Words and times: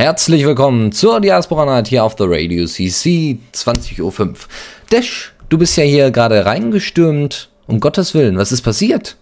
Herzlich 0.00 0.46
willkommen 0.46 0.92
zur 0.92 1.20
Diaspora 1.20 1.66
Night 1.66 1.88
hier 1.88 2.04
auf 2.04 2.14
The 2.16 2.24
Radio 2.26 2.64
CC 2.64 3.38
20.05 3.52 4.00
Uhr. 4.00 4.34
Dash, 4.88 5.34
du 5.50 5.58
bist 5.58 5.76
ja 5.76 5.84
hier 5.84 6.10
gerade 6.10 6.46
reingestürmt. 6.46 7.50
Um 7.66 7.80
Gottes 7.80 8.14
Willen, 8.14 8.38
was 8.38 8.50
ist 8.50 8.62
passiert? 8.62 9.18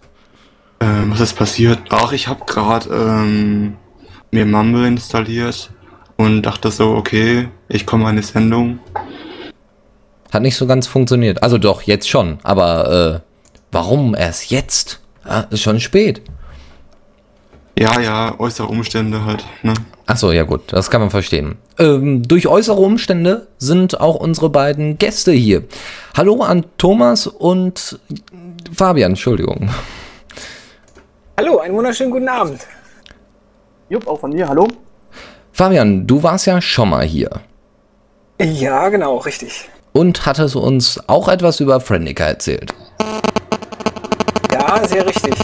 Ähm, 0.79 1.11
was 1.11 1.19
ist 1.19 1.34
passiert? 1.34 1.80
Ach, 1.89 2.12
ich 2.12 2.29
habe 2.29 2.45
gerade 2.47 2.91
ähm, 2.91 3.77
mir 4.30 4.47
Mumble 4.47 4.87
installiert 4.87 5.69
und 6.17 6.43
dachte 6.43 6.70
so, 6.70 6.95
okay, 6.95 7.48
ich 7.69 7.84
komme 7.84 8.06
eine 8.06 8.23
Sendung. 8.23 8.79
Hat 10.33 10.42
nicht 10.42 10.56
so 10.56 10.69
ganz 10.69 10.87
funktioniert. 10.87 11.42
Also 11.42 11.59
doch, 11.59 11.83
jetzt 11.83 12.09
schon. 12.09 12.39
Aber 12.45 13.25
äh, 13.25 13.51
warum 13.73 14.15
erst 14.15 14.53
jetzt? 14.53 15.01
Ja, 15.27 15.41
ist 15.51 15.62
schon 15.62 15.81
spät. 15.81 16.23
Ja, 17.79 18.01
ja, 18.01 18.35
äußere 18.41 18.67
Umstände 18.67 19.25
halt, 19.25 19.45
ne? 19.63 19.73
Ach 20.07 20.17
so, 20.17 20.33
ja 20.33 20.43
gut, 20.43 20.63
das 20.73 20.91
kann 20.91 21.01
man 21.01 21.11
verstehen. 21.11 21.59
Ähm, 21.79 22.27
durch 22.27 22.49
äußere 22.49 22.81
Umstände 22.81 23.47
sind 23.59 24.01
auch 24.01 24.17
unsere 24.17 24.51
beiden 24.51 24.99
Gäste 24.99 25.31
hier. 25.31 25.63
Hallo 26.17 26.43
an 26.43 26.65
Thomas 26.77 27.29
und 27.29 28.01
Fabian, 28.75 29.13
Entschuldigung. 29.13 29.70
Hallo, 31.37 31.59
einen 31.59 31.77
wunderschönen 31.77 32.11
guten 32.11 32.29
Abend. 32.29 32.67
Jupp, 33.89 34.09
auch 34.09 34.19
von 34.19 34.33
mir, 34.33 34.48
hallo. 34.48 34.67
Fabian, 35.53 36.05
du 36.05 36.20
warst 36.20 36.47
ja 36.47 36.61
schon 36.61 36.89
mal 36.89 37.05
hier. 37.05 37.31
Ja, 38.41 38.89
genau, 38.89 39.19
richtig. 39.19 39.69
Und 39.92 40.27
hattest 40.27 40.57
uns 40.57 41.01
auch 41.07 41.29
etwas 41.29 41.61
über 41.61 41.81
Friendica 41.81 42.25
erzählt. 42.25 42.75
Ja, 44.51 44.85
sehr 44.85 45.07
richtig. 45.07 45.35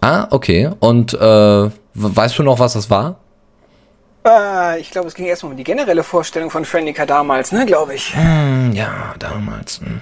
Ah, 0.00 0.28
okay. 0.30 0.70
Und 0.80 1.14
äh, 1.14 1.70
weißt 1.94 2.38
du 2.38 2.42
noch, 2.42 2.58
was 2.58 2.74
das 2.74 2.90
war? 2.90 3.16
Äh, 4.26 4.80
ich 4.80 4.90
glaube, 4.90 5.08
es 5.08 5.14
ging 5.14 5.26
erstmal 5.26 5.52
um 5.52 5.56
die 5.58 5.64
generelle 5.64 6.02
Vorstellung 6.02 6.50
von 6.50 6.64
Friendica 6.64 7.06
damals, 7.06 7.52
ne, 7.52 7.66
glaube 7.66 7.94
ich. 7.94 8.14
Hm, 8.14 8.72
ja, 8.74 9.14
damals. 9.18 9.80
Hm. 9.80 10.00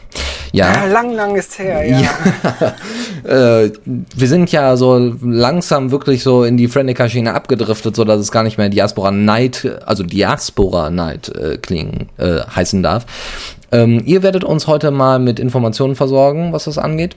Ja. 0.53 0.73
Ja. 0.73 0.87
lang, 0.87 1.13
lang 1.13 1.37
ist 1.37 1.59
her, 1.59 1.85
ja. 1.85 2.01
ja. 2.01 3.65
äh, 3.65 3.73
wir 3.85 4.29
sind 4.29 4.51
ja 4.53 4.77
so 4.77 4.97
langsam 5.23 5.91
wirklich 5.91 6.23
so 6.23 6.45
in 6.45 6.57
die 6.57 6.69
Friendica-Schiene 6.69 7.35
abgedriftet, 7.35 7.95
so 7.95 8.05
dass 8.05 8.21
es 8.21 8.33
gar 8.33 8.43
nicht 8.43 8.57
mehr 8.57 8.69
Diaspora 8.69 9.11
Night, 9.11 9.69
also 9.85 10.03
Diaspora 10.03 10.91
Night 10.91 11.29
äh, 11.29 11.59
klingen, 11.59 12.09
äh, 12.17 12.41
heißen 12.41 12.83
darf. 12.83 13.07
Ähm, 13.73 14.03
ihr 14.07 14.23
werdet 14.23 14.45
uns 14.45 14.67
heute 14.67 14.91
mal 14.91 15.19
mit 15.19 15.39
Informationen 15.39 15.97
versorgen, 15.97 16.53
was 16.53 16.65
das 16.65 16.79
angeht. 16.79 17.17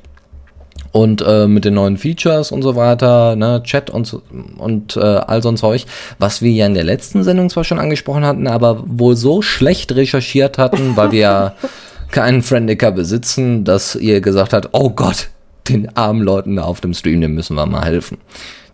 Und 0.92 1.22
äh, 1.22 1.48
mit 1.48 1.66
den 1.66 1.76
neuen 1.76 1.98
Features 1.98 2.52
und 2.52 2.64
so 2.64 2.76
weiter, 2.76 3.36
ne, 3.36 3.62
Chat 3.64 3.90
und, 3.90 4.08
so- 4.08 4.23
und 4.58 4.98
äh, 4.98 5.00
all 5.02 5.44
so 5.44 5.50
ein 5.50 5.58
Zeug, 5.58 5.86
was 6.18 6.42
wir 6.42 6.52
ja 6.52 6.66
in 6.66 6.73
der 6.73 6.84
letzten 6.84 7.23
Sendung 7.23 7.50
zwar 7.50 7.64
schon 7.64 7.80
angesprochen 7.80 8.26
hatten, 8.26 8.48
aber 8.48 8.84
wohl 8.86 9.16
so 9.16 9.42
schlecht 9.42 9.96
recherchiert 9.96 10.58
hatten, 10.58 10.96
weil 10.98 11.12
wir 11.12 11.20
ja 11.20 11.56
keinen 12.12 12.42
Friendica 12.42 12.90
besitzen, 12.90 13.64
dass 13.64 13.96
ihr 13.96 14.20
gesagt 14.22 14.54
habt, 14.54 14.70
oh 14.72 14.90
Gott, 14.90 15.30
den 15.68 15.96
armen 15.96 16.23
Leuten 16.23 16.56
da 16.56 16.64
auf 16.64 16.81
dem 16.81 16.94
Stream, 16.94 17.22
dem 17.22 17.36
müssen 17.36 17.56
wir 17.56 17.66
mal 17.68 17.86
helfen. 17.86 18.18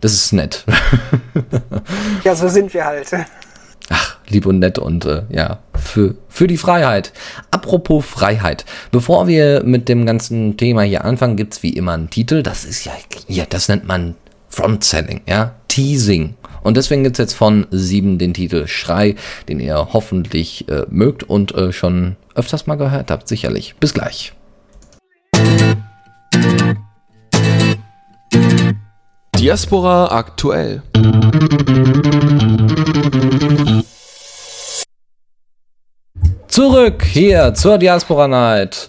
Das 0.00 0.12
ist 0.12 0.32
nett. 0.32 0.64
Ja, 2.24 2.34
so 2.34 2.48
sind 2.48 2.72
wir 2.74 2.84
halt. 2.84 3.08
Lieb 4.28 4.46
und 4.46 4.58
nett 4.58 4.78
und 4.78 5.04
äh, 5.04 5.22
ja, 5.30 5.58
für, 5.74 6.14
für 6.28 6.46
die 6.46 6.56
Freiheit. 6.56 7.12
Apropos 7.50 8.04
Freiheit. 8.04 8.64
Bevor 8.90 9.26
wir 9.26 9.62
mit 9.64 9.88
dem 9.88 10.06
ganzen 10.06 10.56
Thema 10.56 10.82
hier 10.82 11.04
anfangen, 11.04 11.36
gibt's 11.36 11.62
wie 11.62 11.70
immer 11.70 11.92
einen 11.92 12.10
Titel. 12.10 12.42
Das 12.42 12.64
ist 12.64 12.84
ja, 12.84 12.92
ja, 13.28 13.44
das 13.48 13.68
nennt 13.68 13.86
man 13.86 14.14
Front-Selling, 14.48 15.22
ja, 15.26 15.54
Teasing. 15.68 16.34
Und 16.62 16.76
deswegen 16.76 17.04
gibt's 17.04 17.18
jetzt 17.18 17.34
von 17.34 17.66
sieben 17.70 18.18
den 18.18 18.34
Titel 18.34 18.66
Schrei, 18.66 19.14
den 19.48 19.60
ihr 19.60 19.92
hoffentlich 19.92 20.68
äh, 20.68 20.82
mögt 20.90 21.22
und 21.22 21.54
äh, 21.54 21.72
schon 21.72 22.16
öfters 22.34 22.66
mal 22.66 22.74
gehört 22.74 23.10
habt, 23.10 23.28
sicherlich. 23.28 23.76
Bis 23.78 23.94
gleich. 23.94 24.32
Diaspora 29.38 30.08
aktuell. 30.16 30.82
Zurück 36.56 37.04
hier 37.04 37.52
zur 37.52 37.76
Diaspora 37.76 38.26
Night. 38.28 38.88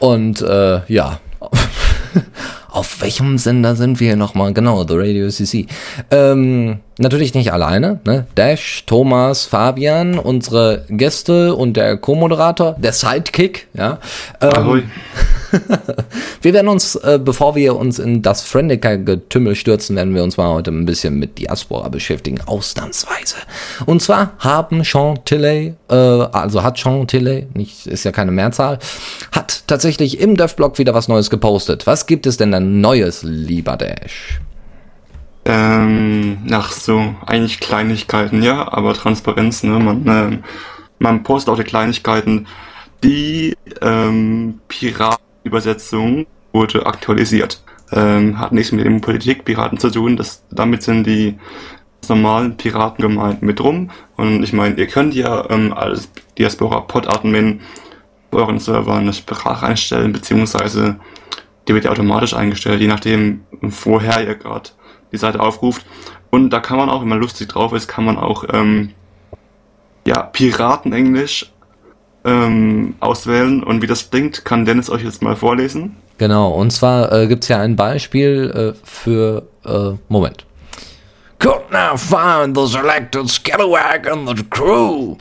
Und 0.00 0.42
äh, 0.42 0.80
ja, 0.92 1.20
auf 2.70 3.00
welchem 3.00 3.38
Sender 3.38 3.76
sind 3.76 4.00
wir 4.00 4.16
nochmal? 4.16 4.52
Genau, 4.52 4.82
The 4.82 4.94
Radio 4.96 5.28
CC. 5.28 5.68
Ähm, 6.10 6.80
natürlich 6.98 7.34
nicht 7.34 7.52
alleine. 7.52 8.00
Ne? 8.04 8.26
Dash, 8.34 8.82
Thomas, 8.84 9.46
Fabian, 9.46 10.18
unsere 10.18 10.86
Gäste 10.88 11.54
und 11.54 11.76
der 11.76 11.98
Co-Moderator, 11.98 12.74
der 12.80 12.92
Sidekick. 12.92 13.68
Ja. 13.74 13.98
Ähm, 14.40 14.50
Ahoi. 14.54 14.82
wir 16.42 16.52
werden 16.52 16.68
uns, 16.68 16.94
äh, 16.96 17.18
bevor 17.22 17.54
wir 17.54 17.76
uns 17.76 17.98
in 17.98 18.22
das 18.22 18.42
Friendica-Getümmel 18.42 19.54
stürzen, 19.54 19.96
werden 19.96 20.14
wir 20.14 20.22
uns 20.22 20.36
mal 20.36 20.48
heute 20.48 20.70
ein 20.70 20.86
bisschen 20.86 21.18
mit 21.18 21.38
Diaspora 21.38 21.88
beschäftigen, 21.88 22.40
ausnahmsweise. 22.46 23.36
Und 23.86 24.02
zwar 24.02 24.32
haben 24.38 24.84
Chantilly, 24.84 25.74
äh, 25.88 25.94
also 25.94 26.62
hat 26.62 26.78
Chantilly, 26.78 27.46
nicht, 27.54 27.86
ist 27.86 28.04
ja 28.04 28.12
keine 28.12 28.30
Mehrzahl, 28.30 28.78
hat 29.32 29.64
tatsächlich 29.66 30.20
im 30.20 30.36
DevBlog 30.36 30.78
wieder 30.78 30.94
was 30.94 31.08
Neues 31.08 31.30
gepostet. 31.30 31.86
Was 31.86 32.06
gibt 32.06 32.26
es 32.26 32.36
denn 32.36 32.52
da 32.52 32.60
Neues, 32.60 33.22
lieber 33.22 33.76
Dash? 33.76 34.40
Ähm, 35.44 36.38
nach 36.44 36.72
so 36.72 37.14
eigentlich 37.24 37.58
Kleinigkeiten, 37.58 38.42
ja, 38.42 38.70
aber 38.70 38.92
Transparenz, 38.92 39.62
ne? 39.62 39.78
Man, 39.78 40.06
ähm, 40.06 40.44
man 40.98 41.22
postet 41.22 41.54
auch 41.54 41.56
die 41.56 41.64
Kleinigkeiten. 41.64 42.46
Die 43.02 43.56
ähm, 43.80 44.60
Piratenübersetzung 45.48 46.26
wurde 46.52 46.86
aktualisiert. 46.86 47.62
Ähm, 47.90 48.38
hat 48.38 48.52
nichts 48.52 48.72
mit 48.72 48.84
dem 48.84 49.00
Politikpiraten 49.00 49.78
zu 49.78 49.90
tun. 49.90 50.16
Das, 50.16 50.44
damit 50.50 50.82
sind 50.82 51.06
die 51.06 51.38
normalen 52.08 52.56
Piraten 52.56 53.02
gemeint 53.02 53.42
mit 53.42 53.60
rum. 53.60 53.90
Und 54.16 54.42
ich 54.42 54.52
meine, 54.52 54.76
ihr 54.76 54.86
könnt 54.86 55.14
ja 55.14 55.48
ähm, 55.50 55.72
als 55.72 56.10
Diaspora-Pod-Admin 56.38 57.60
euren 58.30 58.58
Server 58.58 58.94
eine 58.94 59.12
Sprache 59.12 59.66
einstellen, 59.66 60.12
beziehungsweise 60.12 60.96
die 61.66 61.74
wird 61.74 61.84
ja 61.84 61.90
automatisch 61.90 62.34
eingestellt, 62.34 62.80
je 62.80 62.86
nachdem, 62.86 63.44
woher 63.60 64.26
ihr 64.26 64.34
gerade 64.34 64.70
die 65.12 65.16
Seite 65.16 65.40
aufruft. 65.40 65.84
Und 66.30 66.50
da 66.50 66.60
kann 66.60 66.78
man 66.78 66.90
auch, 66.90 67.00
wenn 67.00 67.08
man 67.08 67.20
lustig 67.20 67.48
drauf 67.48 67.72
ist, 67.72 67.88
kann 67.88 68.04
man 68.04 68.18
auch 68.18 68.44
ähm, 68.52 68.92
ja, 70.06 70.22
Piratenenglisch 70.22 71.52
ähm, 72.24 72.94
auswählen. 73.00 73.62
Und 73.62 73.82
wie 73.82 73.86
das 73.86 74.10
klingt, 74.10 74.44
kann 74.44 74.64
Dennis 74.64 74.90
euch 74.90 75.02
jetzt 75.02 75.22
mal 75.22 75.36
vorlesen. 75.36 75.96
Genau, 76.18 76.50
und 76.50 76.72
zwar 76.72 77.12
äh, 77.12 77.26
gibt's 77.28 77.48
ja 77.48 77.60
ein 77.60 77.76
Beispiel 77.76 78.74
äh, 78.74 78.78
für, 78.84 79.46
äh, 79.64 79.96
Moment. 80.08 80.44
Could 81.38 81.70
now 81.70 81.96
find 81.96 82.56
the 82.56 82.66
selected 82.66 83.28
scalawag 83.28 84.10
and 84.10 84.28
the 84.36 84.44
crew. 84.50 85.16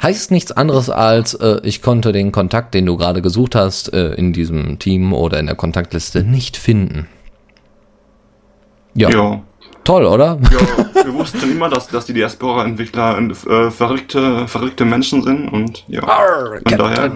Heißt 0.00 0.30
nichts 0.30 0.52
anderes 0.52 0.88
als, 0.88 1.34
äh, 1.34 1.60
ich 1.64 1.82
konnte 1.82 2.12
den 2.12 2.30
Kontakt, 2.32 2.74
den 2.74 2.86
du 2.86 2.96
gerade 2.96 3.20
gesucht 3.20 3.54
hast, 3.54 3.92
äh, 3.92 4.14
in 4.14 4.32
diesem 4.32 4.78
Team 4.78 5.12
oder 5.12 5.40
in 5.40 5.46
der 5.46 5.56
Kontaktliste 5.56 6.22
nicht 6.22 6.56
finden. 6.56 7.08
Ja, 8.94 9.10
Ja. 9.10 9.42
Toll, 9.84 10.04
oder? 10.04 10.38
Ja, 10.50 11.04
wir 11.04 11.14
wussten 11.14 11.50
immer, 11.50 11.68
dass, 11.68 11.88
dass 11.88 12.06
die 12.06 12.12
Diaspora-Entwickler 12.12 13.18
äh, 13.18 13.70
verrückte, 13.70 14.46
verrückte 14.48 14.84
Menschen 14.84 15.22
sind 15.22 15.48
und 15.48 15.84
ja. 15.88 16.02
Arr, 16.02 16.60
von 16.66 16.78
daher. 16.78 17.12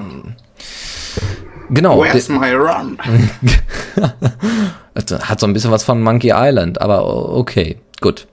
Genau. 1.71 2.03
Where's 2.03 2.29
my 2.29 2.53
run? 2.53 2.99
Hat 5.23 5.41
so 5.41 5.47
ein 5.47 5.53
bisschen 5.53 5.71
was 5.71 5.83
von 5.83 6.03
Monkey 6.03 6.33
Island, 6.35 6.81
aber 6.81 7.35
okay, 7.35 7.79
gut. 8.01 8.27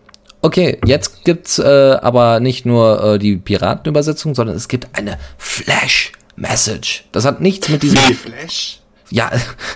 Okay, 0.44 0.80
jetzt 0.86 1.24
gibt's 1.24 1.60
äh, 1.60 1.98
aber 2.01 2.39
nicht 2.39 2.66
nur 2.66 3.04
äh, 3.04 3.19
die 3.19 3.38
Piratenübersetzung, 3.38 4.34
sondern 4.34 4.56
es 4.56 4.68
gibt 4.68 4.88
eine 4.98 5.18
Flash 5.38 6.12
Message. 6.36 7.06
Das 7.12 7.25
hat 7.25 7.42
nichts 7.42 7.69
mit 7.69 7.84
diesem 7.84 8.00
Die 8.07 8.13
Flash? 8.13 8.81
Ja, 9.12 9.30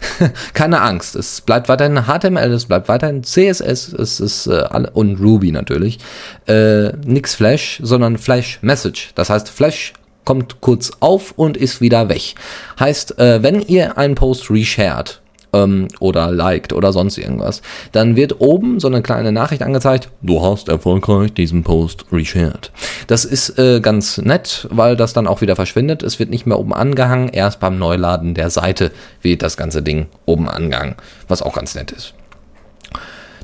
keine 0.54 0.82
Angst. 0.82 1.16
Es 1.16 1.42
bleibt 1.42 1.70
weiterhin 1.70 2.06
HTML, 2.06 2.52
es 2.52 2.66
bleibt 2.66 2.88
weiterhin 2.88 3.24
CSS, 3.24 3.94
es 3.94 4.20
ist 4.20 4.48
äh, 4.48 4.54
alle, 4.54 4.90
und 4.92 5.20
Ruby 5.20 5.52
natürlich. 5.52 6.00
Äh, 6.48 6.94
nix 7.06 7.36
Flash, 7.36 7.80
sondern 7.84 8.18
Flash 8.18 8.60
Message. 8.62 9.12
Das 9.16 9.30
heißt 9.30 9.50
Flash 9.50 9.94
kommt 10.24 10.60
kurz 10.62 10.92
auf 11.00 11.34
und 11.36 11.56
ist 11.56 11.82
wieder 11.82 12.10
weg. 12.10 12.36
Heißt, 12.80 13.20
äh, 13.20 13.44
wenn 13.44 13.62
ihr 13.62 13.98
einen 13.98 14.16
Post 14.16 14.50
reshared, 14.50 15.22
ähm, 15.56 15.88
oder 16.00 16.32
liked 16.32 16.74
oder 16.74 16.92
sonst 16.92 17.18
irgendwas, 17.18 17.62
dann 17.92 18.16
wird 18.16 18.42
oben 18.42 18.80
so 18.80 18.88
eine 18.88 19.02
kleine 19.02 19.32
Nachricht 19.32 19.64
angezeigt, 19.64 20.10
du 20.22 20.42
hast 20.42 20.70
erfolgreich 20.70 21.34
diesen 21.34 21.64
Post 21.64 22.06
reshared. 22.12 22.72
Das 23.08 23.26
ist 23.26 23.58
äh, 23.58 23.80
ganz 23.80 24.18
nett, 24.18 24.68
weil 24.72 24.96
das 24.96 25.14
dann 25.14 25.28
auch 25.28 25.42
wieder 25.42 25.56
verschwindet. 25.56 26.04
Es 26.04 26.20
wird 26.20 26.30
nicht 26.30 26.46
mehr 26.46 26.60
oben 26.60 26.74
angehangen, 26.74 27.30
erst 27.30 27.60
beim 27.60 27.80
Neuladen 27.80 28.34
der 28.34 28.50
Seite 28.50 28.92
wird 29.22 29.42
das 29.42 29.58
ganze 29.58 29.82
Ding 29.82 30.08
oben 30.26 30.50
angehangen, 30.50 30.96
was 31.28 31.42
auch 31.42 31.56
ganz 31.56 31.76
nett 31.76 31.92
ist. 31.92 32.14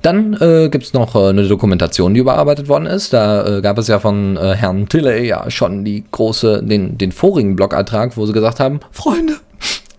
Dann 0.02 0.34
äh, 0.34 0.70
gibt 0.70 0.94
noch 0.94 1.16
äh, 1.16 1.30
eine 1.30 1.48
Dokumentation, 1.48 2.14
die 2.14 2.20
überarbeitet 2.20 2.68
worden 2.68 2.88
ist. 2.88 3.14
Da 3.14 3.58
äh, 3.58 3.62
gab 3.62 3.78
es 3.78 3.88
ja 3.88 4.00
von 4.00 4.36
äh, 4.36 4.56
Herrn 4.56 4.90
Tilley 4.90 5.28
ja 5.28 5.50
schon 5.52 5.86
die 5.86 6.04
große, 6.10 6.64
den, 6.64 6.98
den 6.98 7.12
vorigen 7.12 7.56
Blogantrag, 7.56 8.18
wo 8.18 8.26
sie 8.26 8.34
gesagt 8.34 8.60
haben, 8.60 8.80
Freunde, 8.92 9.36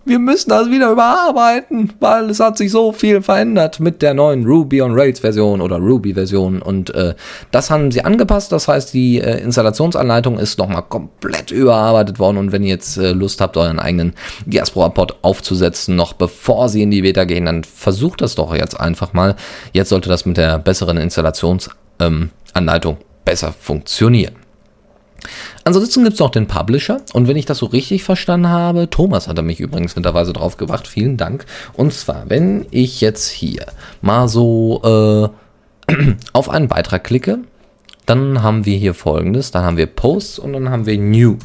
wir 0.05 0.19
müssen 0.19 0.49
das 0.49 0.69
wieder 0.69 0.91
überarbeiten, 0.91 1.93
weil 1.99 2.29
es 2.29 2.39
hat 2.39 2.57
sich 2.57 2.71
so 2.71 2.91
viel 2.91 3.21
verändert 3.21 3.79
mit 3.79 4.01
der 4.01 4.13
neuen 4.13 4.45
Ruby 4.45 4.81
on 4.81 4.93
Rails 4.93 5.19
Version 5.19 5.61
oder 5.61 5.77
Ruby 5.77 6.13
Version 6.13 6.61
und 6.61 6.93
äh, 6.93 7.15
das 7.51 7.71
haben 7.71 7.91
sie 7.91 8.03
angepasst. 8.03 8.51
Das 8.51 8.67
heißt, 8.67 8.93
die 8.93 9.19
äh, 9.19 9.41
Installationsanleitung 9.41 10.39
ist 10.39 10.59
nochmal 10.59 10.83
komplett 10.83 11.51
überarbeitet 11.51 12.19
worden 12.19 12.37
und 12.37 12.51
wenn 12.51 12.63
ihr 12.63 12.69
jetzt 12.69 12.97
äh, 12.97 13.11
Lust 13.11 13.39
habt, 13.39 13.55
euren 13.55 13.79
eigenen 13.79 14.13
Diaspora-Pod 14.45 15.17
aufzusetzen, 15.21 15.95
noch 15.95 16.13
bevor 16.13 16.69
sie 16.69 16.81
in 16.81 16.91
die 16.91 17.03
Beta 17.03 17.23
gehen, 17.23 17.45
dann 17.45 17.63
versucht 17.63 18.21
das 18.21 18.35
doch 18.35 18.53
jetzt 18.53 18.79
einfach 18.79 19.13
mal. 19.13 19.35
Jetzt 19.71 19.89
sollte 19.89 20.09
das 20.09 20.25
mit 20.25 20.37
der 20.37 20.59
besseren 20.59 20.97
Installationsanleitung 20.97 21.69
ähm, 21.99 22.97
besser 23.23 23.53
funktionieren. 23.57 24.42
Ansonsten 25.63 26.03
gibt 26.03 26.15
es 26.15 26.19
noch 26.19 26.29
den 26.29 26.47
Publisher 26.47 27.01
und 27.13 27.27
wenn 27.27 27.37
ich 27.37 27.45
das 27.45 27.59
so 27.59 27.67
richtig 27.67 28.03
verstanden 28.03 28.49
habe, 28.49 28.89
Thomas 28.89 29.27
hat 29.27 29.37
er 29.37 29.43
mich 29.43 29.59
übrigens 29.59 29.95
mittlerweile 29.95 30.33
drauf 30.33 30.57
gebracht, 30.57 30.87
vielen 30.87 31.17
Dank. 31.17 31.45
Und 31.73 31.93
zwar, 31.93 32.29
wenn 32.29 32.65
ich 32.71 33.01
jetzt 33.01 33.29
hier 33.29 33.65
mal 34.01 34.27
so 34.27 35.31
äh, 35.89 35.93
auf 36.33 36.49
einen 36.49 36.67
Beitrag 36.67 37.03
klicke, 37.03 37.39
dann 38.05 38.43
haben 38.43 38.65
wir 38.65 38.77
hier 38.77 38.93
folgendes, 38.93 39.51
dann 39.51 39.63
haben 39.63 39.77
wir 39.77 39.85
Posts 39.85 40.39
und 40.39 40.53
dann 40.53 40.69
haben 40.69 40.85
wir 40.85 40.97
New. 40.97 41.37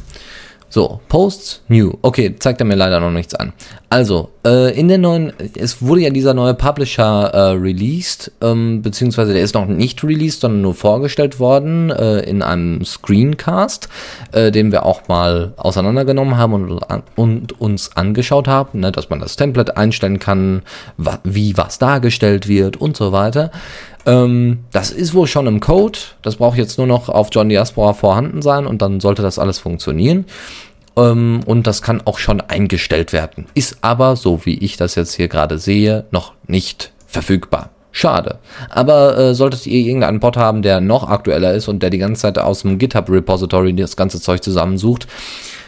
So, 0.71 0.99
Posts, 1.09 1.63
New. 1.67 1.93
Okay, 2.03 2.35
zeigt 2.37 2.61
er 2.61 2.65
mir 2.65 2.75
leider 2.75 2.99
noch 2.99 3.09
nichts 3.09 3.33
an. 3.33 3.53
Also, 3.89 4.29
äh, 4.45 4.79
in 4.79 4.87
der 4.87 4.99
neuen, 4.99 5.33
es 5.57 5.81
wurde 5.81 6.01
ja 6.01 6.11
dieser 6.11 6.35
neue 6.35 6.53
Publisher 6.53 7.31
äh, 7.33 7.39
released, 7.53 8.31
ähm, 8.39 8.83
beziehungsweise 8.83 9.33
der 9.33 9.41
ist 9.41 9.55
noch 9.55 9.65
nicht 9.65 10.03
released, 10.03 10.41
sondern 10.41 10.61
nur 10.61 10.75
vorgestellt 10.75 11.39
worden 11.39 11.89
äh, 11.89 12.19
in 12.19 12.43
einem 12.43 12.85
Screencast, 12.85 13.89
äh, 14.31 14.51
den 14.51 14.71
wir 14.71 14.85
auch 14.85 15.07
mal 15.07 15.53
auseinandergenommen 15.57 16.37
haben 16.37 16.53
und, 16.53 16.83
und 17.15 17.59
uns 17.59 17.97
angeschaut 17.97 18.47
haben, 18.47 18.79
ne, 18.79 18.91
dass 18.91 19.09
man 19.09 19.19
das 19.19 19.37
Template 19.37 19.75
einstellen 19.75 20.19
kann, 20.19 20.61
wa 20.97 21.17
wie 21.23 21.57
was 21.57 21.79
dargestellt 21.79 22.47
wird 22.47 22.77
und 22.77 22.95
so 22.95 23.11
weiter. 23.11 23.49
Ähm, 24.05 24.59
das 24.71 24.91
ist 24.91 25.13
wohl 25.13 25.27
schon 25.27 25.47
im 25.47 25.59
Code. 25.59 25.99
Das 26.21 26.37
braucht 26.37 26.57
jetzt 26.57 26.77
nur 26.77 26.87
noch 26.87 27.09
auf 27.09 27.29
John 27.31 27.49
Diaspora 27.49 27.93
vorhanden 27.93 28.41
sein 28.41 28.65
und 28.65 28.81
dann 28.81 28.99
sollte 28.99 29.21
das 29.21 29.39
alles 29.39 29.59
funktionieren. 29.59 30.25
Ähm, 30.95 31.41
und 31.45 31.67
das 31.67 31.81
kann 31.81 32.01
auch 32.05 32.17
schon 32.17 32.41
eingestellt 32.41 33.13
werden. 33.13 33.47
Ist 33.53 33.77
aber, 33.81 34.15
so 34.15 34.45
wie 34.45 34.57
ich 34.57 34.77
das 34.77 34.95
jetzt 34.95 35.13
hier 35.13 35.27
gerade 35.27 35.57
sehe, 35.57 36.05
noch 36.11 36.33
nicht 36.47 36.91
verfügbar. 37.07 37.69
Schade. 37.91 38.37
Aber 38.69 39.17
äh, 39.17 39.33
solltet 39.33 39.65
ihr 39.65 39.85
irgendeinen 39.85 40.19
Bot 40.19 40.37
haben, 40.37 40.61
der 40.61 40.79
noch 40.79 41.09
aktueller 41.09 41.53
ist 41.53 41.67
und 41.67 41.81
der 41.81 41.89
die 41.89 41.97
ganze 41.97 42.21
Zeit 42.21 42.37
aus 42.37 42.61
dem 42.61 42.77
GitHub-Repository 42.77 43.73
das 43.73 43.97
ganze 43.97 44.21
Zeug 44.21 44.43
zusammensucht, 44.43 45.07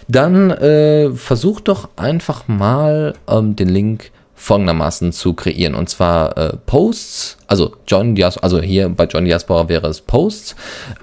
dann 0.07 0.51
äh, 0.51 1.11
versucht 1.11 1.67
doch 1.67 1.89
einfach 1.95 2.47
mal 2.47 3.15
ähm, 3.27 3.55
den 3.55 3.69
Link 3.69 4.11
folgendermaßen 4.41 5.11
zu 5.11 5.33
kreieren. 5.33 5.75
Und 5.75 5.87
zwar 5.87 6.35
äh, 6.35 6.57
Posts, 6.65 7.37
also 7.47 7.75
John 7.87 8.15
Diaspora, 8.15 8.43
also 8.43 8.59
hier 8.59 8.89
bei 8.89 9.05
John 9.05 9.25
Diaspora 9.25 9.69
wäre 9.69 9.87
es 9.87 10.01
Posts 10.01 10.55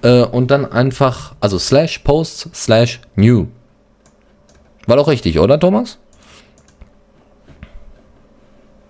äh, 0.02 0.24
und 0.24 0.50
dann 0.50 0.70
einfach, 0.70 1.34
also 1.40 1.58
slash 1.58 2.00
Posts 2.00 2.50
slash 2.52 3.00
New. 3.14 3.46
War 4.86 4.96
doch 4.96 5.06
richtig, 5.06 5.38
oder 5.38 5.58
Thomas? 5.60 5.98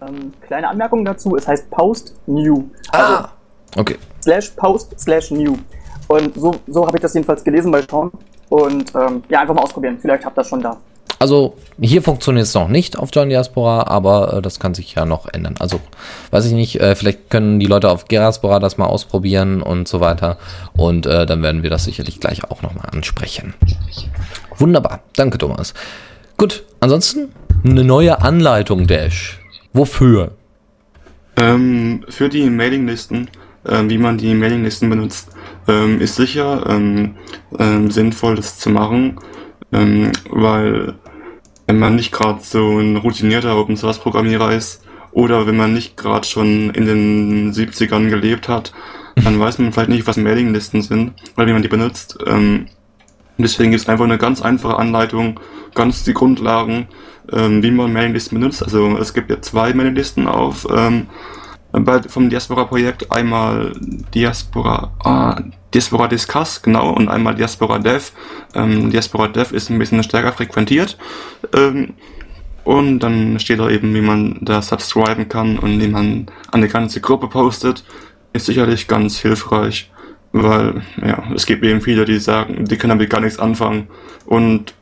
Ähm, 0.00 0.32
kleine 0.40 0.68
Anmerkung 0.68 1.04
dazu, 1.04 1.36
es 1.36 1.46
heißt 1.46 1.70
Post 1.70 2.14
New. 2.26 2.70
Also 2.90 3.14
ah, 3.14 3.32
okay. 3.76 3.96
Slash 4.22 4.50
Post 4.50 4.98
slash 4.98 5.30
New. 5.30 5.58
Und 6.06 6.34
so, 6.36 6.54
so 6.66 6.86
habe 6.86 6.96
ich 6.96 7.02
das 7.02 7.12
jedenfalls 7.12 7.44
gelesen 7.44 7.70
bei 7.70 7.82
Sean. 7.82 8.10
Und 8.48 8.94
ähm, 8.94 9.22
ja, 9.28 9.40
einfach 9.40 9.54
mal 9.54 9.62
ausprobieren. 9.62 9.98
Vielleicht 10.00 10.24
habt 10.24 10.38
ihr 10.38 10.40
das 10.40 10.48
schon 10.48 10.62
da. 10.62 10.78
Also 11.18 11.56
hier 11.80 12.02
funktioniert 12.02 12.46
es 12.46 12.54
noch 12.54 12.68
nicht 12.68 12.96
auf 12.96 13.10
John 13.12 13.28
Diaspora, 13.28 13.88
aber 13.88 14.34
äh, 14.34 14.42
das 14.42 14.60
kann 14.60 14.74
sich 14.74 14.94
ja 14.94 15.04
noch 15.04 15.26
ändern. 15.32 15.56
Also 15.58 15.80
weiß 16.30 16.46
ich 16.46 16.52
nicht, 16.52 16.80
äh, 16.80 16.94
vielleicht 16.94 17.30
können 17.30 17.58
die 17.58 17.66
Leute 17.66 17.90
auf 17.90 18.06
Geraspora 18.06 18.60
das 18.60 18.78
mal 18.78 18.86
ausprobieren 18.86 19.62
und 19.62 19.88
so 19.88 20.00
weiter. 20.00 20.38
Und 20.76 21.06
äh, 21.06 21.26
dann 21.26 21.42
werden 21.42 21.62
wir 21.62 21.70
das 21.70 21.84
sicherlich 21.84 22.20
gleich 22.20 22.44
auch 22.44 22.62
nochmal 22.62 22.86
ansprechen. 22.92 23.54
Wunderbar, 24.56 25.00
danke 25.16 25.38
Thomas. 25.38 25.74
Gut, 26.36 26.64
ansonsten 26.80 27.32
eine 27.64 27.82
neue 27.82 28.22
Anleitung, 28.22 28.86
Dash. 28.86 29.40
Wofür? 29.72 30.32
Ähm, 31.36 32.04
für 32.08 32.28
die 32.28 32.48
Mailinglisten, 32.48 33.28
äh, 33.64 33.82
wie 33.88 33.98
man 33.98 34.18
die 34.18 34.34
Mailinglisten 34.34 34.88
benutzt, 34.88 35.30
ähm, 35.66 36.00
ist 36.00 36.16
sicher 36.16 36.64
ähm, 36.68 37.16
ähm 37.58 37.90
sinnvoll, 37.90 38.36
das 38.36 38.58
zu 38.58 38.70
machen, 38.70 39.18
ähm, 39.72 40.12
weil 40.30 40.94
wenn 41.68 41.78
man 41.78 41.96
nicht 41.96 42.12
gerade 42.12 42.40
so 42.42 42.78
ein 42.78 42.96
routinierter 42.96 43.56
Open 43.56 43.76
Source 43.76 43.98
Programmierer 43.98 44.52
ist 44.52 44.82
oder 45.12 45.46
wenn 45.46 45.56
man 45.56 45.74
nicht 45.74 45.98
gerade 45.98 46.26
schon 46.26 46.70
in 46.70 46.86
den 46.86 47.52
70ern 47.52 48.08
gelebt 48.08 48.48
hat, 48.48 48.72
dann 49.16 49.38
weiß 49.38 49.58
man 49.58 49.72
vielleicht 49.72 49.90
nicht, 49.90 50.06
was 50.06 50.16
Mailinglisten 50.16 50.80
sind, 50.80 51.12
weil 51.36 51.46
wie 51.46 51.52
man 51.52 51.60
die 51.60 51.68
benutzt. 51.68 52.18
Ähm, 52.26 52.68
deswegen 53.36 53.74
ist 53.74 53.88
einfach 53.90 54.06
eine 54.06 54.16
ganz 54.16 54.40
einfache 54.40 54.78
Anleitung, 54.78 55.40
ganz 55.74 56.04
die 56.04 56.14
Grundlagen, 56.14 56.88
ähm, 57.30 57.62
wie 57.62 57.70
man 57.70 57.92
Mailinglisten 57.92 58.40
benutzt. 58.40 58.62
Also 58.62 58.96
es 58.96 59.12
gibt 59.12 59.28
ja 59.28 59.42
zwei 59.42 59.74
Mailinglisten 59.74 60.26
auf 60.26 60.66
ähm, 60.74 61.08
bei, 61.72 62.02
vom 62.02 62.30
Diaspora-Projekt. 62.30 63.12
Einmal 63.12 63.74
Diaspora, 64.14 64.92
ah, 65.04 65.42
Diaspora 65.74 66.08
Discuss, 66.08 66.62
genau, 66.62 66.90
und 66.90 67.08
einmal 67.08 67.34
Diaspora 67.34 67.78
Dev. 67.78 68.12
Ähm, 68.54 68.90
Diaspora 68.90 69.28
Dev 69.28 69.54
ist 69.54 69.70
ein 69.70 69.78
bisschen 69.78 70.02
stärker 70.02 70.32
frequentiert. 70.32 70.96
Ähm, 71.54 71.94
und 72.64 73.00
dann 73.00 73.38
steht 73.38 73.60
da 73.60 73.70
eben, 73.70 73.94
wie 73.94 74.00
man 74.00 74.38
da 74.42 74.60
subscriben 74.60 75.28
kann 75.28 75.58
und 75.58 75.80
wie 75.80 75.88
man 75.88 76.26
an 76.50 76.62
die 76.62 76.68
ganze 76.68 77.00
Gruppe 77.00 77.28
postet. 77.28 77.84
Ist 78.32 78.46
sicherlich 78.46 78.88
ganz 78.88 79.18
hilfreich, 79.18 79.90
weil 80.32 80.82
ja, 81.02 81.24
es 81.34 81.46
gibt 81.46 81.64
eben 81.64 81.80
viele, 81.80 82.04
die 82.04 82.18
sagen, 82.18 82.66
die 82.66 82.76
können 82.76 82.90
damit 82.90 83.10
gar 83.10 83.20
nichts 83.20 83.38
anfangen. 83.38 83.88
Und 84.26 84.74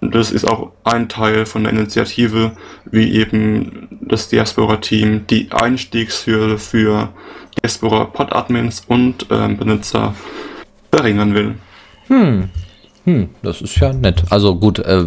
das 0.00 0.32
ist 0.32 0.48
auch 0.48 0.72
ein 0.84 1.08
Teil 1.10 1.44
von 1.44 1.64
der 1.64 1.72
Initiative, 1.72 2.52
wie 2.90 3.12
eben 3.12 3.88
das 4.00 4.28
Diaspora-Team 4.28 5.26
die 5.28 5.52
Einstiegshürde 5.52 6.56
für 6.56 7.10
Diaspora-Pod-Admins 7.62 8.84
und 8.86 9.26
ähm, 9.30 9.56
Benutzer 9.56 10.14
verringern 10.92 11.34
will. 11.34 11.54
Hm. 12.08 12.50
Hm, 13.04 13.30
das 13.42 13.62
ist 13.62 13.76
ja 13.76 13.92
nett. 13.92 14.24
Also 14.30 14.56
gut, 14.56 14.78
äh, 14.80 15.06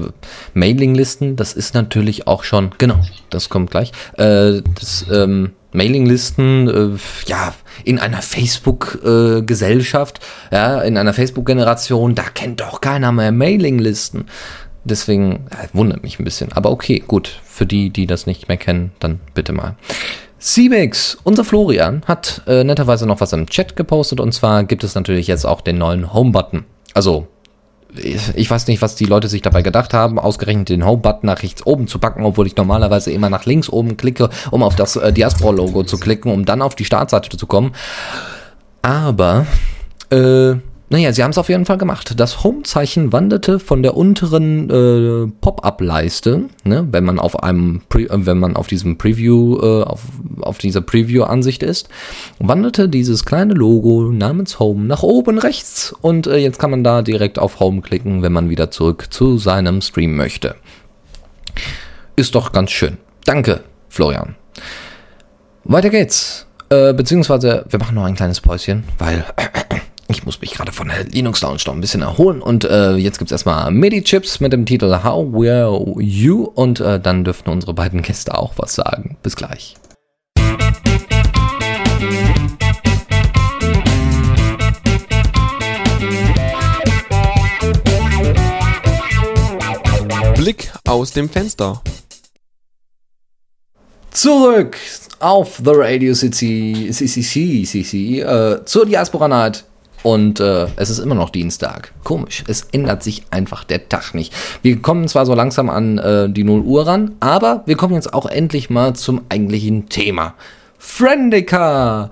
Mailinglisten, 0.54 1.36
das 1.36 1.54
ist 1.54 1.74
natürlich 1.74 2.28
auch 2.28 2.44
schon, 2.44 2.72
genau, 2.78 3.00
das 3.30 3.50
kommt 3.50 3.72
gleich. 3.72 3.92
Äh, 4.18 4.62
das, 4.76 5.06
ähm, 5.12 5.52
Mailinglisten, 5.74 6.68
äh, 6.68 6.98
ja, 7.28 7.54
in 7.84 8.00
einer 8.00 8.22
Facebook-Gesellschaft, 8.22 10.20
äh, 10.52 10.56
ja, 10.56 10.82
in 10.82 10.98
einer 10.98 11.14
Facebook-Generation, 11.14 12.16
da 12.16 12.24
kennt 12.24 12.62
doch 12.62 12.82
keiner 12.82 13.12
mehr 13.12 13.32
Mailinglisten. 13.32 14.26
Deswegen 14.86 15.48
äh, 15.50 15.68
wundert 15.74 16.04
mich 16.04 16.20
ein 16.20 16.26
bisschen. 16.26 16.52
Aber 16.54 16.70
okay, 16.72 17.04
gut. 17.06 17.40
Für 17.46 17.66
die, 17.66 17.90
die 17.92 18.08
das 18.08 18.26
nicht 18.26 18.48
mehr 18.48 18.58
kennen, 18.58 18.92
dann 19.00 19.20
bitte 19.34 19.54
mal. 19.54 19.76
CMix, 20.44 21.18
unser 21.24 21.46
Florian, 21.46 22.04
hat 22.06 22.42
äh, 22.48 22.66
netterweise 22.66 23.06
noch 23.08 23.22
was 23.22 23.32
im 23.32 23.48
Chat 23.48 23.78
gepostet. 23.78 24.20
Und 24.20 24.34
zwar 24.34 24.66
gibt 24.66 24.84
es 24.84 24.94
natürlich 24.94 25.28
jetzt 25.28 25.46
auch 25.46 25.62
den 25.62 25.78
neuen 25.78 26.14
Home-Button. 26.14 26.66
Also, 26.94 27.28
ich 27.96 28.50
weiß 28.50 28.68
nicht, 28.68 28.82
was 28.82 28.96
die 28.96 29.06
Leute 29.06 29.30
sich 29.30 29.42
dabei 29.42 29.62
gedacht 29.62 29.94
haben, 29.94 30.20
ausgerechnet 30.20 30.68
den 30.68 30.86
Home-Button 30.86 31.28
nach 31.28 31.44
rechts 31.44 31.66
oben 31.66 31.88
zu 31.88 31.98
packen, 31.98 32.26
obwohl 32.26 32.46
ich 32.46 32.58
normalerweise 32.58 33.10
immer 33.12 33.30
nach 33.30 33.46
links 33.46 33.70
oben 33.70 33.96
klicke, 33.96 34.30
um 34.52 34.64
auf 34.64 34.76
das 34.76 34.98
äh, 34.98 35.14
Diaspora-Logo 35.14 35.84
zu 35.84 35.98
klicken, 35.98 36.30
um 36.30 36.44
dann 36.44 36.62
auf 36.62 36.76
die 36.76 36.86
Startseite 36.86 37.38
zu 37.38 37.48
kommen. 37.48 37.72
Aber 38.82 39.46
äh, 40.10 40.56
naja, 40.90 41.12
sie 41.12 41.24
haben 41.24 41.32
es 41.32 41.38
auf 41.38 41.50
jeden 41.50 41.66
Fall 41.66 41.78
gemacht. 41.78 42.14
Das 42.20 42.44
Home-Zeichen 42.44 43.12
wanderte 43.12 43.60
von 43.60 43.82
der 43.82 43.98
unteren 43.98 44.70
äh, 44.70 45.32
Pop-up-Leiste, 45.42 46.50
ne, 46.64 46.88
wenn 46.92 47.04
man 47.04 47.20
auf 47.20 47.42
einem, 47.42 47.82
Pre 47.90 48.02
äh, 48.04 48.26
wenn 48.26 48.38
man 48.38 48.56
auf 48.56 48.68
diesem 48.68 48.98
Preview, 48.98 49.58
äh, 49.60 49.84
auf, 49.84 50.02
auf 50.42 50.58
dieser 50.60 50.82
Preview-Ansicht 50.82 51.64
ist, 51.64 51.90
wanderte 52.40 52.90
dieses 52.90 53.26
kleine 53.26 53.54
Logo 53.54 54.12
namens 54.12 54.60
Home 54.60 54.86
nach 54.86 55.04
oben 55.04 55.40
rechts 55.40 55.96
und 56.02 56.28
äh, 56.28 56.38
jetzt 56.38 56.60
kann 56.60 56.72
man 56.72 56.84
da 56.84 57.02
direkt 57.02 57.40
auf 57.40 57.60
Home 57.60 57.82
klicken, 57.82 58.22
wenn 58.22 58.34
man 58.34 58.50
wieder 58.50 58.70
zurück 58.70 59.08
zu 59.10 59.38
seinem 59.38 59.82
Stream 59.82 60.16
möchte. 60.16 60.56
Ist 62.16 62.36
doch 62.36 62.52
ganz 62.52 62.72
schön. 62.72 62.98
Danke, 63.26 63.62
Florian. 63.90 64.36
Weiter 65.64 65.90
geht's. 65.90 66.46
Äh, 66.70 66.94
beziehungsweise, 66.94 67.66
wir 67.70 67.80
machen 67.80 67.96
noch 67.96 68.06
ein 68.06 68.16
kleines 68.16 68.42
Päuschen, 68.42 68.84
weil 68.98 69.26
ich 70.14 70.26
muss 70.26 70.40
mich 70.40 70.52
gerade 70.52 70.72
von 70.72 70.90
der 70.90 71.06
Linux 71.06 71.42
Lounge 71.42 71.64
noch 71.66 71.74
ein 71.74 71.82
bisschen 71.82 72.04
erholen. 72.04 72.42
Und 72.42 72.66
äh, 72.66 72.94
jetzt 72.96 73.18
gibt's 73.18 73.32
erstmal 73.32 73.72
Medi-Chips 73.72 74.40
mit 74.40 74.54
dem 74.54 74.66
Titel 74.66 75.04
How 75.04 75.26
Were 75.34 76.00
You? 76.00 76.44
Und 76.44 76.80
äh, 76.80 77.00
dann 77.00 77.24
dürften 77.24 77.50
unsere 77.50 77.74
beiden 77.74 78.04
Gäste 78.04 78.38
auch 78.38 78.54
was 78.58 78.76
sagen. 78.76 79.18
Bis 79.24 79.36
gleich. 79.36 79.76
Blick 90.36 90.72
aus 90.88 91.12
dem 91.12 91.28
Fenster. 91.28 91.82
Zurück 94.12 94.78
auf 95.20 95.60
The 95.64 95.72
Radio 95.74 96.14
City, 96.14 96.90
CCC, 96.92 97.64
CC, 97.66 98.20
äh, 98.20 98.64
zur 98.66 98.86
Diaspora 98.86 99.28
Night. 99.28 99.66
Und 100.04 100.40
äh, 100.42 100.68
es 100.76 100.90
ist 100.90 101.00
immer 101.00 101.16
noch 101.16 101.30
Dienstag. 101.30 101.94
Komisch. 102.04 102.44
Es 102.48 102.68
ändert 102.74 103.04
sich 103.04 103.24
einfach 103.32 103.64
der 103.64 103.88
Tag 103.90 104.14
nicht. 104.14 104.34
Wir 104.62 104.82
kommen 104.82 105.08
zwar 105.08 105.26
so 105.26 105.34
langsam 105.34 105.70
an 105.70 105.98
äh, 105.98 106.30
die 106.30 106.44
0 106.44 106.62
Uhr 106.62 106.86
ran, 106.86 107.16
aber 107.22 107.64
wir 107.66 107.78
kommen 107.78 107.96
jetzt 107.96 108.14
auch 108.14 108.26
endlich 108.26 108.70
mal 108.70 108.94
zum 108.94 109.22
eigentlichen 109.30 109.88
Thema. 109.90 110.36
Friendica! 110.78 112.10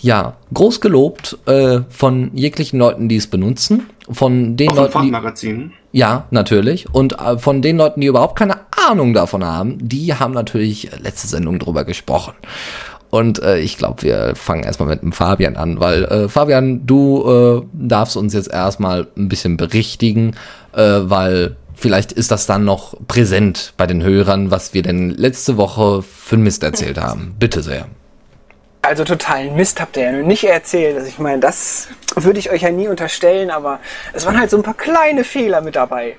Ja, 0.00 0.34
groß 0.52 0.80
gelobt 0.80 1.38
äh, 1.46 1.80
von 1.88 2.30
jeglichen 2.34 2.78
Leuten, 2.78 3.08
die 3.08 3.16
es 3.16 3.28
benutzen. 3.28 3.86
Von 4.10 4.56
den 4.56 4.70
Auch 4.70 4.76
Leuten, 4.76 4.92
die, 5.02 5.10
Fachmagazin. 5.10 5.72
ja, 5.92 6.26
natürlich. 6.30 6.92
Und 6.92 7.18
äh, 7.20 7.38
von 7.38 7.62
den 7.62 7.76
Leuten, 7.76 8.00
die 8.00 8.06
überhaupt 8.08 8.38
keine 8.38 8.56
Ahnung 8.88 9.14
davon 9.14 9.44
haben, 9.44 9.78
die 9.80 10.14
haben 10.14 10.32
natürlich 10.32 10.90
letzte 11.00 11.28
Sendung 11.28 11.58
drüber 11.58 11.84
gesprochen. 11.84 12.34
Und 13.10 13.42
äh, 13.42 13.58
ich 13.58 13.76
glaube, 13.76 14.02
wir 14.02 14.34
fangen 14.34 14.64
erstmal 14.64 14.88
mit 14.88 15.02
dem 15.02 15.12
Fabian 15.12 15.56
an, 15.56 15.80
weil 15.80 16.04
äh, 16.04 16.28
Fabian, 16.28 16.86
du 16.86 17.24
äh, 17.24 17.66
darfst 17.72 18.16
uns 18.16 18.34
jetzt 18.34 18.52
erstmal 18.52 19.06
ein 19.16 19.28
bisschen 19.28 19.56
berichtigen, 19.56 20.34
äh, 20.72 20.82
weil 20.82 21.56
vielleicht 21.74 22.12
ist 22.12 22.30
das 22.30 22.46
dann 22.46 22.64
noch 22.64 22.96
präsent 23.06 23.74
bei 23.76 23.86
den 23.86 24.02
Hörern, 24.02 24.50
was 24.50 24.74
wir 24.74 24.82
denn 24.82 25.10
letzte 25.10 25.56
Woche 25.56 26.02
für 26.02 26.36
Mist 26.36 26.62
erzählt 26.62 27.00
haben. 27.00 27.36
Bitte 27.38 27.62
sehr. 27.62 27.86
Also 28.86 29.02
totalen 29.02 29.56
Mist 29.56 29.80
habt 29.80 29.96
ihr 29.96 30.04
ja 30.04 30.12
nicht 30.12 30.44
erzählt. 30.44 30.96
Also 30.96 31.08
ich 31.08 31.18
meine, 31.18 31.40
das 31.40 31.88
würde 32.14 32.38
ich 32.38 32.50
euch 32.52 32.62
ja 32.62 32.70
nie 32.70 32.86
unterstellen, 32.86 33.50
aber 33.50 33.80
es 34.12 34.24
waren 34.26 34.38
halt 34.38 34.48
so 34.48 34.56
ein 34.56 34.62
paar 34.62 34.74
kleine 34.74 35.24
Fehler 35.24 35.60
mit 35.60 35.74
dabei. 35.74 36.14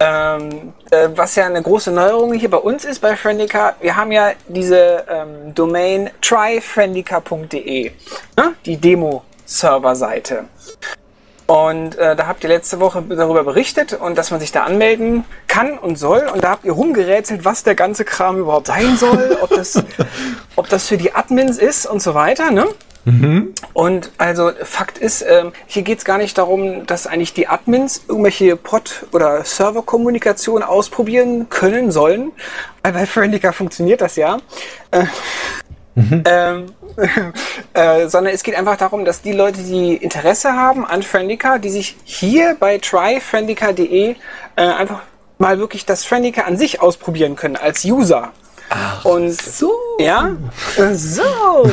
Ähm, 0.00 0.72
äh, 0.90 1.10
was 1.14 1.36
ja 1.36 1.46
eine 1.46 1.62
große 1.62 1.92
Neuerung 1.92 2.32
hier 2.32 2.50
bei 2.50 2.58
uns 2.58 2.84
ist 2.84 2.98
bei 2.98 3.14
Friendica, 3.14 3.76
wir 3.80 3.94
haben 3.94 4.10
ja 4.10 4.32
diese 4.48 5.04
ähm, 5.08 5.54
Domain 5.54 6.10
tryfriendica.de, 6.20 7.92
ne? 8.36 8.54
die 8.66 8.76
Demo-Server-Seite. 8.76 10.46
Und 11.48 11.96
äh, 11.96 12.14
da 12.14 12.26
habt 12.26 12.44
ihr 12.44 12.50
letzte 12.50 12.78
Woche 12.78 13.02
darüber 13.08 13.42
berichtet 13.42 13.94
und 13.94 14.18
dass 14.18 14.30
man 14.30 14.38
sich 14.38 14.52
da 14.52 14.64
anmelden 14.64 15.24
kann 15.46 15.78
und 15.78 15.98
soll. 15.98 16.28
Und 16.30 16.44
da 16.44 16.50
habt 16.50 16.66
ihr 16.66 16.72
rumgerätselt, 16.72 17.46
was 17.46 17.62
der 17.62 17.74
ganze 17.74 18.04
Kram 18.04 18.38
überhaupt 18.38 18.66
sein 18.66 18.98
soll, 18.98 19.38
ob 19.40 19.48
das, 19.48 19.82
ob 20.56 20.68
das 20.68 20.88
für 20.88 20.98
die 20.98 21.14
Admins 21.14 21.56
ist 21.56 21.86
und 21.86 22.02
so 22.02 22.12
weiter. 22.12 22.50
Ne? 22.50 22.66
Und 23.72 24.10
also 24.18 24.50
Fakt 24.62 24.98
ist, 24.98 25.24
ähm, 25.26 25.52
hier 25.66 25.80
geht 25.80 25.98
es 25.98 26.04
gar 26.04 26.18
nicht 26.18 26.36
darum, 26.36 26.84
dass 26.84 27.06
eigentlich 27.06 27.32
die 27.32 27.48
Admins 27.48 28.02
irgendwelche 28.06 28.54
Pod- 28.56 29.06
oder 29.12 29.42
Serverkommunikation 29.42 30.62
ausprobieren 30.62 31.48
können 31.48 31.90
sollen. 31.90 32.32
Weil 32.82 32.92
bei 32.92 33.06
Friendica 33.06 33.52
funktioniert 33.52 34.02
das 34.02 34.16
ja. 34.16 34.36
Äh, 34.90 35.06
ähm, 36.24 36.66
äh, 37.74 38.08
sondern 38.08 38.34
es 38.34 38.42
geht 38.42 38.54
einfach 38.54 38.76
darum, 38.76 39.04
dass 39.04 39.22
die 39.22 39.32
Leute, 39.32 39.62
die 39.62 39.96
Interesse 39.96 40.52
haben 40.52 40.86
an 40.86 41.02
Friendica, 41.02 41.58
die 41.58 41.70
sich 41.70 41.96
hier 42.04 42.56
bei 42.58 42.78
tryfriendica.de 42.78 44.10
äh, 44.10 44.16
einfach 44.56 45.02
mal 45.38 45.58
wirklich 45.58 45.86
das 45.86 46.04
Friendica 46.04 46.42
an 46.42 46.56
sich 46.56 46.80
ausprobieren 46.80 47.36
können 47.36 47.56
als 47.56 47.84
User. 47.84 48.32
Und 49.04 49.32
so. 49.32 49.72
ja, 49.98 50.36
so. 50.92 51.70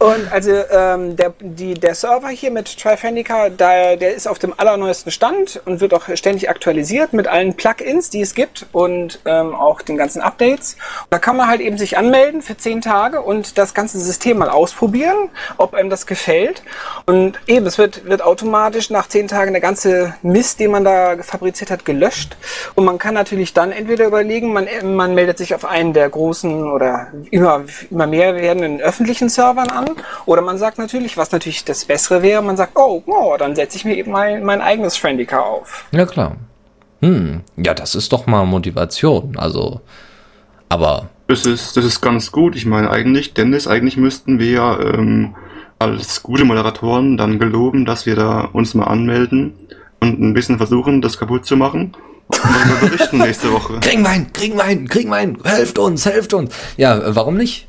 Und 0.00 0.32
also 0.32 0.50
ähm, 0.50 1.14
der, 1.16 1.34
die, 1.40 1.74
der 1.74 1.94
Server 1.94 2.30
hier 2.30 2.50
mit 2.50 2.78
Trifendica, 2.78 3.50
da, 3.50 3.96
der 3.96 4.14
ist 4.14 4.26
auf 4.26 4.38
dem 4.38 4.54
allerneuesten 4.56 5.12
Stand 5.12 5.60
und 5.66 5.82
wird 5.82 5.92
auch 5.92 6.08
ständig 6.14 6.48
aktualisiert 6.48 7.12
mit 7.12 7.28
allen 7.28 7.52
Plugins, 7.52 8.08
die 8.08 8.22
es 8.22 8.34
gibt 8.34 8.64
und 8.72 9.20
ähm, 9.26 9.54
auch 9.54 9.82
den 9.82 9.98
ganzen 9.98 10.22
Updates. 10.22 10.78
Da 11.10 11.18
kann 11.18 11.36
man 11.36 11.48
halt 11.48 11.60
eben 11.60 11.76
sich 11.76 11.98
anmelden 11.98 12.40
für 12.40 12.56
zehn 12.56 12.80
Tage 12.80 13.20
und 13.20 13.58
das 13.58 13.74
ganze 13.74 14.00
System 14.00 14.38
mal 14.38 14.48
ausprobieren, 14.48 15.28
ob 15.58 15.74
einem 15.74 15.90
das 15.90 16.06
gefällt. 16.06 16.62
Und 17.04 17.38
eben, 17.46 17.66
es 17.66 17.76
wird, 17.76 18.06
wird 18.06 18.22
automatisch 18.22 18.88
nach 18.88 19.06
zehn 19.06 19.28
Tagen 19.28 19.52
der 19.52 19.60
ganze 19.60 20.14
Mist, 20.22 20.60
den 20.60 20.70
man 20.70 20.82
da 20.82 21.18
fabriziert 21.22 21.70
hat, 21.70 21.84
gelöscht. 21.84 22.38
Und 22.74 22.86
man 22.86 22.96
kann 22.96 23.12
natürlich 23.12 23.52
dann 23.52 23.70
entweder 23.70 24.06
überlegen, 24.06 24.54
man, 24.54 24.66
man 24.82 25.14
meldet 25.14 25.36
sich 25.36 25.54
auf 25.54 25.66
einen 25.66 25.79
der 25.92 26.08
großen 26.08 26.70
oder 26.70 27.08
immer, 27.30 27.62
immer 27.90 28.06
mehr 28.06 28.34
werdenden 28.34 28.80
öffentlichen 28.80 29.28
Servern 29.28 29.70
an. 29.70 29.90
Oder 30.26 30.42
man 30.42 30.58
sagt 30.58 30.78
natürlich, 30.78 31.16
was 31.16 31.32
natürlich 31.32 31.64
das 31.64 31.84
Bessere 31.84 32.22
wäre, 32.22 32.42
man 32.42 32.56
sagt, 32.56 32.76
oh, 32.76 33.02
oh 33.06 33.36
dann 33.38 33.56
setze 33.56 33.76
ich 33.76 33.84
mir 33.84 33.96
eben 33.96 34.12
mein, 34.12 34.44
mein 34.44 34.60
eigenes 34.60 34.96
Friendica 34.96 35.40
auf. 35.40 35.86
Ja, 35.92 36.06
klar. 36.06 36.36
Hm, 37.00 37.40
ja, 37.56 37.74
das 37.74 37.94
ist 37.94 38.12
doch 38.12 38.26
mal 38.26 38.44
Motivation. 38.44 39.36
Also, 39.36 39.80
aber 40.68 41.08
Das 41.28 41.46
ist, 41.46 41.76
das 41.76 41.84
ist 41.84 42.00
ganz 42.00 42.30
gut. 42.30 42.56
Ich 42.56 42.66
meine 42.66 42.90
eigentlich, 42.90 43.34
Dennis, 43.34 43.66
eigentlich 43.66 43.96
müssten 43.96 44.38
wir 44.38 44.50
ja 44.50 44.80
ähm, 44.80 45.34
als 45.78 46.22
gute 46.22 46.44
Moderatoren 46.44 47.16
dann 47.16 47.38
geloben, 47.38 47.86
dass 47.86 48.04
wir 48.04 48.16
da 48.16 48.42
uns 48.52 48.74
mal 48.74 48.84
anmelden 48.84 49.54
und 50.00 50.20
ein 50.20 50.34
bisschen 50.34 50.58
versuchen, 50.58 51.00
das 51.00 51.18
kaputt 51.18 51.46
zu 51.46 51.56
machen. 51.56 51.96
Und 52.30 52.80
dann 52.80 52.90
berichten 52.90 53.18
nächste 53.18 53.52
Woche. 53.52 53.78
kriegen 53.80 54.02
wir 54.02 54.10
hin, 54.10 54.32
kriegen 54.32 54.56
wir 54.56 54.64
hin, 54.64 54.88
kriegen 54.88 55.10
wir 55.10 55.18
hin, 55.18 55.38
helft 55.44 55.78
uns, 55.78 56.06
helft 56.06 56.34
uns. 56.34 56.54
Ja, 56.76 56.96
äh, 56.98 57.16
warum 57.16 57.36
nicht? 57.36 57.68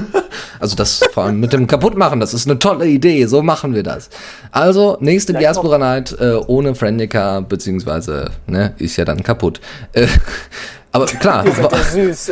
also 0.60 0.76
das 0.76 1.04
vor 1.12 1.24
allem 1.24 1.40
mit 1.40 1.52
dem 1.52 1.66
Kaputtmachen, 1.66 2.20
das 2.20 2.34
ist 2.34 2.46
eine 2.46 2.58
tolle 2.58 2.86
Idee, 2.86 3.26
so 3.26 3.42
machen 3.42 3.74
wir 3.74 3.82
das. 3.82 4.10
Also, 4.50 4.96
nächste 5.00 5.32
Vielleicht 5.32 5.44
Diaspora 5.44 5.78
Night 5.78 6.16
äh, 6.20 6.34
ohne 6.46 6.74
Friendica, 6.74 7.40
beziehungsweise, 7.40 8.30
ne, 8.46 8.74
ist 8.78 8.96
ja 8.96 9.04
dann 9.04 9.22
kaputt. 9.22 9.60
Äh, 9.92 10.06
aber 10.92 11.06
klar, 11.06 11.44
Ihr 11.44 11.52
seid 11.52 11.72
ja 11.72 11.82
süß. 11.82 12.30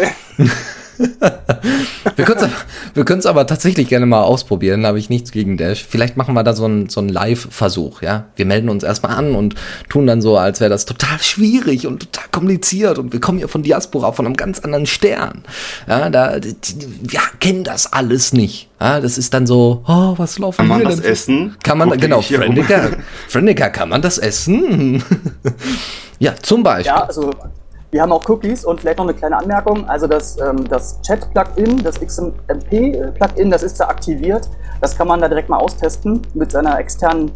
wir 2.17 2.25
können 2.25 2.39
es 2.39 2.43
aber, 2.45 2.53
wir 2.95 3.05
können's 3.05 3.27
aber 3.27 3.47
tatsächlich 3.47 3.89
gerne 3.89 4.07
mal 4.07 4.23
ausprobieren, 4.23 4.83
da 4.83 4.89
habe 4.89 4.99
ich 4.99 5.11
nichts 5.11 5.33
gegen 5.33 5.57
Dash. 5.57 5.85
Vielleicht 5.89 6.17
machen 6.17 6.35
wir 6.35 6.43
da 6.43 6.53
so 6.53 6.65
einen 6.65 6.89
so 6.89 7.01
einen 7.01 7.09
Live-Versuch, 7.09 8.03
ja. 8.03 8.27
Wir 8.37 8.47
melden 8.47 8.69
uns 8.69 8.83
erstmal 8.83 9.17
an 9.17 9.35
und 9.35 9.55
tun 9.89 10.07
dann 10.07 10.23
so, 10.23 10.37
als 10.37 10.61
wäre 10.61 10.71
das 10.71 10.85
total 10.85 11.19
schwierig 11.21 11.87
und 11.87 12.13
total 12.13 12.29
kompliziert 12.31 12.99
und 12.99 13.13
wir 13.13 13.21
kommen 13.21 13.39
ja 13.39 13.49
von 13.49 13.63
Diaspora, 13.63 14.13
von 14.13 14.27
einem 14.27 14.37
ganz 14.37 14.61
anderen 14.61 14.87
Stern. 14.87 15.45
Ja, 15.89 16.11
da, 16.11 16.37
wir 16.41 17.21
kennen 17.41 17.65
das 17.65 17.93
alles 17.93 18.33
nicht. 18.33 18.69
Ja, 18.81 19.01
das 19.01 19.17
ist 19.19 19.33
dann 19.33 19.47
so, 19.47 19.83
oh, 19.87 20.15
was 20.17 20.39
laufen 20.39 20.59
Kann 20.59 20.69
man 20.69 20.79
hier 20.81 20.89
das 20.89 21.01
denn? 21.01 21.13
essen? 21.13 21.57
Kann 21.63 21.79
man, 21.79 21.91
Guck 21.91 22.01
genau, 22.01 22.21
hier. 22.21 22.39
Friendica, 22.39 22.91
Friendica, 23.29 23.71
kann 23.71 23.89
man 23.89 24.03
das 24.03 24.19
essen? 24.19 25.03
ja, 26.19 26.35
zum 26.43 26.63
Beispiel. 26.63 26.93
Ja, 26.93 27.05
also 27.05 27.31
wir 27.95 28.03
haben 28.03 28.11
auch 28.11 28.29
Cookies 28.29 28.65
und 28.65 28.81
vielleicht 28.81 28.99
noch 28.99 29.05
eine 29.05 29.15
kleine 29.15 29.37
Anmerkung. 29.37 29.89
Also 29.89 30.09
das, 30.09 30.37
ähm, 30.41 30.69
das 30.69 31.01
Chat-Plugin, 31.03 31.81
das 31.85 32.01
XMP-Plugin, 32.01 33.51
das 33.53 33.63
ist 33.63 33.79
da 33.79 33.87
aktiviert. 33.87 34.49
Das 34.81 34.99
kann 34.99 35.07
man 35.07 35.21
da 35.21 35.29
direkt 35.29 35.49
mal 35.49 35.59
austesten 35.59 36.21
mit 36.35 36.51
seiner 36.51 36.77
externen 36.81 37.31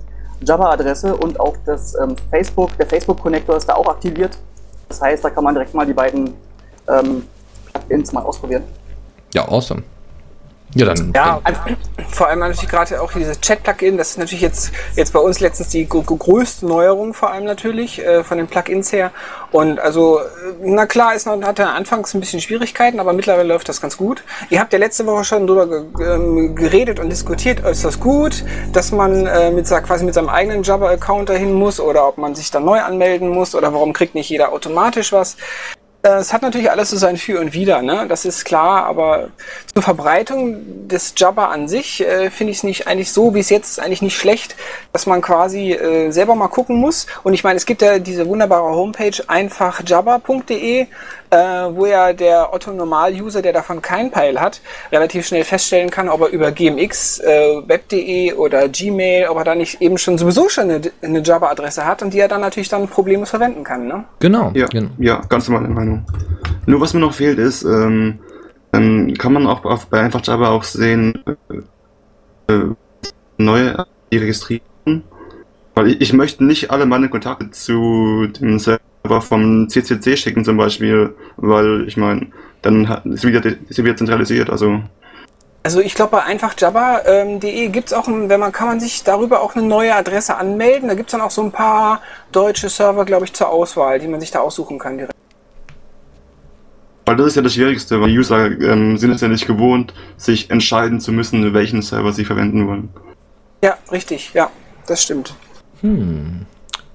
Java-Adresse 0.45 1.17
und 1.17 1.39
auch 1.39 1.55
das 1.65 1.95
ähm, 1.95 2.17
Facebook, 2.29 2.77
der 2.77 2.87
Facebook-Connector 2.87 3.57
ist 3.57 3.69
da 3.69 3.75
auch 3.75 3.87
aktiviert. 3.87 4.37
Das 4.89 5.01
heißt, 5.01 5.25
da 5.25 5.31
kann 5.31 5.45
man 5.45 5.55
direkt 5.55 5.75
mal 5.75 5.87
die 5.87 5.93
beiden 5.93 6.35
ähm, 6.89 7.29
Plugins 7.73 8.13
mal 8.13 8.25
ausprobieren. 8.25 8.65
Ja, 9.35 9.47
awesome. 9.47 9.85
Ja, 10.75 10.85
dann. 10.87 11.13
Ja, 11.17 11.41
vor 12.11 12.29
allem 12.29 12.41
natürlich 12.41 12.69
gerade 12.69 13.01
auch 13.01 13.11
dieses 13.13 13.41
Chat-Plugin, 13.41 13.97
das 13.97 14.11
ist 14.11 14.19
natürlich 14.19 14.43
jetzt, 14.43 14.71
jetzt 14.97 15.13
bei 15.13 15.19
uns 15.19 15.41
letztens 15.41 15.71
die 15.71 15.89
gr- 15.89 16.03
größte 16.03 16.67
Neuerung 16.67 17.15
vor 17.15 17.31
allem 17.31 17.45
natürlich, 17.45 18.05
äh, 18.05 18.23
von 18.23 18.37
den 18.39 18.47
Plugins 18.47 18.93
her. 18.93 19.11
Und 19.51 19.81
also, 19.81 20.19
äh, 20.19 20.23
na 20.61 20.85
klar, 20.87 21.15
ist 21.15 21.27
noch, 21.27 21.41
hatte 21.43 21.67
anfangs 21.69 22.13
ein 22.13 22.21
bisschen 22.21 22.41
Schwierigkeiten, 22.41 23.01
aber 23.01 23.15
mittlerweile 23.15 23.49
läuft 23.49 23.69
das 23.69 23.81
ganz 23.81 23.97
gut. 23.97 24.23
Ihr 24.51 24.61
habt 24.61 24.73
ja 24.73 24.79
letzte 24.79 25.07
Woche 25.07 25.25
schon 25.25 25.47
drüber 25.47 25.85
ähm, 26.01 26.55
geredet 26.55 27.01
und 27.01 27.09
diskutiert, 27.09 27.61
ist 27.61 27.85
das 27.85 27.99
gut, 27.99 28.45
dass 28.73 28.93
man 28.93 29.27
äh, 29.27 29.51
mit, 29.51 29.67
quasi 29.67 30.05
mit 30.05 30.15
seinem 30.15 30.29
eigenen 30.29 30.63
Jabber-Account 30.63 31.31
dahin 31.31 31.55
muss 31.55 31.81
oder 31.81 32.07
ob 32.07 32.19
man 32.19 32.35
sich 32.35 32.51
dann 32.51 32.65
neu 32.65 32.81
anmelden 32.81 33.29
muss 33.31 33.55
oder 33.55 33.73
warum 33.73 33.95
kriegt 33.95 34.15
nicht 34.15 34.29
jeder 34.29 34.53
automatisch 34.53 35.13
was. 35.13 35.37
Äh, 36.03 36.19
Es 36.19 36.33
hat 36.33 36.43
natürlich 36.43 36.71
alles 36.71 36.91
so 36.91 36.97
sein 36.97 37.17
Für 37.17 37.41
und 37.41 37.53
Wider, 37.55 37.83
ne? 37.83 38.07
Das 38.09 38.25
ist 38.25 38.45
klar, 38.45 38.85
aber 38.87 39.29
zur 39.75 39.83
Verbreitung 39.83 40.89
des 40.89 41.15
Jabber 41.17 41.51
an 41.51 41.69
sich 41.69 42.01
äh, 42.01 42.31
finde 42.31 42.53
ich 42.53 42.59
es 42.59 42.65
nicht 42.65 42.87
eigentlich 42.87 43.13
so, 43.13 43.35
wie 43.35 43.41
es 43.41 43.51
jetzt 43.51 43.71
ist, 43.71 43.81
eigentlich 43.81 44.03
nicht 44.03 44.17
schlecht, 44.17 44.57
dass 44.93 45.07
man 45.07 45.21
quasi 45.23 45.73
äh, 45.73 46.11
selber 46.11 46.35
mal 46.35 46.49
gucken 46.49 46.77
muss. 46.77 47.07
Und 47.25 47.35
ich 47.35 47.45
meine, 47.45 47.57
es 47.57 47.67
gibt 47.67 47.83
ja 47.83 47.99
diese 47.99 48.27
wunderbare 48.27 48.71
Homepage 48.75 49.17
einfachjabber.de, 49.27 50.87
äh, 51.31 51.37
wo 51.37 51.87
ja 51.87 52.13
der 52.13 52.53
Otto 52.53 52.73
Normal-User, 52.73 53.43
der 53.43 53.53
davon 53.53 53.83
keinen 53.83 54.11
Peil 54.11 54.41
hat, 54.41 54.61
relativ 54.93 55.27
schnell 55.27 55.45
feststellen 55.45 55.91
kann, 55.91 56.09
ob 56.09 56.23
er 56.23 56.29
über 56.29 56.53
GMX, 56.53 57.21
äh, 57.21 57.63
web.de 57.67 58.35
oder 58.35 58.69
Gmail, 58.69 59.29
ob 59.29 59.39
er 59.39 59.45
da 59.45 59.55
nicht 59.55 59.81
eben 59.81 59.99
schon 59.99 60.19
sowieso 60.19 60.49
schon 60.49 60.71
eine, 60.71 60.81
eine 61.03 61.21
Jabber-Adresse 61.21 61.85
hat 61.85 62.03
und 62.03 62.15
die 62.15 62.21
er 62.21 62.29
dann 62.29 62.41
natürlich 62.41 62.69
dann 62.69 62.89
problemlos 62.89 63.31
verwenden 63.31 63.65
kann, 63.65 63.87
ne? 63.87 64.05
Genau. 64.21 64.53
Ja, 64.55 64.67
genau. 64.67 64.91
ja, 64.99 65.21
ganz 65.29 65.49
normale 65.49 65.69
Meinung. 65.69 66.05
Nur 66.67 66.81
was 66.81 66.95
mir 66.95 67.01
noch 67.01 67.15
fehlt 67.15 67.39
ist, 67.39 67.63
ähm, 67.63 68.19
ähm, 68.73 69.15
kann 69.19 69.33
man 69.33 69.47
auch 69.47 69.65
auf, 69.65 69.87
bei 69.87 70.01
einfach 70.01 70.25
Java 70.25 70.51
auch 70.51 70.65
sehen, 70.65 71.23
äh, 72.49 72.53
äh, 72.53 72.75
neue 73.37 73.87
die 74.13 74.19
registrieren. 74.19 74.63
Weil 75.75 75.89
ich, 75.89 76.01
ich 76.01 76.13
möchte 76.13 76.45
nicht 76.45 76.71
alle 76.71 76.87
meine 76.87 77.09
Kontakte 77.09 77.51
zu 77.51 78.27
dem 78.41 78.59
Server 78.59 78.81
vom 79.07 79.69
CCC 79.69 80.17
schicken 80.17 80.45
zum 80.45 80.57
Beispiel, 80.57 81.15
weil 81.37 81.85
ich 81.89 81.97
meine, 81.97 82.27
dann 82.63 82.89
hat- 82.89 83.07
ist 83.07 83.25
wieder, 83.25 83.43
ist 83.69 83.83
wieder 83.83 83.97
zentralisiert, 83.97 84.51
also 84.51 84.81
Also 85.63 85.81
ich 85.81 85.95
glaube 85.95 86.13
bei 86.13 86.23
einfachjabber.de 86.25 87.69
gibt's 87.69 87.93
auch, 87.93 88.07
ein, 88.09 88.29
wenn 88.29 88.41
man 88.41 88.53
kann 88.53 88.69
man 88.69 88.81
sich 88.81 89.05
darüber 89.05 89.41
auch 89.43 89.55
eine 89.57 89.67
neue 89.67 89.95
Adresse 89.95 90.37
anmelden. 90.37 90.89
Da 90.89 90.95
gibt's 90.95 91.13
dann 91.13 91.21
auch 91.21 91.31
so 91.31 91.43
ein 91.43 91.53
paar 91.53 92.01
deutsche 92.33 92.69
Server, 92.69 93.05
glaube 93.05 93.25
ich, 93.27 93.33
zur 93.33 93.49
Auswahl, 93.49 93.99
die 93.99 94.09
man 94.09 94.21
sich 94.21 94.31
da 94.31 94.41
aussuchen 94.41 94.79
kann 94.79 94.97
direkt. 94.99 95.15
Weil 97.07 97.17
das 97.17 97.29
ist 97.29 97.37
ja 97.37 97.43
das 97.43 97.55
Schwierigste, 97.55 98.01
weil 98.01 98.09
die 98.11 98.19
User 98.19 98.47
ähm, 98.47 98.99
sind 98.99 99.11
es 99.13 99.21
ja 99.23 99.29
nicht 99.29 99.47
gewohnt, 99.47 99.95
sich 100.19 100.51
entscheiden 100.51 101.01
zu 101.01 101.11
müssen, 101.13 101.55
welchen 101.55 101.81
Server 101.83 102.13
sie 102.13 102.25
verwenden 102.27 102.67
wollen. 102.69 102.91
Ja, 103.65 103.79
richtig, 103.91 104.33
ja, 104.35 104.51
das 104.87 105.03
stimmt. 105.03 105.35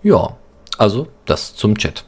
Ja, 0.03 0.35
also 0.77 1.07
das 1.25 1.55
zum 1.55 1.77
Chat. 1.77 2.05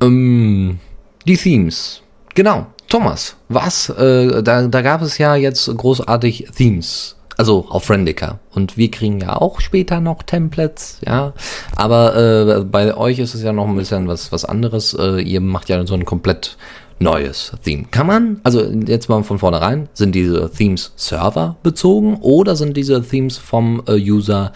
Ähm, 0.00 0.78
die 1.26 1.36
Themes. 1.36 2.02
Genau, 2.34 2.66
Thomas, 2.88 3.36
was? 3.48 3.88
Äh, 3.90 4.42
da, 4.42 4.66
da 4.66 4.82
gab 4.82 5.02
es 5.02 5.18
ja 5.18 5.34
jetzt 5.34 5.74
großartig 5.76 6.48
Themes. 6.56 7.16
Also 7.38 7.66
auf 7.70 7.84
Friendica. 7.84 8.38
Und 8.52 8.76
wir 8.76 8.90
kriegen 8.90 9.20
ja 9.20 9.36
auch 9.36 9.60
später 9.60 10.00
noch 10.00 10.22
Templates, 10.22 10.98
ja. 11.06 11.32
Aber 11.74 12.16
äh, 12.16 12.64
bei 12.64 12.94
euch 12.94 13.18
ist 13.18 13.34
es 13.34 13.42
ja 13.42 13.52
noch 13.52 13.66
ein 13.66 13.76
bisschen 13.76 14.06
was, 14.08 14.32
was 14.32 14.44
anderes. 14.44 14.94
Äh, 14.94 15.22
ihr 15.22 15.40
macht 15.40 15.70
ja 15.70 15.86
so 15.86 15.94
ein 15.94 16.04
komplett 16.04 16.58
neues 16.98 17.52
Theme. 17.64 17.84
Kann 17.90 18.06
man, 18.06 18.40
also 18.44 18.62
jetzt 18.62 19.08
mal 19.08 19.22
von 19.24 19.38
vornherein, 19.38 19.88
sind 19.92 20.14
diese 20.14 20.50
Themes 20.50 20.92
Server 20.96 21.56
bezogen 21.62 22.18
oder 22.20 22.56
sind 22.56 22.76
diese 22.76 23.02
Themes 23.02 23.38
vom 23.38 23.82
äh, 23.86 23.94
User 23.94 24.52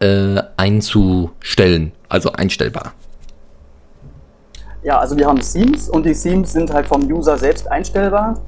äh, 0.00 0.42
einzustellen, 0.56 1.92
also 2.08 2.32
einstellbar? 2.32 2.92
Ja, 4.82 4.98
also 4.98 5.16
wir 5.16 5.26
haben 5.26 5.40
Themes 5.40 5.88
und 5.88 6.06
die 6.06 6.14
Themes 6.14 6.52
sind 6.52 6.72
halt 6.72 6.86
vom 6.86 7.02
User 7.10 7.36
selbst 7.36 7.70
einstellbar. 7.70 8.40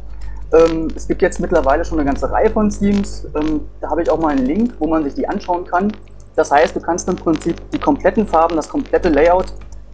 Ähm, 0.53 0.89
es 0.95 1.09
gibt 1.09 1.21
jetzt 1.21 1.41
mittlerweile 1.41 1.85
schon 1.85 1.99
eine 1.99 2.07
ganze 2.07 2.31
Reihe 2.31 2.51
von 2.51 2.71
Themes. 2.71 3.27
Ähm, 3.35 3.63
da 3.81 3.91
habe 3.91 4.03
ich 4.03 4.11
auch 4.11 4.19
mal 4.19 4.29
einen 4.29 4.47
Link, 4.47 4.75
wo 4.79 4.87
man 4.87 5.05
sich 5.05 5.15
die 5.15 5.27
anschauen 5.27 5.65
kann. 5.67 5.93
Das 6.37 6.53
heißt, 6.53 6.77
du 6.77 6.81
kannst 6.81 7.09
im 7.09 7.17
Prinzip 7.17 7.57
die 7.73 7.79
kompletten 7.79 8.27
Farben, 8.27 8.55
das 8.57 8.69
komplette 8.69 9.09
Layout 9.09 9.47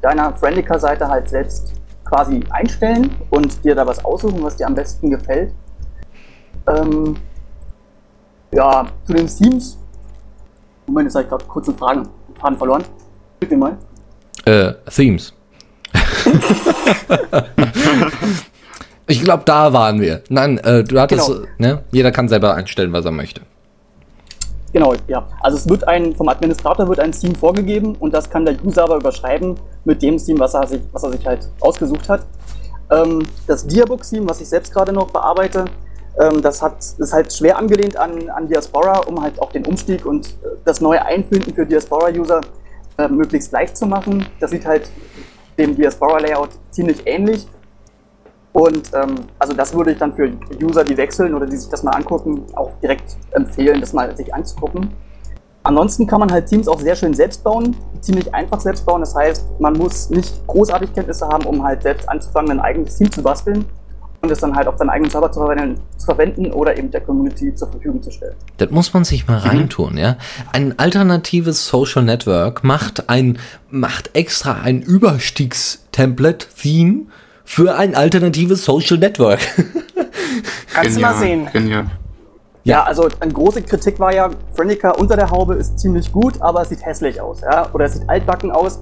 deiner 0.02 0.34
Friendica-Seite 0.34 1.08
halt 1.08 1.28
selbst 1.28 1.73
quasi 2.04 2.44
einstellen 2.50 3.11
und 3.30 3.64
dir 3.64 3.75
da 3.75 3.87
was 3.87 4.04
aussuchen, 4.04 4.42
was 4.42 4.56
dir 4.56 4.66
am 4.66 4.75
besten 4.75 5.11
gefällt. 5.11 5.54
Ähm, 6.66 7.16
ja, 8.52 8.87
zu 9.06 9.14
den 9.14 9.26
Themes. 9.26 9.78
Moment, 10.87 11.07
jetzt 11.07 11.14
habe 11.14 11.25
ich 11.25 11.31
gerade 11.31 11.45
kurz 11.47 11.69
einen 11.69 11.79
Fragen, 11.79 12.09
Faden 12.41 12.59
verloren. 12.59 12.85
Hilf 13.41 13.50
mir 13.50 13.57
mal. 13.59 13.76
Äh, 14.45 14.75
Themes. 14.91 15.33
ich 19.07 19.23
glaube, 19.23 19.43
da 19.47 19.73
waren 19.73 20.00
wir. 20.00 20.23
Nein, 20.29 20.59
äh, 20.59 20.85
du 20.85 21.00
hattest, 21.00 21.27
Genau. 21.29 21.47
ne? 21.59 21.85
Jeder 21.92 22.11
kann 22.12 22.29
selber 22.29 22.55
einstellen, 22.55 22.92
was 22.92 23.05
er 23.05 23.11
möchte. 23.12 23.40
Genau, 24.73 24.94
ja. 25.07 25.27
Also 25.40 25.57
es 25.57 25.68
wird 25.68 25.87
ein, 25.87 26.14
vom 26.16 26.29
Administrator 26.29 26.88
wird 26.88 26.99
ein 26.99 27.12
Theme 27.12 27.37
vorgegeben 27.37 27.94
und 27.97 28.12
das 28.12 28.29
kann 28.29 28.44
der 28.44 28.57
User 28.64 28.83
aber 28.85 28.97
überschreiben 28.97 29.55
mit 29.85 30.03
dem 30.03 30.18
Theme, 30.18 30.40
was 30.40 30.55
er 30.55 30.66
sich, 30.66 30.81
was 30.92 31.05
er 31.05 31.12
sich 31.12 31.25
halt 31.25 31.49
ausgesucht 31.61 32.09
hat. 32.09 32.23
Ähm, 32.90 33.23
das 33.47 33.66
Diabook-Theme, 33.66 34.29
was 34.29 34.40
ich 34.40 34.49
selbst 34.49 34.73
gerade 34.75 34.92
noch 34.92 35.11
bearbeite, 35.12 35.66
ähm, 36.18 36.42
das 36.42 36.62
hat, 36.62 36.77
ist 36.98 37.12
halt 37.12 37.33
schwer 37.33 37.59
angelehnt 37.59 37.96
an, 37.96 38.29
an 38.31 38.46
Diaspora, 38.46 39.00
um 39.00 39.20
halt 39.20 39.40
auch 39.40 39.50
den 39.50 39.66
Umstieg 39.66 40.07
und 40.07 40.27
äh, 40.27 40.57
das 40.64 40.81
neue 40.81 41.05
Einfinden 41.05 41.55
für 41.55 41.66
Diaspora-User 41.66 42.40
äh, 42.98 43.09
möglichst 43.09 43.50
leicht 43.53 43.77
zu 43.77 43.87
machen. 43.87 44.27
Das 44.38 44.50
sieht 44.50 44.64
halt 44.64 44.88
dem 45.59 45.74
Diaspora-Layout 45.74 46.50
ziemlich 46.70 47.03
ähnlich. 47.07 47.48
Und 48.53 48.92
ähm, 48.94 49.16
also 49.40 49.53
das 49.55 49.74
würde 49.74 49.90
ich 49.90 49.98
dann 49.98 50.14
für 50.14 50.31
User, 50.62 50.85
die 50.85 50.96
wechseln 50.96 51.35
oder 51.35 51.46
die 51.46 51.57
sich 51.57 51.68
das 51.68 51.83
mal 51.83 51.90
angucken, 51.90 52.44
auch 52.55 52.70
direkt 52.81 53.16
empfehlen, 53.33 53.81
das 53.81 53.92
mal 53.92 54.16
sich 54.16 54.33
anzugucken. 54.33 54.94
Ansonsten 55.64 56.07
kann 56.07 56.20
man 56.20 56.31
halt 56.31 56.46
Teams 56.46 56.68
auch 56.68 56.79
sehr 56.79 56.94
schön 56.94 57.14
selbst 57.14 57.42
bauen, 57.42 57.74
ziemlich 58.00 58.33
einfach 58.33 58.61
selbst 58.61 58.87
bauen. 58.87 59.00
Das 59.00 59.16
heißt, 59.16 59.59
man 59.59 59.72
muss 59.72 60.11
nicht 60.11 60.46
großartig 60.46 60.92
Kenntnisse 60.92 61.27
haben, 61.27 61.46
um 61.46 61.64
halt 61.64 61.83
selbst 61.83 62.09
anzufangen, 62.09 62.53
ein 62.53 62.61
eigenes 62.61 62.96
Team 62.96 63.11
zu 63.11 63.22
basteln 63.22 63.64
und 64.24 64.32
es 64.32 64.40
dann 64.40 64.56
halt 64.56 64.66
auf 64.66 64.76
seinen 64.78 64.90
eigenen 64.90 65.10
Server 65.10 65.30
zu 65.30 65.38
verwenden, 65.40 65.80
zu 65.96 66.06
verwenden 66.06 66.50
oder 66.52 66.76
eben 66.76 66.90
der 66.90 67.02
Community 67.02 67.54
zur 67.54 67.70
Verfügung 67.70 68.02
zu 68.02 68.10
stellen. 68.10 68.34
Das 68.56 68.70
muss 68.70 68.92
man 68.92 69.04
sich 69.04 69.28
mal 69.28 69.38
reintun, 69.38 69.96
ja. 69.96 70.16
Ein 70.52 70.76
alternatives 70.78 71.68
Social 71.68 72.02
Network 72.02 72.64
macht 72.64 73.08
ein, 73.08 73.38
macht 73.70 74.10
extra 74.14 74.62
ein 74.62 74.82
Überstiegs-Template-Theme 74.82 77.02
für 77.44 77.76
ein 77.76 77.94
alternatives 77.94 78.64
Social 78.64 78.98
Network. 78.98 79.38
Kannst 80.72 80.96
du 80.96 81.00
mal 81.00 81.14
sehen. 81.14 81.48
Genial. 81.52 81.87
Ja, 82.64 82.82
also 82.84 83.08
eine 83.20 83.32
große 83.32 83.62
Kritik 83.62 84.00
war 84.00 84.12
ja, 84.14 84.30
Friendica 84.54 84.92
unter 84.92 85.16
der 85.16 85.30
Haube 85.30 85.54
ist 85.54 85.78
ziemlich 85.78 86.10
gut, 86.10 86.40
aber 86.40 86.62
es 86.62 86.70
sieht 86.70 86.84
hässlich 86.84 87.20
aus, 87.20 87.42
ja, 87.42 87.68
oder 87.74 87.84
es 87.84 87.92
sieht 87.92 88.08
altbacken 88.08 88.50
aus. 88.50 88.80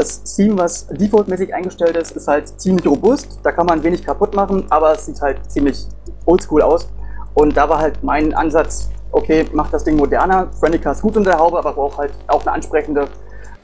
Das 0.00 0.22
Theme, 0.22 0.56
was 0.56 0.86
defaultmäßig 0.86 1.54
eingestellt 1.54 1.94
ist, 1.94 2.12
ist 2.12 2.26
halt 2.26 2.58
ziemlich 2.58 2.86
robust, 2.86 3.38
da 3.42 3.52
kann 3.52 3.66
man 3.66 3.82
wenig 3.82 4.02
kaputt 4.02 4.34
machen, 4.34 4.64
aber 4.70 4.94
es 4.94 5.04
sieht 5.04 5.20
halt 5.20 5.38
ziemlich 5.50 5.86
oldschool 6.24 6.62
aus. 6.62 6.88
Und 7.34 7.54
da 7.54 7.68
war 7.68 7.80
halt 7.80 8.02
mein 8.02 8.32
Ansatz, 8.32 8.88
okay, 9.12 9.44
mach 9.52 9.70
das 9.70 9.84
Ding 9.84 9.96
moderner. 9.96 10.48
Friendica 10.58 10.92
ist 10.92 11.02
gut 11.02 11.18
unter 11.18 11.32
der 11.32 11.38
Haube, 11.38 11.58
aber 11.58 11.74
braucht 11.74 11.98
halt 11.98 12.12
auch 12.28 12.40
eine 12.40 12.52
ansprechende 12.52 13.08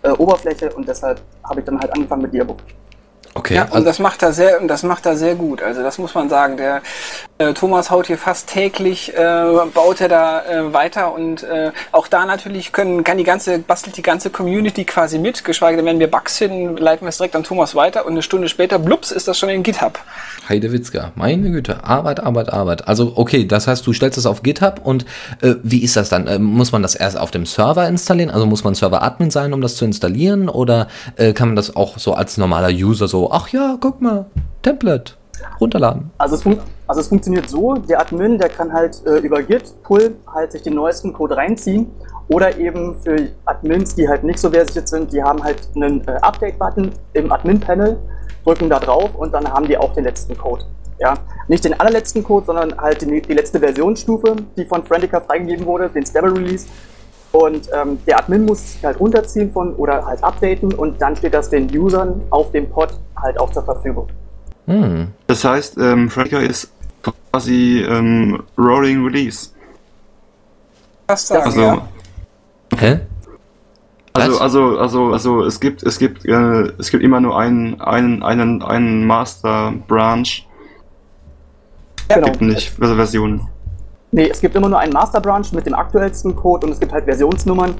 äh, 0.02 0.10
Oberfläche 0.10 0.74
und 0.74 0.86
deshalb 0.86 1.22
habe 1.42 1.60
ich 1.60 1.64
dann 1.64 1.80
halt 1.80 1.90
angefangen 1.94 2.20
mit 2.20 2.34
Diabook. 2.34 2.58
Okay, 3.32 3.54
Ja, 3.54 3.62
also, 3.62 3.78
und 3.78 3.84
das 3.86 3.98
macht 3.98 4.22
er 4.22 4.32
sehr, 4.34 4.60
und 4.60 4.68
das 4.68 4.82
macht 4.82 5.06
er 5.06 5.16
sehr 5.16 5.36
gut. 5.36 5.62
Also 5.62 5.82
das 5.82 5.96
muss 5.96 6.14
man 6.14 6.28
sagen. 6.28 6.58
Der 6.58 6.82
Thomas 7.38 7.90
haut 7.90 8.06
hier 8.06 8.16
fast 8.16 8.48
täglich, 8.48 9.14
äh, 9.14 9.44
baut 9.74 10.00
er 10.00 10.08
da 10.08 10.42
äh, 10.44 10.72
weiter 10.72 11.12
und 11.12 11.42
äh, 11.42 11.70
auch 11.92 12.08
da 12.08 12.24
natürlich 12.24 12.72
können, 12.72 13.04
kann 13.04 13.18
die 13.18 13.24
ganze, 13.24 13.58
bastelt 13.58 13.96
die 13.98 14.02
ganze 14.02 14.30
Community 14.30 14.84
quasi 14.84 15.18
mit, 15.18 15.44
geschweige 15.44 15.76
denn, 15.76 15.84
wenn 15.84 15.98
wir 15.98 16.10
Bugs 16.10 16.38
finden, 16.38 16.78
leiten 16.78 17.04
wir 17.04 17.10
es 17.10 17.18
direkt 17.18 17.36
an 17.36 17.44
Thomas 17.44 17.74
weiter 17.74 18.06
und 18.06 18.12
eine 18.12 18.22
Stunde 18.22 18.48
später, 18.48 18.78
blups, 18.78 19.10
ist 19.10 19.28
das 19.28 19.38
schon 19.38 19.50
in 19.50 19.62
GitHub. 19.62 19.98
Heidewitzka, 20.48 21.12
meine 21.14 21.50
Güte, 21.50 21.84
Arbeit, 21.84 22.20
Arbeit, 22.20 22.52
Arbeit. 22.52 22.88
Also 22.88 23.12
okay, 23.16 23.46
das 23.46 23.66
heißt, 23.66 23.86
du 23.86 23.92
stellst 23.92 24.16
es 24.16 24.24
auf 24.24 24.42
GitHub 24.42 24.80
und 24.82 25.04
äh, 25.42 25.56
wie 25.62 25.82
ist 25.82 25.96
das 25.96 26.08
dann? 26.08 26.26
Äh, 26.26 26.38
muss 26.38 26.72
man 26.72 26.82
das 26.82 26.94
erst 26.94 27.18
auf 27.18 27.30
dem 27.30 27.44
Server 27.44 27.86
installieren? 27.86 28.30
Also 28.30 28.46
muss 28.46 28.64
man 28.64 28.74
Server-Admin 28.74 29.30
sein, 29.30 29.52
um 29.52 29.60
das 29.60 29.76
zu 29.76 29.84
installieren? 29.84 30.48
Oder 30.48 30.88
äh, 31.16 31.32
kann 31.32 31.48
man 31.48 31.56
das 31.56 31.76
auch 31.76 31.98
so 31.98 32.14
als 32.14 32.38
normaler 32.38 32.70
User 32.70 33.08
so, 33.08 33.30
ach 33.30 33.48
ja, 33.48 33.76
guck 33.78 34.00
mal, 34.00 34.26
Template, 34.62 35.12
runterladen? 35.60 36.10
Also 36.18 36.36
es, 36.36 36.58
also 36.86 37.00
es 37.00 37.08
funktioniert 37.08 37.48
so, 37.48 37.74
der 37.74 38.00
Admin, 38.00 38.38
der 38.38 38.48
kann 38.48 38.72
halt 38.72 39.04
äh, 39.06 39.18
über 39.18 39.42
Git 39.42 39.82
Pull 39.82 40.16
halt 40.32 40.52
sich 40.52 40.62
den 40.62 40.74
neuesten 40.74 41.12
Code 41.12 41.36
reinziehen 41.36 41.90
oder 42.28 42.56
eben 42.58 42.96
für 43.02 43.28
Admins, 43.44 43.94
die 43.94 44.08
halt 44.08 44.24
nicht 44.24 44.38
so 44.38 44.50
versiert 44.50 44.88
sind, 44.88 45.12
die 45.12 45.22
haben 45.22 45.42
halt 45.42 45.68
einen 45.74 46.06
äh, 46.06 46.12
Update-Button 46.22 46.90
im 47.12 47.32
Admin-Panel, 47.32 47.98
drücken 48.44 48.68
da 48.68 48.78
drauf 48.78 49.14
und 49.14 49.32
dann 49.32 49.46
haben 49.52 49.66
die 49.66 49.76
auch 49.78 49.92
den 49.92 50.04
letzten 50.04 50.36
Code. 50.36 50.64
Ja, 50.98 51.14
nicht 51.48 51.64
den 51.64 51.78
allerletzten 51.78 52.24
Code, 52.24 52.46
sondern 52.46 52.76
halt 52.78 53.02
die, 53.02 53.20
die 53.20 53.34
letzte 53.34 53.60
Versionsstufe, 53.60 54.36
die 54.56 54.64
von 54.64 54.82
Friendica 54.84 55.20
freigegeben 55.20 55.66
wurde, 55.66 55.90
den 55.90 56.06
Stable 56.06 56.32
Release. 56.32 56.66
Und 57.32 57.68
ähm, 57.74 57.98
der 58.06 58.18
Admin 58.18 58.46
muss 58.46 58.72
sich 58.72 58.84
halt 58.84 58.98
runterziehen 58.98 59.52
von 59.52 59.74
oder 59.74 60.06
halt 60.06 60.24
updaten 60.24 60.72
und 60.72 61.02
dann 61.02 61.14
steht 61.14 61.34
das 61.34 61.50
den 61.50 61.68
Usern 61.76 62.22
auf 62.30 62.50
dem 62.52 62.70
Pod 62.70 62.98
halt 63.20 63.38
auch 63.38 63.52
zur 63.52 63.62
Verfügung. 63.64 64.08
Hm. 64.66 65.08
Das 65.26 65.44
heißt, 65.44 65.78
ähm, 65.78 66.10
Tracker 66.10 66.40
ist 66.40 66.70
quasi 67.32 67.84
ähm, 67.88 68.42
Rolling 68.58 69.04
Release. 69.04 69.50
Was 71.06 71.28
sagen, 71.28 71.44
Also, 71.44 71.60
ja. 71.60 71.88
Hä? 72.76 73.00
also, 74.12 74.40
also, 74.40 74.78
also, 74.78 75.12
also, 75.12 75.44
es 75.44 75.60
gibt, 75.60 75.82
es 75.82 75.98
gibt, 75.98 76.24
äh, 76.24 76.72
es 76.78 76.90
gibt 76.90 77.02
immer 77.02 77.20
nur 77.20 77.38
einen, 77.38 77.80
einen, 77.80 78.22
einen, 78.22 78.62
einen 78.62 79.06
Master 79.06 79.72
Branch. 79.86 80.24
Genau. 82.08 82.26
Gibt 82.26 82.40
nicht 82.40 82.70
Versionen. 82.70 83.48
Nee, 84.16 84.30
es 84.30 84.40
gibt 84.40 84.56
immer 84.56 84.70
nur 84.70 84.78
einen 84.78 84.94
Master 84.94 85.20
Branch 85.20 85.44
mit 85.52 85.66
dem 85.66 85.74
aktuellsten 85.74 86.34
Code 86.34 86.66
und 86.66 86.72
es 86.72 86.80
gibt 86.80 86.90
halt 86.90 87.04
Versionsnummern, 87.04 87.74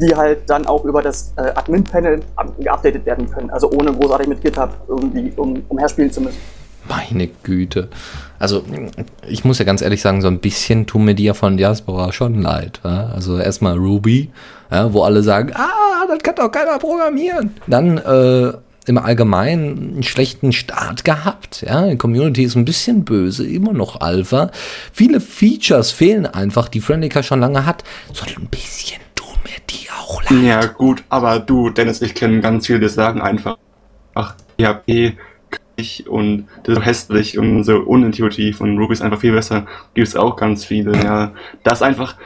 die 0.00 0.16
halt 0.16 0.48
dann 0.48 0.66
auch 0.66 0.82
über 0.86 1.02
das 1.02 1.34
äh, 1.36 1.42
Admin-Panel 1.54 2.22
up- 2.36 2.58
geupdatet 2.58 3.04
werden 3.04 3.30
können. 3.30 3.50
Also 3.50 3.70
ohne 3.70 3.92
großartig 3.92 4.26
mit 4.26 4.40
GitHub 4.40 4.70
irgendwie 4.88 5.30
um, 5.36 5.62
umherspielen 5.68 6.10
zu 6.10 6.22
müssen. 6.22 6.38
Meine 6.88 7.28
Güte. 7.42 7.88
Also, 8.38 8.62
ich 9.28 9.44
muss 9.44 9.58
ja 9.58 9.66
ganz 9.66 9.82
ehrlich 9.82 10.00
sagen, 10.00 10.22
so 10.22 10.28
ein 10.28 10.38
bisschen 10.38 10.86
tun 10.86 11.04
mir 11.04 11.14
die 11.14 11.24
ja 11.24 11.34
von 11.34 11.58
Diaspora 11.58 12.12
schon 12.12 12.40
leid. 12.40 12.80
Ja? 12.82 13.10
Also 13.14 13.38
erstmal 13.38 13.76
Ruby, 13.76 14.30
ja, 14.70 14.90
wo 14.90 15.02
alle 15.02 15.22
sagen, 15.22 15.52
ah, 15.54 16.06
das 16.08 16.18
kann 16.20 16.34
doch 16.36 16.50
keiner 16.50 16.78
programmieren. 16.78 17.54
Dann 17.66 17.98
äh, 17.98 18.52
im 18.86 18.98
Allgemeinen 18.98 19.94
einen 19.94 20.02
schlechten 20.02 20.52
Start 20.52 21.04
gehabt. 21.04 21.64
Ja? 21.66 21.86
Die 21.86 21.96
Community 21.96 22.44
ist 22.44 22.56
ein 22.56 22.64
bisschen 22.64 23.04
böse, 23.04 23.46
immer 23.46 23.72
noch 23.72 24.00
Alpha. 24.00 24.50
Viele 24.92 25.20
Features 25.20 25.90
fehlen 25.90 26.26
einfach, 26.26 26.68
die 26.68 26.80
Friendica 26.80 27.22
schon 27.22 27.40
lange 27.40 27.66
hat. 27.66 27.84
So 28.12 28.24
ein 28.26 28.46
bisschen 28.46 29.00
tun 29.14 29.34
mir 29.44 29.60
die 29.70 29.88
auch 29.90 30.22
leid. 30.24 30.42
Ja, 30.44 30.66
gut, 30.66 31.04
aber 31.08 31.40
du, 31.40 31.70
Dennis, 31.70 32.02
ich 32.02 32.14
kenne 32.14 32.40
ganz 32.40 32.66
viele, 32.66 32.80
die 32.80 32.88
sagen 32.88 33.20
einfach, 33.20 33.56
ach, 34.14 34.34
PHP 34.58 35.16
ich 35.76 36.08
und 36.08 36.46
das 36.62 36.74
ist 36.74 36.74
so 36.76 36.82
hässlich 36.82 37.38
und 37.38 37.64
so 37.64 37.78
unintuitiv 37.78 38.60
und 38.60 38.78
Ruby 38.78 38.92
ist 38.92 39.02
einfach 39.02 39.20
viel 39.20 39.32
besser. 39.32 39.66
Gibt 39.94 40.08
es 40.08 40.16
auch 40.16 40.36
ganz 40.36 40.64
viele, 40.64 40.96
ja. 41.02 41.32
Das 41.62 41.74
ist 41.74 41.82
einfach, 41.82 42.16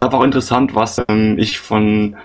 aber 0.00 0.18
auch 0.18 0.24
interessant, 0.24 0.74
was 0.74 1.02
ähm, 1.08 1.38
ich 1.38 1.58
von 1.58 2.16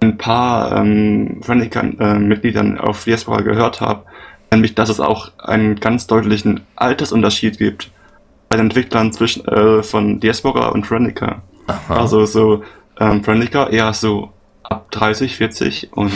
ein 0.00 0.16
paar 0.16 0.76
ähm, 0.76 1.40
Friendica-Mitgliedern 1.42 2.78
auf 2.78 3.04
Diaspora 3.04 3.40
gehört 3.40 3.80
habe, 3.80 4.04
nämlich, 4.50 4.74
dass 4.74 4.88
es 4.88 5.00
auch 5.00 5.32
einen 5.38 5.76
ganz 5.76 6.06
deutlichen 6.06 6.60
Altersunterschied 6.76 7.58
gibt 7.58 7.90
bei 8.48 8.56
den 8.56 8.66
Entwicklern 8.66 9.12
zwischen 9.12 9.46
äh, 9.46 9.82
von 9.82 10.20
Diaspora 10.20 10.68
und 10.68 10.86
Friendica. 10.86 11.42
Aha. 11.66 11.96
Also 11.96 12.24
so 12.26 12.62
ähm, 12.98 13.22
Friendica 13.24 13.68
eher 13.68 13.92
so 13.92 14.30
ab 14.62 14.90
30, 14.90 15.36
40 15.36 15.92
und 15.92 16.12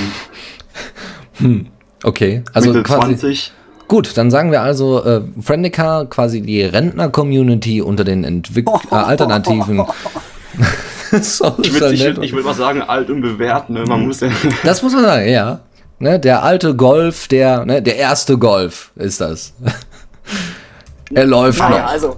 Okay, 2.04 2.42
also 2.52 2.68
Mitte 2.70 2.82
quasi. 2.82 3.16
20. 3.16 3.52
Gut, 3.88 4.16
dann 4.16 4.30
sagen 4.30 4.50
wir 4.50 4.62
also, 4.62 5.04
äh, 5.04 5.22
Friendica, 5.40 6.06
quasi 6.06 6.40
die 6.40 6.62
Rentner-Community 6.62 7.82
unter 7.82 8.04
den 8.04 8.24
Entwick 8.24 8.66
äh, 8.90 8.94
Alternativen. 8.94 9.84
so 11.22 11.54
Ich 11.62 11.72
würde 11.74 11.94
ich 11.94 12.02
nett. 12.02 12.32
würd, 12.32 12.44
mal 12.44 12.54
sagen, 12.54 12.82
alt 12.82 13.10
und 13.10 13.20
bewährt, 13.20 13.70
ne? 13.70 13.84
Man 13.86 14.06
muss 14.06 14.20
ja. 14.20 14.28
Das 14.64 14.82
muss 14.82 14.92
man 14.94 15.04
sagen, 15.04 15.28
ja. 15.28 15.60
Ne, 15.98 16.18
der 16.18 16.42
alte 16.42 16.74
Golf, 16.74 17.28
der, 17.28 17.64
ne, 17.64 17.80
der 17.82 17.96
erste 17.96 18.36
Golf 18.38 18.90
ist 18.96 19.20
das. 19.20 19.52
er 21.14 21.26
läuft 21.26 21.58
Naja, 21.60 21.82
noch. 21.82 21.90
also 21.90 22.16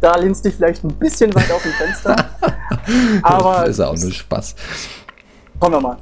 da 0.00 0.16
lehnst 0.16 0.44
dich 0.44 0.54
vielleicht 0.54 0.82
ein 0.82 0.94
bisschen 0.94 1.34
weit 1.34 1.50
auf 1.52 1.62
dem 1.62 1.72
Fenster. 1.72 2.16
aber 3.22 3.66
ist 3.66 3.78
auch 3.80 3.96
nur 3.96 4.10
Spaß. 4.10 4.54
kommen 5.60 5.74
wir 5.76 5.80
mal. 5.80 5.96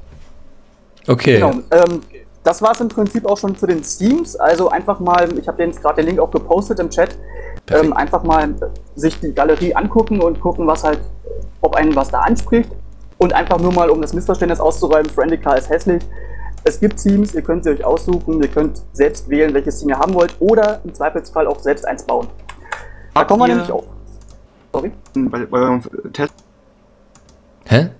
Okay. 1.06 1.34
Genau. 1.40 1.54
Ähm, 1.70 2.00
das 2.44 2.62
war 2.62 2.72
es 2.72 2.80
im 2.80 2.88
Prinzip 2.88 3.26
auch 3.26 3.36
schon 3.36 3.56
zu 3.56 3.66
den 3.66 3.82
Themes. 3.82 4.36
Also 4.36 4.70
einfach 4.70 5.00
mal, 5.00 5.28
ich 5.38 5.46
habe 5.48 5.58
den 5.58 5.72
gerade 5.72 5.96
den 5.96 6.06
Link 6.06 6.18
auch 6.20 6.30
gepostet 6.30 6.78
im 6.78 6.88
Chat. 6.88 7.16
Ähm, 7.68 7.92
einfach 7.92 8.24
mal 8.24 8.54
sich 8.96 9.20
die 9.20 9.32
Galerie 9.32 9.74
angucken 9.74 10.20
und 10.20 10.40
gucken, 10.40 10.66
was 10.66 10.82
halt, 10.82 11.00
ob 11.60 11.76
einen 11.76 11.94
was 11.94 12.10
da 12.10 12.20
anspricht. 12.20 12.70
Und 13.18 13.32
einfach 13.32 13.58
nur 13.58 13.72
mal, 13.72 13.90
um 13.90 14.00
das 14.00 14.12
Missverständnis 14.12 14.60
auszuräumen, 14.60 15.10
Friendica 15.10 15.52
ist 15.54 15.68
hässlich. 15.68 16.02
Es 16.64 16.80
gibt 16.80 16.98
Themes, 16.98 17.34
ihr 17.34 17.42
könnt 17.42 17.64
sie 17.64 17.70
euch 17.70 17.84
aussuchen, 17.84 18.42
ihr 18.42 18.48
könnt 18.48 18.82
selbst 18.92 19.28
wählen, 19.28 19.54
welches 19.54 19.78
Team 19.78 19.90
ihr 19.90 19.98
haben 19.98 20.14
wollt 20.14 20.34
oder 20.40 20.80
im 20.84 20.92
Zweifelsfall 20.92 21.46
auch 21.46 21.60
selbst 21.60 21.86
eins 21.86 22.02
bauen. 22.02 22.28
Da 23.14 23.20
Habt 23.20 23.30
kommen 23.30 23.42
wir 23.42 23.48
nämlich 23.48 23.72
auf. 23.72 23.84
Sorry. 24.72 24.92
bei, 25.14 25.46
bei 25.46 25.58
eurem 25.58 25.82
Test, 26.12 26.34
Hä? 27.66 27.90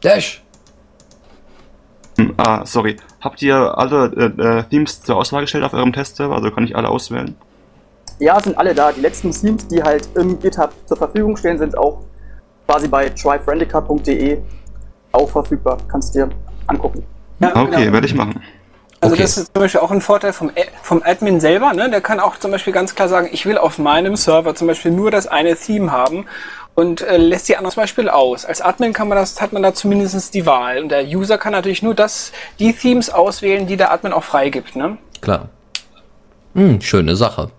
Dash. 0.00 0.42
hm, 2.18 2.34
ah, 2.36 2.64
sorry. 2.66 2.96
Habt 3.20 3.42
ihr 3.42 3.56
alle 3.56 4.06
äh, 4.16 4.58
äh, 4.58 4.62
Themes 4.64 5.02
zur 5.02 5.16
Auswahl 5.16 5.42
gestellt 5.42 5.64
auf 5.64 5.72
eurem 5.72 5.92
Testserver? 5.92 6.34
Also 6.34 6.50
kann 6.50 6.64
ich 6.64 6.76
alle 6.76 6.88
auswählen? 6.88 7.36
Ja, 8.18 8.40
sind 8.40 8.56
alle 8.56 8.74
da. 8.74 8.92
Die 8.92 9.00
letzten 9.00 9.30
Themes, 9.30 9.66
die 9.68 9.82
halt 9.82 10.08
im 10.14 10.38
GitHub 10.40 10.70
zur 10.86 10.96
Verfügung 10.96 11.36
stehen, 11.36 11.58
sind 11.58 11.76
auch 11.76 12.02
quasi 12.66 12.88
bei 12.88 13.08
tryfriendica.de 13.10 14.38
auch 15.12 15.28
verfügbar. 15.30 15.78
Kannst 15.88 16.14
dir 16.14 16.28
angucken. 16.66 17.04
Ja, 17.40 17.50
Okay, 17.54 17.76
genau. 17.82 17.92
werde 17.92 18.06
ich 18.06 18.14
machen. 18.14 18.42
Also 19.00 19.12
Okay. 19.14 19.22
das 19.22 19.36
ist 19.36 19.52
zum 19.52 19.62
Beispiel 19.62 19.80
auch 19.80 19.90
ein 19.90 20.00
Vorteil 20.00 20.32
vom, 20.32 20.50
vom 20.82 21.02
Admin 21.04 21.38
selber. 21.40 21.72
Ne? 21.74 21.90
Der 21.90 22.00
kann 22.00 22.18
auch 22.18 22.38
zum 22.38 22.50
Beispiel 22.50 22.72
ganz 22.72 22.94
klar 22.94 23.08
sagen, 23.08 23.28
ich 23.30 23.44
will 23.44 23.58
auf 23.58 23.78
meinem 23.78 24.16
Server 24.16 24.54
zum 24.54 24.66
Beispiel 24.68 24.90
nur 24.90 25.10
das 25.10 25.26
eine 25.26 25.54
Theme 25.54 25.92
haben 25.92 26.24
und 26.74 27.02
äh, 27.02 27.18
lässt 27.18 27.48
die 27.48 27.56
anderen 27.56 27.72
zum 27.74 27.82
Beispiel 27.82 28.08
aus. 28.08 28.46
Als 28.46 28.62
Admin 28.62 28.94
kann 28.94 29.08
man 29.08 29.16
das, 29.18 29.40
hat 29.40 29.52
man 29.52 29.62
da 29.62 29.74
zumindest 29.74 30.32
die 30.34 30.46
Wahl. 30.46 30.78
Und 30.82 30.88
der 30.88 31.04
User 31.04 31.36
kann 31.36 31.52
natürlich 31.52 31.82
nur 31.82 31.94
das, 31.94 32.32
die 32.58 32.72
Themes 32.72 33.10
auswählen, 33.10 33.66
die 33.66 33.76
der 33.76 33.92
Admin 33.92 34.12
auch 34.14 34.24
freigibt. 34.24 34.76
Ne? 34.76 34.96
Klar. 35.20 35.50
Hm, 36.54 36.80
schöne 36.80 37.16
Sache. 37.16 37.50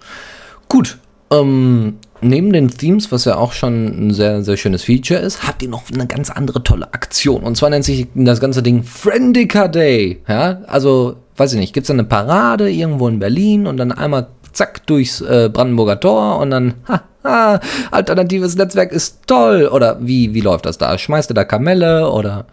Gut. 0.69 0.97
Ähm, 1.29 1.97
neben 2.21 2.53
den 2.53 2.69
Themes, 2.69 3.11
was 3.11 3.25
ja 3.25 3.35
auch 3.35 3.51
schon 3.51 4.07
ein 4.07 4.13
sehr, 4.13 4.43
sehr 4.43 4.57
schönes 4.57 4.83
Feature 4.83 5.19
ist, 5.19 5.47
habt 5.47 5.61
ihr 5.61 5.69
noch 5.69 5.83
eine 5.93 6.07
ganz 6.07 6.29
andere 6.29 6.63
tolle 6.63 6.93
Aktion. 6.93 7.43
Und 7.43 7.57
zwar 7.57 7.69
nennt 7.69 7.85
sich 7.85 8.07
das 8.15 8.39
ganze 8.39 8.63
Ding 8.63 8.83
Friendica 8.83 9.67
Day. 9.67 10.21
Ja, 10.27 10.59
also, 10.67 11.17
weiß 11.35 11.53
ich 11.53 11.59
nicht, 11.59 11.73
gibt's 11.73 11.87
da 11.87 11.93
eine 11.93 12.05
Parade 12.05 12.69
irgendwo 12.69 13.07
in 13.07 13.19
Berlin 13.19 13.67
und 13.67 13.77
dann 13.77 13.91
einmal 13.91 14.27
zack 14.53 14.85
durchs 14.87 15.21
äh, 15.21 15.49
Brandenburger 15.51 15.99
Tor 15.99 16.39
und 16.39 16.49
dann, 16.51 16.75
haha, 17.23 17.59
alternatives 17.91 18.55
Netzwerk 18.55 18.91
ist 18.91 19.27
toll. 19.27 19.69
Oder 19.71 19.97
wie, 20.01 20.33
wie 20.33 20.41
läuft 20.41 20.65
das 20.65 20.77
da? 20.77 20.97
Schmeißt 20.97 21.31
ihr 21.31 21.35
da 21.35 21.43
Kamelle 21.43 22.09
oder? 22.09 22.45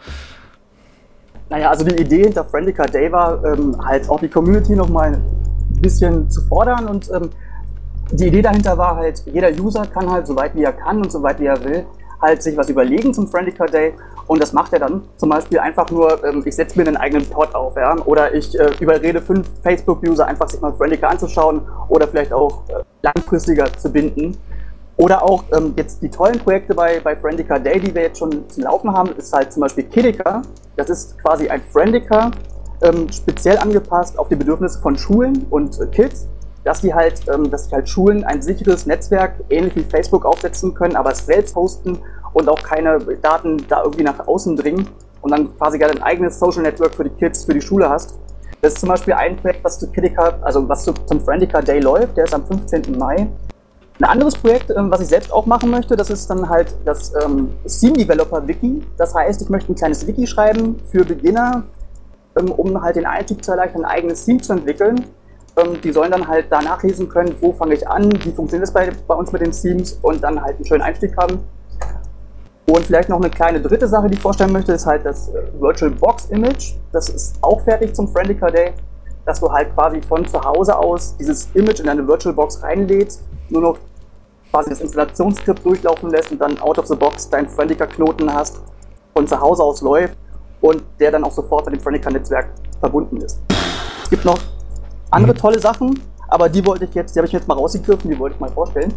Naja, 1.48 1.70
also 1.70 1.84
die 1.84 1.94
Idee 2.00 2.24
hinter 2.24 2.44
Friendica 2.44 2.84
Day 2.84 3.10
war, 3.12 3.42
ähm, 3.44 3.76
halt 3.84 4.08
auch 4.08 4.20
die 4.20 4.28
Community 4.28 4.74
nochmal 4.74 5.14
ein 5.14 5.80
bisschen 5.80 6.28
zu 6.30 6.42
fordern 6.42 6.86
und 6.86 7.08
ähm, 7.14 7.30
die 8.12 8.28
Idee 8.28 8.42
dahinter 8.42 8.76
war 8.78 8.96
halt, 8.96 9.22
jeder 9.26 9.50
User 9.50 9.86
kann 9.86 10.10
halt, 10.10 10.26
soweit 10.26 10.54
wie 10.54 10.62
er 10.62 10.72
kann 10.72 10.98
und 10.98 11.10
soweit 11.10 11.40
wie 11.40 11.46
er 11.46 11.62
will, 11.64 11.86
halt 12.20 12.42
sich 12.42 12.56
was 12.56 12.68
überlegen 12.68 13.12
zum 13.12 13.28
Friendica 13.28 13.66
Day 13.66 13.94
und 14.26 14.42
das 14.42 14.52
macht 14.52 14.72
er 14.72 14.78
dann 14.78 15.02
zum 15.16 15.28
Beispiel 15.28 15.58
einfach 15.58 15.90
nur, 15.90 16.24
ähm, 16.24 16.42
ich 16.44 16.54
setze 16.54 16.78
mir 16.78 16.86
einen 16.86 16.96
eigenen 16.96 17.28
Pod 17.28 17.54
auf, 17.54 17.76
ja, 17.76 17.94
oder 18.04 18.34
ich 18.34 18.58
äh, 18.58 18.70
überrede 18.80 19.20
fünf 19.20 19.48
Facebook-User 19.62 20.26
einfach 20.26 20.48
sich 20.48 20.60
mal 20.60 20.72
Friendica 20.72 21.08
anzuschauen 21.08 21.62
oder 21.88 22.08
vielleicht 22.08 22.32
auch 22.32 22.62
äh, 22.68 22.82
langfristiger 23.02 23.72
zu 23.76 23.90
binden. 23.92 24.36
Oder 24.96 25.24
auch 25.24 25.42
ähm, 25.52 25.74
jetzt 25.76 26.02
die 26.02 26.08
tollen 26.08 26.38
Projekte 26.38 26.72
bei, 26.72 27.00
bei 27.00 27.16
Friendica 27.16 27.58
Day, 27.58 27.80
die 27.80 27.92
wir 27.94 28.02
jetzt 28.02 28.18
schon 28.18 28.48
zum 28.48 28.62
Laufen 28.62 28.92
haben, 28.92 29.10
ist 29.16 29.32
halt 29.32 29.52
zum 29.52 29.62
Beispiel 29.62 29.84
Kidica. 29.84 30.42
Das 30.76 30.88
ist 30.88 31.18
quasi 31.18 31.48
ein 31.48 31.60
Friendica, 31.72 32.30
ähm, 32.80 33.10
speziell 33.10 33.58
angepasst 33.58 34.16
auf 34.18 34.28
die 34.28 34.36
Bedürfnisse 34.36 34.80
von 34.80 34.96
Schulen 34.96 35.46
und 35.50 35.80
äh, 35.80 35.86
Kids, 35.88 36.28
dass 36.64 36.80
die 36.80 36.94
halt, 36.94 37.20
ähm, 37.32 37.50
dass 37.50 37.64
sich 37.64 37.72
halt 37.72 37.88
Schulen 37.88 38.24
ein 38.24 38.42
sicheres 38.42 38.86
Netzwerk 38.86 39.34
ähnlich 39.50 39.76
wie 39.76 39.82
Facebook 39.82 40.24
aufsetzen 40.24 40.74
können, 40.74 40.96
aber 40.96 41.12
es 41.12 41.24
selbst 41.24 41.54
hosten 41.54 41.98
und 42.32 42.48
auch 42.48 42.62
keine 42.62 42.98
Daten 42.98 43.64
da 43.68 43.82
irgendwie 43.84 44.02
nach 44.02 44.26
außen 44.26 44.56
dringen 44.56 44.88
und 45.20 45.30
dann 45.30 45.56
quasi 45.56 45.78
gerade 45.78 45.94
ein 45.94 46.02
eigenes 46.02 46.38
Social 46.38 46.62
Network 46.62 46.94
für 46.94 47.04
die 47.04 47.10
Kids, 47.10 47.44
für 47.44 47.54
die 47.54 47.62
Schule 47.62 47.88
hast. 47.88 48.14
Das 48.60 48.74
ist 48.74 48.80
zum 48.80 48.88
Beispiel 48.88 49.12
ein 49.14 49.36
Projekt, 49.36 49.62
was 49.62 49.78
zu 49.78 49.90
Kidica, 49.90 50.38
also 50.40 50.66
was 50.68 50.84
zu, 50.84 50.92
zum 50.92 51.20
Friendica 51.20 51.60
Day 51.60 51.80
läuft, 51.80 52.16
der 52.16 52.24
ist 52.24 52.34
am 52.34 52.46
15. 52.46 52.98
Mai. 52.98 53.28
Ein 54.00 54.04
anderes 54.04 54.34
Projekt, 54.36 54.70
ähm, 54.70 54.90
was 54.90 55.00
ich 55.00 55.08
selbst 55.08 55.32
auch 55.32 55.46
machen 55.46 55.70
möchte, 55.70 55.96
das 55.96 56.10
ist 56.10 56.28
dann 56.28 56.48
halt 56.48 56.74
das 56.84 57.12
ähm, 57.22 57.50
Theme 57.66 57.92
Developer 57.92 58.46
Wiki. 58.48 58.82
Das 58.96 59.14
heißt, 59.14 59.42
ich 59.42 59.48
möchte 59.50 59.72
ein 59.72 59.76
kleines 59.76 60.06
Wiki 60.06 60.26
schreiben 60.26 60.80
für 60.90 61.04
Beginner, 61.04 61.62
ähm, 62.36 62.50
um 62.50 62.82
halt 62.82 62.96
den 62.96 63.06
Einstieg 63.06 63.44
zu 63.44 63.52
erleichtern, 63.52 63.84
ein 63.84 63.90
eigenes 63.90 64.24
Theme 64.24 64.40
zu 64.40 64.54
entwickeln. 64.54 65.04
Ähm, 65.56 65.80
die 65.82 65.92
sollen 65.92 66.10
dann 66.10 66.26
halt 66.26 66.46
da 66.50 66.60
nachlesen 66.60 67.08
können, 67.08 67.34
wo 67.40 67.52
fange 67.52 67.74
ich 67.74 67.86
an, 67.88 68.10
wie 68.24 68.32
funktioniert 68.32 68.62
das 68.62 68.72
bei, 68.72 68.90
bei 69.06 69.14
uns 69.14 69.32
mit 69.32 69.42
den 69.42 69.52
Themes 69.52 69.98
und 70.02 70.22
dann 70.22 70.42
halt 70.42 70.56
einen 70.56 70.64
schönen 70.64 70.82
Einstieg 70.82 71.16
haben. 71.16 71.40
Und 72.66 72.86
vielleicht 72.86 73.08
noch 73.08 73.20
eine 73.20 73.30
kleine 73.30 73.60
dritte 73.60 73.86
Sache, 73.86 74.08
die 74.08 74.14
ich 74.14 74.20
vorstellen 74.20 74.52
möchte, 74.52 74.72
ist 74.72 74.86
halt 74.86 75.04
das 75.04 75.28
äh, 75.28 75.42
Virtual 75.60 75.90
Box 75.90 76.26
Image. 76.26 76.74
Das 76.92 77.08
ist 77.08 77.36
auch 77.42 77.60
fertig 77.60 77.94
zum 77.94 78.08
Friendica 78.08 78.50
Day. 78.50 78.72
dass 79.24 79.40
du 79.40 79.50
halt 79.50 79.74
quasi 79.74 80.00
von 80.02 80.26
zu 80.26 80.42
Hause 80.42 80.76
aus 80.76 81.16
dieses 81.16 81.48
Image 81.54 81.80
in 81.80 81.86
deine 81.86 82.06
VirtualBox 82.06 82.62
reinlädst, 82.62 83.22
nur 83.48 83.62
noch 83.62 83.78
quasi 84.50 84.70
das 84.70 84.80
Installationsskript 84.80 85.64
durchlaufen 85.64 86.10
lässt 86.10 86.30
und 86.30 86.40
dann 86.40 86.58
out 86.60 86.78
of 86.78 86.86
the 86.86 86.94
box 86.94 87.28
deinen 87.28 87.48
Friendica-Knoten 87.48 88.32
hast, 88.32 88.60
von 89.14 89.26
zu 89.26 89.40
Hause 89.40 89.62
aus 89.62 89.80
läuft 89.80 90.16
und 90.60 90.82
der 91.00 91.10
dann 91.10 91.24
auch 91.24 91.32
sofort 91.32 91.66
mit 91.66 91.76
dem 91.76 91.80
Friendica-Netzwerk 91.80 92.48
verbunden 92.80 93.16
ist. 93.18 93.40
Es 94.02 94.10
gibt 94.10 94.24
noch 94.24 94.38
andere 95.10 95.34
tolle 95.34 95.58
Sachen, 95.60 96.00
aber 96.28 96.48
die 96.48 96.64
wollte 96.66 96.84
ich 96.84 96.94
jetzt, 96.94 97.14
die 97.14 97.18
habe 97.20 97.26
ich 97.26 97.32
jetzt 97.32 97.46
mal 97.48 97.54
rausgegriffen, 97.54 98.10
die 98.10 98.18
wollte 98.18 98.34
ich 98.34 98.40
mal 98.40 98.50
vorstellen. 98.50 98.92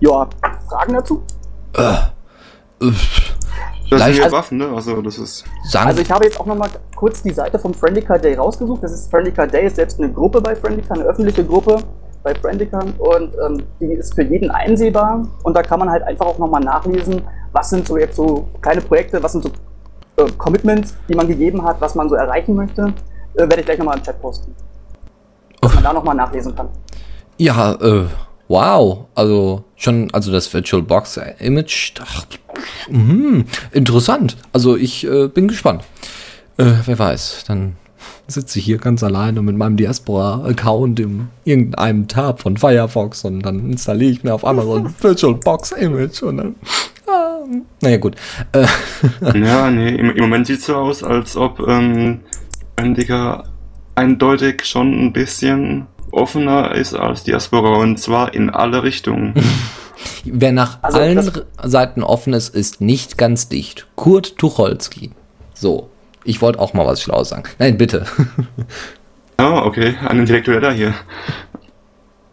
Ja, 0.00 0.28
Fragen 0.68 0.94
dazu? 0.94 1.22
Das 2.78 4.00
Leicht- 4.00 4.14
sind 4.16 4.24
ja 4.24 4.32
Waffen, 4.32 4.58
ne? 4.58 4.68
Also 4.74 5.00
das 5.02 5.18
ist. 5.18 5.44
Also 5.74 6.00
ich 6.00 6.10
habe 6.10 6.24
jetzt 6.24 6.40
auch 6.40 6.46
noch 6.46 6.56
mal 6.56 6.68
kurz 6.96 7.22
die 7.22 7.32
Seite 7.32 7.58
vom 7.58 7.74
Friendica 7.74 8.16
Day 8.18 8.34
rausgesucht. 8.34 8.82
Das 8.82 8.92
ist 8.92 9.10
Friendica 9.10 9.46
Day, 9.46 9.66
ist 9.66 9.76
selbst 9.76 9.98
eine 10.00 10.10
Gruppe 10.10 10.40
bei 10.40 10.56
Friendica, 10.56 10.94
eine 10.94 11.04
öffentliche 11.04 11.44
Gruppe 11.44 11.78
bei 12.22 12.34
Friendica 12.34 12.78
und 12.98 13.34
ähm, 13.46 13.62
die 13.80 13.92
ist 13.92 14.14
für 14.14 14.22
jeden 14.22 14.50
einsehbar 14.50 15.26
und 15.42 15.54
da 15.56 15.62
kann 15.62 15.80
man 15.80 15.90
halt 15.90 16.04
einfach 16.04 16.26
auch 16.26 16.38
noch 16.38 16.48
mal 16.48 16.60
nachlesen, 16.60 17.20
was 17.50 17.70
sind 17.70 17.86
so 17.88 17.98
jetzt 17.98 18.14
so 18.14 18.48
kleine 18.60 18.80
Projekte, 18.80 19.20
was 19.22 19.32
sind 19.32 19.42
so 19.42 19.50
äh, 20.24 20.30
Commitments, 20.38 20.94
die 21.08 21.14
man 21.16 21.26
gegeben 21.26 21.64
hat, 21.64 21.80
was 21.80 21.96
man 21.96 22.08
so 22.08 22.14
erreichen 22.14 22.54
möchte. 22.54 22.92
Äh, 23.34 23.40
Werde 23.40 23.60
ich 23.60 23.66
gleich 23.66 23.78
noch 23.78 23.86
mal 23.86 23.96
im 23.96 24.02
Chat 24.02 24.20
posten. 24.20 24.54
Dass 25.60 25.74
man 25.74 25.84
da 25.84 25.92
noch 25.92 26.04
mal 26.04 26.14
nachlesen 26.14 26.54
kann. 26.54 26.68
ja, 27.38 27.72
äh, 27.74 28.04
wow. 28.48 29.06
Also 29.14 29.64
schon, 29.76 30.10
also 30.12 30.32
das 30.32 30.52
VirtualBox 30.52 31.20
Image, 31.38 31.94
ach, 32.02 32.24
mhm, 32.90 33.44
interessant. 33.72 34.36
Also 34.52 34.76
ich 34.76 35.06
äh, 35.06 35.28
bin 35.28 35.48
gespannt. 35.48 35.84
Äh, 36.58 36.72
wer 36.84 36.98
weiß, 36.98 37.44
dann 37.46 37.76
sitze 38.26 38.58
ich 38.58 38.64
hier 38.64 38.78
ganz 38.78 39.02
alleine 39.02 39.42
mit 39.42 39.56
meinem 39.56 39.76
Diaspora-Account 39.76 41.00
in 41.00 41.28
irgendeinem 41.44 42.08
Tab 42.08 42.40
von 42.40 42.56
Firefox 42.56 43.24
und 43.24 43.40
dann 43.40 43.70
installiere 43.70 44.10
ich 44.12 44.24
mir 44.24 44.34
auf 44.34 44.44
einmal 44.44 44.64
so 44.64 44.74
ein 44.76 44.94
VirtualBox 44.98 45.72
Image 45.72 46.22
und 46.22 46.36
dann. 46.38 46.54
Ah, 47.06 47.38
naja, 47.80 47.96
gut. 47.98 48.16
Äh, 48.52 48.66
Ja, 49.38 49.70
nee, 49.70 49.90
im, 49.96 50.10
im 50.10 50.20
Moment 50.22 50.46
sieht's 50.46 50.66
so 50.66 50.76
aus, 50.76 51.02
als 51.02 51.36
ob 51.36 51.60
ähm, 51.66 52.20
Friendica 52.82 53.44
eindeutig 53.94 54.64
schon 54.64 54.92
ein 54.92 55.12
bisschen 55.12 55.86
offener 56.10 56.74
ist 56.74 56.94
als 56.94 57.24
Diaspora 57.24 57.76
und 57.78 57.98
zwar 57.98 58.34
in 58.34 58.50
alle 58.50 58.82
Richtungen. 58.82 59.34
wer 60.24 60.52
nach 60.52 60.82
Also 60.82 60.98
allen 60.98 61.30
Seiten 61.62 62.02
offen 62.02 62.32
ist, 62.32 62.54
ist 62.54 62.80
nicht 62.80 63.16
ganz 63.18 63.48
dicht. 63.48 63.86
Kurt 63.96 64.36
Tucholsky. 64.36 65.12
So. 65.54 65.88
Ich 66.24 66.40
wollte 66.40 66.60
auch 66.60 66.72
mal 66.72 66.86
was 66.86 67.02
Schlaues 67.02 67.30
sagen. 67.30 67.44
Nein, 67.58 67.78
bitte. 67.78 68.06
Ah, 69.38 69.64
okay, 69.64 69.96
ein 70.06 70.20
Intellektueller 70.20 70.72
hier. 70.72 70.94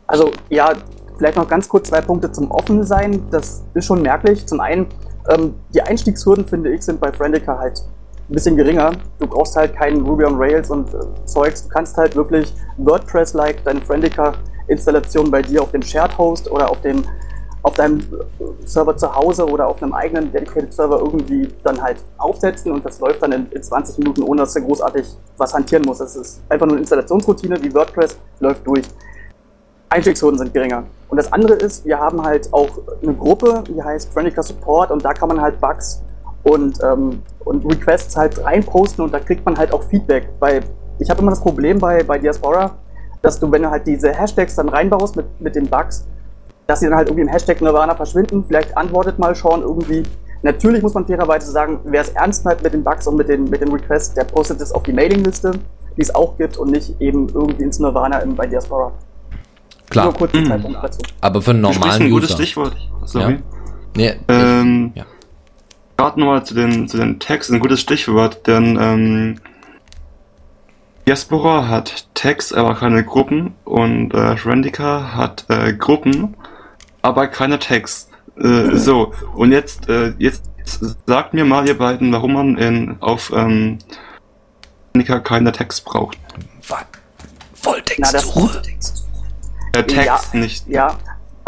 Also 0.06 0.32
ja, 0.50 0.74
vielleicht 1.18 1.38
noch 1.38 1.48
ganz 1.48 1.68
kurz 1.68 1.90
zwei 1.90 2.02
Punkte 2.02 2.32
zum 2.32 2.52
Offensein. 2.52 3.24
Das 3.32 3.64
ist 3.74 3.86
schon 3.86 4.04
merklich. 4.04 4.46
Zum 4.46 4.60
einen, 4.60 4.86
ähm, 5.30 5.56
die 5.74 5.82
Einstiegshürden, 5.82 6.46
finde 6.46 6.72
ich, 6.72 6.84
sind 6.84 7.00
bei 7.00 7.12
Friendica 7.12 7.58
halt 7.58 7.82
ein 8.30 8.34
bisschen 8.34 8.56
geringer. 8.56 8.92
Du 9.20 9.28
brauchst 9.28 9.56
halt 9.56 9.76
keinen 9.76 10.06
Ruby 10.06 10.26
on 10.26 10.36
Rails 10.38 10.70
und 10.70 10.94
äh, 10.94 11.26
Zeugs. 11.26 11.64
Du 11.64 11.70
kannst 11.70 11.98
halt 11.98 12.16
wirklich 12.16 12.54
WordPress-like 12.78 13.64
deine 13.64 13.82
Friendica-Installation 13.82 15.32
bei 15.32 15.42
dir 15.42 15.64
auf 15.64 15.72
dem 15.72 15.82
Shared 15.82 16.18
Host 16.18 16.50
oder 16.52 16.70
auf 16.70 16.82
dem 16.82 17.04
auf 17.62 17.74
deinem 17.74 18.00
äh, 18.00 18.66
Server 18.66 18.96
zu 18.96 19.14
Hause 19.14 19.46
oder 19.46 19.68
auf 19.68 19.82
einem 19.82 19.94
eigenen 19.94 20.32
Dedicated 20.32 20.74
Server 20.74 21.00
irgendwie 21.00 21.50
dann 21.64 21.82
halt 21.82 21.98
aufsetzen 22.18 22.72
und 22.72 22.86
das 22.86 23.00
läuft 23.00 23.22
dann 23.22 23.32
in, 23.32 23.48
in 23.52 23.62
20 23.62 23.98
Minuten, 23.98 24.24
ohne 24.24 24.42
dass 24.42 24.54
du 24.54 24.62
großartig 24.62 25.06
was 25.38 25.54
hantieren 25.54 25.84
musst. 25.86 26.02
Das 26.02 26.16
ist 26.16 26.42
einfach 26.48 26.66
nur 26.66 26.76
eine 26.76 26.82
Installationsroutine 26.82 27.62
wie 27.62 27.74
WordPress, 27.74 28.18
läuft 28.40 28.66
durch. 28.66 28.86
Einstiegshürden 29.90 30.38
sind 30.38 30.54
geringer. 30.54 30.84
Und 31.10 31.18
das 31.18 31.34
andere 31.34 31.56
ist, 31.56 31.84
wir 31.84 32.00
haben 32.00 32.24
halt 32.24 32.54
auch 32.54 32.70
eine 33.02 33.14
Gruppe, 33.16 33.64
die 33.68 33.82
heißt 33.82 34.14
Friendica 34.14 34.44
Support 34.44 34.92
und 34.92 35.04
da 35.04 35.14
kann 35.14 35.28
man 35.30 35.42
halt 35.42 35.60
Bugs 35.60 36.02
und, 36.44 36.80
ähm, 36.84 37.24
und 37.46 37.66
Requests 37.66 38.16
halt 38.18 38.44
reinposten 38.44 39.04
und 39.04 39.14
da 39.14 39.20
kriegt 39.20 39.46
man 39.46 39.58
halt 39.58 39.74
auch 39.74 39.84
Feedback. 39.84 40.30
Weil 40.40 40.62
ich 41.00 41.10
habe 41.10 41.22
immer 41.22 41.32
das 41.32 41.42
Problem 41.42 41.80
bei, 41.80 42.04
bei 42.04 42.18
Diaspora, 42.18 42.76
dass 43.22 43.40
du, 43.40 43.52
wenn 43.52 43.64
du 43.64 43.70
halt 43.70 43.86
diese 43.88 44.12
Hashtags 44.14 44.56
dann 44.56 44.70
reinbaust 44.70 45.16
mit, 45.16 45.26
mit 45.42 45.56
den 45.56 45.68
Bugs, 45.68 46.06
dass 46.68 46.80
sie 46.82 46.88
dann 46.88 46.96
halt 46.96 47.08
irgendwie 47.08 47.24
im 47.24 47.30
Hashtag 47.30 47.62
Nirvana 47.62 47.96
verschwinden. 47.96 48.44
Vielleicht 48.46 48.76
antwortet 48.78 49.18
mal 49.20 49.34
Sean 49.36 49.62
irgendwie. 49.62 50.04
Natürlich 50.42 50.82
muss 50.84 50.94
man 50.94 51.06
fairerweise 51.06 51.52
sagen, 51.52 51.80
wer 51.86 52.02
es 52.02 52.10
ernst 52.10 52.46
meint 52.46 52.62
mit 52.64 52.74
den 52.74 52.84
Bugs 52.84 53.08
und 53.08 53.18
mit 53.18 53.28
den, 53.28 53.46
mit 53.50 53.60
den 53.60 53.72
Requests, 53.72 54.14
der 54.14 54.24
postet 54.24 54.62
es 54.62 54.72
auf 54.72 54.84
die 54.84 54.94
Mailingliste, 54.94 55.52
die 55.98 56.02
es 56.02 56.14
auch 56.16 56.38
gibt 56.38 56.58
und 56.58 56.72
nicht 56.72 56.96
eben 57.02 57.28
irgendwie 57.30 57.64
ins 57.64 57.80
Nirvana 57.80 58.20
im, 58.20 58.36
bei 58.36 58.46
Diaspora. 58.48 58.92
Klar. 59.90 60.06
Nur 60.06 60.14
kurz 60.14 60.34
Mhm. 60.34 60.46
Zeitpunkt 60.46 60.78
dazu. 60.84 61.00
Aber 61.20 61.42
für 61.42 61.52
einen 61.52 61.64
Du 61.64 61.70
normalen 61.70 62.02
ein 62.04 62.10
gutes 62.12 62.30
User. 62.30 62.38
Stichwort. 62.44 62.76
Sorry. 63.06 63.40
Nee, 63.98 64.14
Ähm, 64.28 64.92
Ja. 64.96 65.04
Gerade 66.00 66.18
nochmal 66.18 66.46
zu 66.46 66.54
den, 66.54 66.88
zu 66.88 66.96
den 66.96 67.20
Tags, 67.20 67.50
ein 67.50 67.60
gutes 67.60 67.82
Stichwort, 67.82 68.48
denn 68.48 68.78
ähm, 68.80 69.42
Diaspora 71.06 71.68
hat 71.68 72.08
Tags, 72.14 72.54
aber 72.54 72.74
keine 72.76 73.04
Gruppen 73.04 73.54
und 73.66 74.14
äh, 74.14 74.38
Friendica 74.38 75.14
hat 75.14 75.44
äh, 75.50 75.74
Gruppen, 75.74 76.38
aber 77.02 77.28
keine 77.28 77.60
Tags. 77.60 78.10
Äh, 78.38 78.78
so, 78.78 79.14
und 79.36 79.52
jetzt, 79.52 79.90
äh, 79.90 80.14
jetzt 80.20 80.46
sagt 81.06 81.34
mir 81.34 81.44
mal 81.44 81.68
ihr 81.68 81.78
beiden, 81.78 82.14
warum 82.14 82.32
man 82.32 82.58
in, 82.58 82.96
auf 83.02 83.34
ähm, 83.36 83.80
Friendica 84.94 85.20
keine 85.20 85.52
Tags 85.52 85.82
braucht. 85.82 86.18
wa- 86.70 86.78
Na, 87.98 88.10
das- 88.14 88.24
Volltextsuche. 88.24 89.10
Äh, 89.74 89.84
Tags 89.84 90.30
ja, 90.32 90.40
nicht. 90.40 90.66
Ja, 90.70 90.98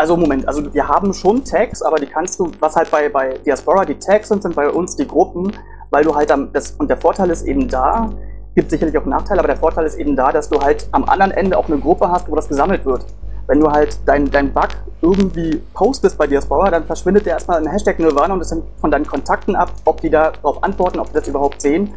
also 0.02 0.18
Moment, 0.18 0.48
also 0.48 0.74
wir 0.74 0.88
haben 0.88 1.14
schon 1.14 1.46
Tags, 1.46 1.84
aber 1.84 1.98
die 1.98 2.08
kannst 2.08 2.40
du, 2.40 2.52
was 2.60 2.76
halt 2.76 2.90
bei, 2.90 3.08
bei 3.08 3.38
Diaspora 3.46 3.86
die 3.86 4.00
Tags 4.00 4.30
sind, 4.30 4.42
sind 4.42 4.56
bei 4.56 4.68
uns 4.68 4.96
die 4.96 5.08
Gruppen, 5.08 5.52
weil 5.92 6.04
du 6.04 6.16
halt 6.16 6.32
am, 6.32 6.52
das, 6.52 6.72
und 6.72 6.90
der 6.90 6.98
Vorteil 6.98 7.30
ist 7.30 7.44
eben 7.44 7.68
da, 7.68 8.10
gibt 8.56 8.72
sicherlich 8.72 8.98
auch 8.98 9.06
Nachteile, 9.06 9.42
aber 9.42 9.50
der 9.50 9.58
Vorteil 9.58 9.86
ist 9.86 10.00
eben 10.00 10.16
da, 10.16 10.32
dass 10.32 10.50
du 10.50 10.60
halt 10.60 10.88
am 10.92 11.04
anderen 11.04 11.32
Ende 11.32 11.56
auch 11.56 11.68
eine 11.68 11.78
Gruppe 11.78 12.10
hast, 12.10 12.28
wo 12.32 12.36
das 12.36 12.48
gesammelt 12.48 12.84
wird. 12.84 13.06
Wenn 13.46 13.60
du 13.60 13.70
halt 13.70 14.00
dein, 14.08 14.32
dein 14.32 14.52
Bug 14.52 14.70
irgendwie 15.04 15.62
postest 15.76 16.18
bei 16.18 16.26
Diaspora, 16.26 16.72
dann 16.72 16.86
verschwindet 16.86 17.28
der 17.28 17.34
erstmal 17.34 17.60
ein 17.60 17.68
Hashtag 17.70 18.00
Nirvana 18.00 18.34
und 18.34 18.42
es 18.42 18.52
hängt 18.52 18.64
von 18.80 18.90
deinen 18.90 19.06
Kontakten 19.06 19.56
ab, 19.56 19.72
ob 19.86 20.02
die 20.02 20.10
da 20.10 20.32
darauf 20.32 20.64
antworten, 20.64 21.00
ob 21.00 21.10
die 21.10 21.14
das 21.14 21.28
überhaupt 21.28 21.62
sehen. 21.62 21.94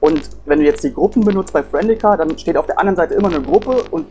Und 0.00 0.28
wenn 0.44 0.58
du 0.58 0.66
jetzt 0.66 0.84
die 0.84 0.92
Gruppen 0.92 1.24
benutzt 1.24 1.54
bei 1.54 1.62
Friendica, 1.62 2.18
dann 2.18 2.36
steht 2.36 2.58
auf 2.58 2.66
der 2.66 2.78
anderen 2.78 2.96
Seite 2.96 3.14
immer 3.14 3.28
eine 3.28 3.40
Gruppe 3.40 3.82
und 3.90 4.04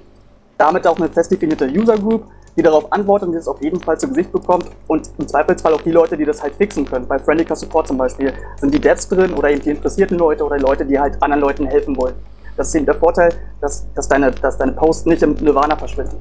damit 0.58 0.88
auch 0.88 0.98
eine 0.98 1.10
fest 1.10 1.32
definierte 1.32 1.68
User 1.68 1.98
Group, 1.98 2.26
die 2.56 2.62
darauf 2.62 2.91
antwortet 2.91 3.28
und 3.28 3.34
die 3.34 3.38
das 3.38 3.48
auf 3.48 3.62
jeden 3.62 3.82
Fall 3.82 4.00
zu 4.00 4.08
Gesicht 4.08 4.32
bekommt 4.32 4.65
und 4.88 5.10
im 5.18 5.28
Zweifelsfall 5.28 5.74
auch 5.74 5.82
die 5.82 5.91
Leute, 5.91 6.15
die 6.15 6.26
das 6.26 6.41
halt 6.41 6.56
fixen 6.56 6.86
können. 6.86 7.08
Bei 7.08 7.20
Friendica 7.20 7.56
Support 7.56 7.88
zum 7.88 7.98
Beispiel 7.98 8.34
sind 8.58 8.74
die 8.74 8.80
Devs 8.80 9.08
drin 9.10 9.34
oder 9.34 9.50
eben 9.50 9.62
die 9.62 9.72
interessierten 9.72 10.18
Leute 10.18 10.46
oder 10.46 10.58
Leute, 10.58 10.86
die 10.86 11.00
halt 11.00 11.22
anderen 11.22 11.41
Leuten 11.41 11.65
helfen 11.65 11.98
wollen. 11.98 12.15
Das 12.56 12.70
ist 12.70 12.76
eben 12.76 12.86
der 12.86 12.96
Vorteil, 12.96 13.34
dass, 13.60 13.86
dass, 13.94 14.08
deine, 14.08 14.32
dass 14.32 14.58
deine 14.58 14.72
Posts 14.72 15.08
nicht 15.08 15.22
im 15.24 15.34
Nirvana 15.34 15.76
verschwinden. 15.76 16.18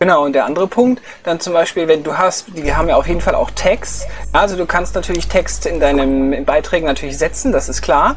Genau, 0.00 0.24
und 0.24 0.32
der 0.32 0.44
andere 0.44 0.68
Punkt, 0.68 1.02
dann 1.24 1.40
zum 1.40 1.52
Beispiel, 1.52 1.88
wenn 1.88 2.04
du 2.04 2.16
hast, 2.16 2.46
die 2.56 2.72
haben 2.74 2.88
ja 2.88 2.96
auf 2.96 3.08
jeden 3.08 3.20
Fall 3.20 3.34
auch 3.34 3.50
Tags. 3.50 4.06
Also 4.32 4.56
du 4.56 4.64
kannst 4.64 4.94
natürlich 4.94 5.26
Text 5.26 5.66
in 5.66 5.80
deinen 5.80 6.32
in 6.32 6.44
Beiträgen 6.44 6.86
natürlich 6.86 7.18
setzen, 7.18 7.50
das 7.50 7.68
ist 7.68 7.82
klar. 7.82 8.16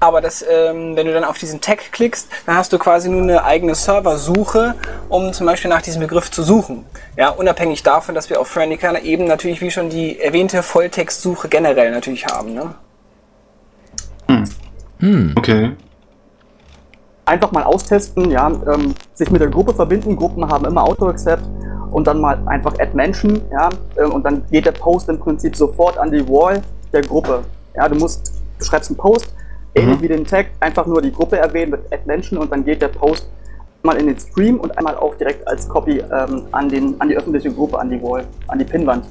Aber 0.00 0.22
das, 0.22 0.42
ähm, 0.42 0.96
wenn 0.96 1.06
du 1.06 1.12
dann 1.12 1.24
auf 1.24 1.36
diesen 1.36 1.60
Tag 1.60 1.92
klickst, 1.92 2.28
dann 2.46 2.56
hast 2.56 2.72
du 2.72 2.78
quasi 2.78 3.10
nur 3.10 3.22
eine 3.22 3.44
eigene 3.44 3.74
Serversuche, 3.74 4.74
um 5.10 5.32
zum 5.34 5.46
Beispiel 5.46 5.68
nach 5.68 5.82
diesem 5.82 6.00
Begriff 6.00 6.30
zu 6.30 6.42
suchen. 6.42 6.86
Ja, 7.16 7.28
unabhängig 7.30 7.82
davon, 7.82 8.14
dass 8.14 8.30
wir 8.30 8.40
auf 8.40 8.48
Friendica 8.48 8.96
eben 8.98 9.26
natürlich, 9.26 9.60
wie 9.60 9.70
schon 9.70 9.90
die 9.90 10.18
erwähnte 10.20 10.62
Volltextsuche 10.62 11.48
generell 11.48 11.90
natürlich 11.90 12.24
haben. 12.26 12.54
Ne? 12.54 12.74
Okay. 15.36 15.72
Einfach 17.28 17.52
mal 17.52 17.62
austesten, 17.62 18.30
ja, 18.30 18.50
ähm, 18.72 18.94
sich 19.12 19.30
mit 19.30 19.42
der 19.42 19.50
Gruppe 19.50 19.74
verbinden. 19.74 20.16
Gruppen 20.16 20.48
haben 20.48 20.64
immer 20.64 20.82
Auto-Accept 20.82 21.42
und 21.90 22.06
dann 22.06 22.22
mal 22.22 22.40
einfach 22.46 22.72
Add 22.78 22.94
Menschen, 22.94 23.42
ja, 23.52 23.68
ähm, 24.02 24.12
und 24.12 24.24
dann 24.24 24.44
geht 24.50 24.64
der 24.64 24.72
Post 24.72 25.10
im 25.10 25.18
Prinzip 25.18 25.54
sofort 25.54 25.98
an 25.98 26.10
die 26.10 26.26
Wall 26.26 26.62
der 26.90 27.02
Gruppe. 27.02 27.42
Ja, 27.76 27.86
du 27.86 27.96
musst, 27.96 28.32
du 28.58 28.64
schreibst 28.64 28.88
einen 28.88 28.96
Post, 28.96 29.34
ähnlich 29.74 30.00
wie 30.00 30.08
den 30.08 30.24
Tag, 30.24 30.46
einfach 30.60 30.86
nur 30.86 31.02
die 31.02 31.12
Gruppe 31.12 31.36
erwähnen 31.36 31.72
mit 31.72 31.92
Add 31.92 32.04
Menschen 32.06 32.38
und 32.38 32.50
dann 32.50 32.64
geht 32.64 32.80
der 32.80 32.88
Post 32.88 33.28
mal 33.82 33.98
in 33.98 34.06
den 34.06 34.18
Stream 34.18 34.58
und 34.58 34.76
einmal 34.78 34.96
auch 34.96 35.14
direkt 35.16 35.46
als 35.46 35.68
Copy 35.68 35.98
ähm, 35.98 36.44
an, 36.52 36.70
den, 36.70 36.98
an 36.98 37.10
die 37.10 37.16
öffentliche 37.16 37.52
Gruppe, 37.52 37.78
an 37.78 37.90
die 37.90 38.02
Wall, 38.02 38.24
an 38.46 38.58
die 38.58 38.64
Pinnwand. 38.64 39.04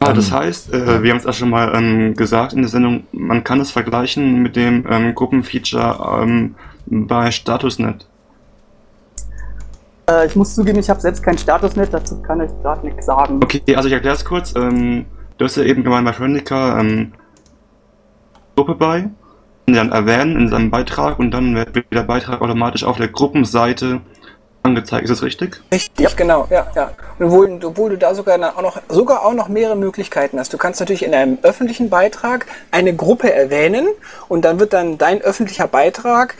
Ah, 0.00 0.12
das 0.12 0.32
heißt, 0.32 0.74
äh, 0.74 1.02
wir 1.04 1.10
haben 1.12 1.18
es 1.18 1.26
auch 1.26 1.32
schon 1.32 1.50
mal 1.50 1.72
ähm, 1.76 2.14
gesagt 2.14 2.52
in 2.52 2.62
der 2.62 2.68
Sendung, 2.68 3.04
man 3.12 3.44
kann 3.44 3.60
es 3.60 3.70
vergleichen 3.70 4.42
mit 4.42 4.56
dem 4.56 4.84
ähm, 4.90 5.14
Gruppenfeature 5.14 6.20
ähm, 6.20 6.56
bei 6.86 7.30
Statusnet. 7.30 8.06
Äh, 10.08 10.26
ich 10.26 10.36
muss 10.36 10.54
zugeben, 10.54 10.78
ich 10.78 10.90
habe 10.90 11.00
selbst 11.00 11.22
kein 11.22 11.38
Statusnet, 11.38 11.92
dazu 11.92 12.20
kann 12.22 12.40
ich 12.40 12.50
gerade 12.62 12.86
nichts 12.86 13.06
sagen. 13.06 13.40
Okay, 13.42 13.62
also 13.74 13.88
ich 13.88 13.94
erkläre 13.94 14.16
es 14.16 14.24
kurz. 14.24 14.54
Ähm, 14.56 15.06
du 15.38 15.44
hast 15.44 15.56
ja 15.56 15.64
eben 15.64 15.84
gemeint 15.84 16.04
bei 16.04 16.12
Friendica 16.12 16.80
ähm, 16.80 17.12
Gruppe 18.56 18.74
bei 18.74 19.10
dann 19.66 19.92
erwähnen 19.92 20.36
in 20.36 20.48
seinem 20.48 20.70
Beitrag 20.70 21.18
und 21.18 21.30
dann 21.30 21.54
wird 21.54 21.84
der 21.92 22.02
Beitrag 22.02 22.40
automatisch 22.42 22.84
auf 22.84 22.96
der 22.96 23.08
Gruppenseite 23.08 24.00
angezeigt. 24.62 25.04
Ist 25.04 25.10
das 25.10 25.22
richtig? 25.22 25.60
Richtig, 25.72 26.16
genau, 26.16 26.46
ja, 26.50 26.66
ja. 26.74 26.90
Und 27.18 27.26
obwohl, 27.26 27.60
obwohl 27.64 27.90
du 27.90 27.98
da 27.98 28.14
sogar 28.14 28.38
auch 28.56 28.62
noch, 28.62 28.80
sogar 28.88 29.24
auch 29.24 29.34
noch 29.34 29.48
mehrere 29.48 29.76
Möglichkeiten 29.76 30.38
hast. 30.38 30.52
Du 30.52 30.58
kannst 30.58 30.80
natürlich 30.80 31.04
in 31.04 31.14
einem 31.14 31.38
öffentlichen 31.42 31.90
Beitrag 31.90 32.46
eine 32.70 32.94
Gruppe 32.94 33.32
erwähnen 33.32 33.88
und 34.28 34.44
dann 34.44 34.60
wird 34.60 34.72
dann 34.72 34.98
dein 34.98 35.20
öffentlicher 35.20 35.66
Beitrag 35.66 36.36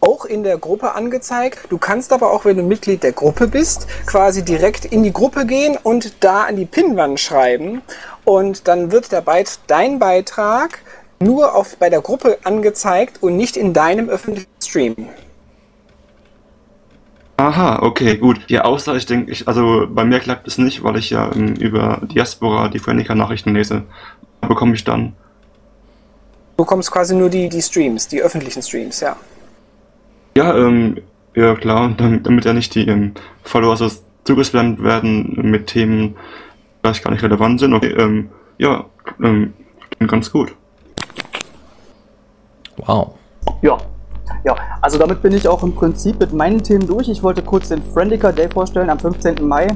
auch 0.00 0.24
in 0.24 0.42
der 0.42 0.58
Gruppe 0.58 0.94
angezeigt. 0.94 1.66
Du 1.70 1.78
kannst 1.78 2.12
aber 2.12 2.32
auch, 2.32 2.44
wenn 2.44 2.56
du 2.56 2.62
Mitglied 2.62 3.02
der 3.02 3.12
Gruppe 3.12 3.48
bist, 3.48 3.86
quasi 4.06 4.44
direkt 4.44 4.84
in 4.84 5.02
die 5.02 5.12
Gruppe 5.12 5.46
gehen 5.46 5.76
und 5.82 6.24
da 6.24 6.44
an 6.44 6.56
die 6.56 6.66
Pinnwand 6.66 7.20
schreiben. 7.20 7.82
Und 8.24 8.68
dann 8.68 8.92
wird 8.92 9.12
der 9.12 9.20
Beit 9.22 9.58
dein 9.66 9.98
Beitrag 9.98 10.80
nur 11.20 11.54
auf, 11.54 11.76
bei 11.76 11.90
der 11.90 12.00
Gruppe 12.00 12.38
angezeigt 12.44 13.22
und 13.22 13.36
nicht 13.36 13.56
in 13.56 13.72
deinem 13.72 14.08
öffentlichen 14.08 14.48
Stream. 14.62 15.08
Aha, 17.38 17.82
okay, 17.82 18.16
gut. 18.16 18.40
Ja, 18.48 18.64
außer 18.64 18.96
ich 18.96 19.06
denke, 19.06 19.30
ich, 19.30 19.46
also 19.46 19.86
bei 19.88 20.04
mir 20.04 20.18
klappt 20.18 20.48
es 20.48 20.58
nicht, 20.58 20.82
weil 20.82 20.96
ich 20.96 21.10
ja 21.10 21.30
ähm, 21.32 21.54
über 21.54 22.00
Diaspora 22.02 22.68
die 22.68 22.80
Frenica 22.80 23.14
Nachrichten 23.14 23.54
lese. 23.54 23.84
Da 24.40 24.48
bekomme 24.48 24.74
ich 24.74 24.82
dann. 24.82 25.14
Du 26.56 26.64
bekommst 26.64 26.90
quasi 26.90 27.14
nur 27.14 27.30
die, 27.30 27.48
die 27.48 27.62
Streams, 27.62 28.08
die 28.08 28.20
öffentlichen 28.20 28.60
Streams, 28.60 28.98
ja. 29.00 29.16
Ja, 30.38 30.56
ähm, 30.56 30.98
ja 31.34 31.56
klar, 31.56 31.94
damit, 31.96 32.24
damit 32.24 32.44
ja 32.44 32.52
nicht 32.52 32.72
die 32.76 32.86
ähm, 32.86 33.10
Follower 33.42 33.76
so 33.76 33.90
zugespammt 34.22 34.84
werden 34.84 35.36
mit 35.42 35.66
Themen, 35.66 36.10
die 36.10 36.14
vielleicht 36.80 37.02
gar 37.02 37.10
nicht 37.10 37.24
relevant 37.24 37.58
sind. 37.58 37.74
Okay, 37.74 37.90
ähm, 37.98 38.28
ja, 38.56 38.84
ähm, 39.20 39.52
ganz 40.06 40.30
gut. 40.30 40.54
Wow. 42.76 43.14
Ja. 43.62 43.78
Ja, 44.44 44.54
also 44.80 44.96
damit 44.96 45.22
bin 45.22 45.32
ich 45.32 45.48
auch 45.48 45.64
im 45.64 45.74
Prinzip 45.74 46.20
mit 46.20 46.32
meinen 46.32 46.62
Themen 46.62 46.86
durch. 46.86 47.08
Ich 47.08 47.20
wollte 47.24 47.42
kurz 47.42 47.70
den 47.70 47.82
Friendica 47.82 48.30
Day 48.30 48.48
vorstellen 48.48 48.90
am 48.90 49.00
15. 49.00 49.44
Mai. 49.44 49.66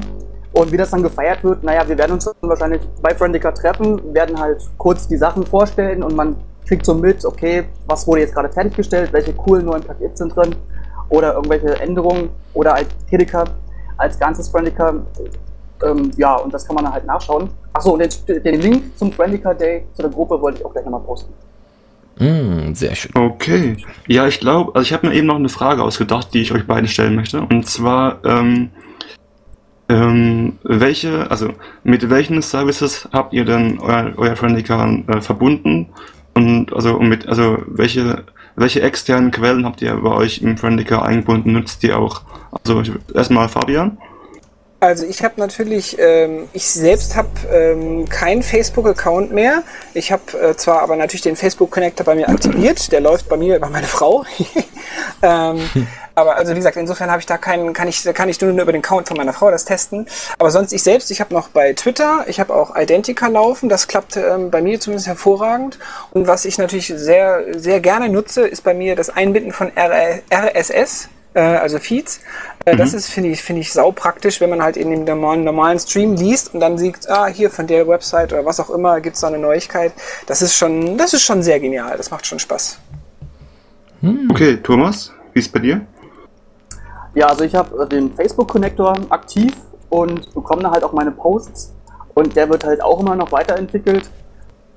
Und 0.53 0.71
wie 0.71 0.77
das 0.77 0.91
dann 0.91 1.03
gefeiert 1.03 1.43
wird, 1.43 1.61
naja, 1.61 1.85
wir 1.85 1.97
werden 1.97 2.13
uns 2.13 2.23
dann 2.23 2.35
wahrscheinlich 2.49 2.79
bei 3.01 3.13
Friendica 3.13 3.51
treffen, 3.51 4.13
werden 4.13 4.39
halt 4.39 4.61
kurz 4.77 5.09
die 5.09 5.17
Sachen 5.17 5.45
vorstellen 5.45 6.03
und 6.03 6.15
man 6.15 6.37
kriegt 6.65 6.85
so 6.85 6.93
mit, 6.93 7.23
okay, 7.25 7.65
was 7.87 8.07
wurde 8.07 8.21
jetzt 8.21 8.33
gerade 8.33 8.49
fertiggestellt, 8.49 9.11
welche 9.13 9.33
coolen 9.33 9.65
neuen 9.65 9.83
Pakete 9.83 10.15
sind 10.15 10.35
drin 10.35 10.55
oder 11.09 11.33
irgendwelche 11.33 11.79
Änderungen 11.79 12.29
oder 12.53 12.73
halt 12.73 12.87
Tedica 13.09 13.45
als 13.97 14.19
ganzes 14.19 14.49
Friendica. 14.49 14.93
Ähm, 15.83 16.11
ja, 16.17 16.35
und 16.35 16.53
das 16.53 16.65
kann 16.65 16.75
man 16.75 16.85
dann 16.85 16.93
halt 16.93 17.05
nachschauen. 17.05 17.49
Achso, 17.73 17.91
und 17.91 17.99
den, 17.99 18.43
den 18.43 18.61
Link 18.61 18.97
zum 18.97 19.11
Friendica 19.11 19.53
Day, 19.53 19.85
zu 19.93 20.01
der 20.01 20.11
Gruppe, 20.11 20.41
wollte 20.41 20.59
ich 20.59 20.65
auch 20.65 20.71
gleich 20.71 20.85
nochmal 20.85 21.01
posten. 21.01 21.33
Mm, 22.19 22.73
sehr 22.73 22.95
schön. 22.95 23.11
Okay. 23.15 23.77
Ja, 24.07 24.27
ich 24.27 24.39
glaube, 24.39 24.71
also 24.75 24.85
ich 24.85 24.93
habe 24.93 25.07
mir 25.07 25.15
eben 25.15 25.27
noch 25.27 25.35
eine 25.35 25.49
Frage 25.49 25.83
ausgedacht, 25.83 26.33
die 26.33 26.41
ich 26.41 26.51
euch 26.51 26.65
beiden 26.67 26.87
stellen 26.87 27.15
möchte. 27.15 27.41
Und 27.41 27.67
zwar, 27.67 28.23
ähm, 28.23 28.69
ähm, 29.89 30.57
welche, 30.63 31.29
also 31.29 31.49
mit 31.83 32.09
welchen 32.09 32.41
Services 32.41 33.09
habt 33.11 33.33
ihr 33.33 33.45
denn 33.45 33.79
euer, 33.79 34.13
euer 34.17 34.35
Friendica 34.35 34.87
äh, 35.07 35.21
verbunden? 35.21 35.89
Und 36.33 36.73
also 36.73 36.99
mit, 36.99 37.27
also 37.27 37.59
welche, 37.67 38.23
welche 38.55 38.81
externen 38.81 39.31
Quellen 39.31 39.65
habt 39.65 39.81
ihr 39.81 39.95
bei 39.95 40.11
euch 40.11 40.41
im 40.41 40.57
Friendica 40.57 41.01
eingebunden? 41.01 41.53
Nutzt 41.53 41.83
ihr 41.83 41.97
auch? 41.97 42.21
Also 42.51 42.83
erstmal 43.13 43.49
Fabian. 43.49 43.97
Also 44.83 45.05
ich 45.05 45.23
habe 45.23 45.35
natürlich, 45.37 45.97
ähm, 45.97 46.49
ich 46.51 46.69
selbst 46.69 47.15
habe 47.15 47.29
ähm, 47.49 48.09
keinen 48.09 48.43
Facebook-Account 48.43 49.31
mehr. 49.31 49.63
Ich 49.93 50.11
habe 50.11 50.37
äh, 50.37 50.57
zwar 50.57 50.81
aber 50.81 50.97
natürlich 50.97 51.21
den 51.21 51.37
Facebook-Connector 51.37 52.05
bei 52.05 52.15
mir 52.15 52.27
aktiviert, 52.27 52.91
der 52.91 52.99
läuft 52.99 53.29
bei 53.29 53.37
mir 53.37 53.55
über 53.55 53.69
meine 53.69 53.87
Frau. 53.87 54.25
ähm, 55.21 55.87
aber 56.15 56.35
also 56.35 56.51
wie 56.51 56.57
gesagt, 56.57 56.75
insofern 56.75 57.09
habe 57.09 57.21
ich 57.21 57.25
da 57.25 57.37
keinen, 57.37 57.71
kann 57.71 57.87
ich, 57.87 58.03
kann 58.13 58.27
ich 58.27 58.41
nur 58.41 58.51
über 58.51 58.73
den 58.73 58.81
Account 58.83 59.07
von 59.07 59.15
meiner 59.15 59.31
Frau 59.31 59.49
das 59.51 59.63
testen. 59.63 60.05
Aber 60.37 60.51
sonst 60.51 60.73
ich 60.73 60.83
selbst, 60.83 61.11
ich 61.11 61.21
habe 61.21 61.33
noch 61.33 61.47
bei 61.47 61.71
Twitter, 61.71 62.25
ich 62.27 62.41
habe 62.41 62.53
auch 62.53 62.75
Identica 62.75 63.27
laufen, 63.27 63.69
das 63.69 63.87
klappt 63.87 64.17
ähm, 64.17 64.51
bei 64.51 64.61
mir 64.61 64.81
zumindest 64.81 65.07
hervorragend. 65.07 65.79
Und 66.11 66.27
was 66.27 66.43
ich 66.43 66.57
natürlich 66.57 66.87
sehr, 66.87 67.45
sehr 67.57 67.79
gerne 67.79 68.09
nutze, 68.09 68.45
ist 68.45 68.65
bei 68.65 68.73
mir 68.73 68.97
das 68.97 69.09
Einbinden 69.09 69.53
von 69.53 69.71
RSS 69.77 71.07
äh, 71.33 71.41
also 71.41 71.79
Feeds. 71.79 72.21
Äh, 72.65 72.75
Das 72.75 72.93
ist, 72.93 73.09
finde 73.09 73.29
ich, 73.29 73.41
finde 73.41 73.61
ich 73.61 73.71
sau 73.73 73.91
praktisch, 73.91 74.39
wenn 74.41 74.49
man 74.49 74.61
halt 74.61 74.77
in 74.77 74.89
dem 74.89 75.03
normalen, 75.03 75.43
normalen 75.43 75.79
Stream 75.79 76.15
liest 76.15 76.53
und 76.53 76.59
dann 76.59 76.77
sieht, 76.77 77.09
ah, 77.09 77.27
hier 77.27 77.49
von 77.49 77.67
der 77.67 77.87
Website 77.87 78.33
oder 78.33 78.45
was 78.45 78.59
auch 78.59 78.69
immer 78.69 79.01
gibt's 79.01 79.21
da 79.21 79.27
eine 79.27 79.39
Neuigkeit. 79.39 79.93
Das 80.27 80.41
ist 80.41 80.55
schon, 80.55 80.97
das 80.97 81.13
ist 81.13 81.23
schon 81.23 81.43
sehr 81.43 81.59
genial. 81.59 81.97
Das 81.97 82.11
macht 82.11 82.25
schon 82.25 82.39
Spaß. 82.39 82.79
Okay, 84.29 84.57
Thomas, 84.57 85.13
wie 85.33 85.39
ist 85.39 85.51
bei 85.51 85.59
dir? 85.59 85.81
Ja, 87.15 87.27
also 87.27 87.43
ich 87.43 87.55
habe 87.55 87.87
den 87.87 88.13
Facebook-Connector 88.13 88.97
aktiv 89.09 89.53
und 89.89 90.33
bekomme 90.33 90.63
da 90.63 90.71
halt 90.71 90.83
auch 90.83 90.93
meine 90.93 91.11
Posts. 91.11 91.73
Und 92.15 92.35
der 92.35 92.49
wird 92.49 92.63
halt 92.63 92.81
auch 92.81 92.99
immer 92.99 93.15
noch 93.15 93.31
weiterentwickelt 93.31 94.09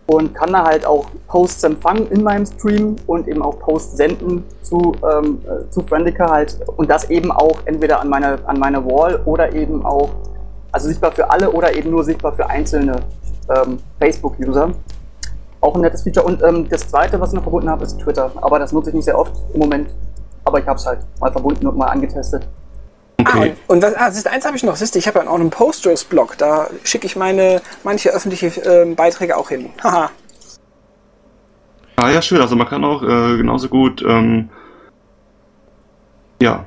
und 0.06 0.34
kann 0.34 0.52
da 0.52 0.64
halt 0.64 0.86
auch 0.86 1.06
Posts 1.26 1.64
empfangen 1.64 2.08
in 2.10 2.22
meinem 2.22 2.46
Stream 2.46 2.96
und 3.06 3.26
eben 3.26 3.42
auch 3.42 3.58
Posts 3.58 3.96
senden 3.96 4.44
zu, 4.62 4.94
ähm, 5.02 5.40
äh, 5.44 5.68
zu 5.70 5.82
Friendica 5.82 6.30
halt. 6.30 6.58
Und 6.76 6.88
das 6.88 7.10
eben 7.10 7.32
auch 7.32 7.58
entweder 7.64 8.00
an 8.00 8.08
meine, 8.08 8.38
an 8.46 8.58
meine 8.58 8.84
Wall 8.84 9.20
oder 9.24 9.52
eben 9.52 9.84
auch, 9.84 10.10
also 10.70 10.88
sichtbar 10.88 11.12
für 11.12 11.28
alle 11.30 11.50
oder 11.50 11.74
eben 11.74 11.90
nur 11.90 12.04
sichtbar 12.04 12.32
für 12.32 12.48
einzelne 12.48 13.00
ähm, 13.48 13.78
Facebook-User. 13.98 14.70
Auch 15.60 15.74
ein 15.74 15.80
nettes 15.80 16.02
Feature. 16.02 16.24
Und 16.24 16.42
ähm, 16.42 16.68
das 16.68 16.88
zweite, 16.88 17.20
was 17.20 17.30
ich 17.30 17.34
noch 17.34 17.42
verbunden 17.42 17.68
habe, 17.68 17.84
ist 17.84 17.98
Twitter. 17.98 18.30
Aber 18.36 18.58
das 18.60 18.72
nutze 18.72 18.90
ich 18.90 18.94
nicht 18.96 19.06
sehr 19.06 19.18
oft 19.18 19.32
im 19.54 19.60
Moment. 19.60 19.90
Aber 20.44 20.60
ich 20.60 20.66
habe 20.66 20.78
es 20.78 20.86
halt 20.86 21.00
mal 21.18 21.32
verbunden 21.32 21.66
und 21.66 21.76
mal 21.76 21.86
angetestet. 21.86 22.46
Okay. 23.36 23.54
und, 23.66 23.76
und 23.76 23.82
was, 23.82 23.94
ah, 23.96 24.10
siehst, 24.10 24.26
eins 24.26 24.44
habe 24.44 24.56
ich 24.56 24.62
noch, 24.62 24.76
siehst 24.76 24.94
du, 24.94 24.98
ich 24.98 25.06
habe 25.06 25.18
ja 25.18 25.28
auch 25.28 25.34
einen 25.34 25.50
Posters-Blog, 25.50 26.38
da 26.38 26.68
schicke 26.84 27.06
ich 27.06 27.16
meine 27.16 27.62
manche 27.84 28.10
öffentliche 28.10 28.46
ähm, 28.60 28.96
Beiträge 28.96 29.36
auch 29.36 29.48
hin. 29.48 29.70
Haha. 29.82 30.10
Ah 31.96 32.10
ja, 32.10 32.20
schön. 32.20 32.40
Also 32.40 32.56
man 32.56 32.68
kann 32.68 32.84
auch 32.84 33.02
äh, 33.02 33.36
genauso 33.36 33.68
gut 33.68 34.02
ähm, 34.06 34.50
ja 36.40 36.66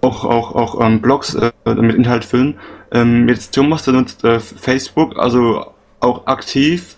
auch 0.00 0.24
auch 0.24 0.54
auch 0.54 0.80
ähm, 0.80 1.02
Blogs 1.02 1.34
äh, 1.34 1.52
mit 1.66 1.96
Inhalt 1.96 2.24
füllen. 2.24 2.58
Ähm, 2.90 3.28
jetzt 3.28 3.54
Thomas 3.54 3.84
der 3.84 3.94
nutzt 3.94 4.24
äh, 4.24 4.40
Facebook, 4.40 5.18
also 5.18 5.72
auch 6.00 6.26
aktiv 6.26 6.96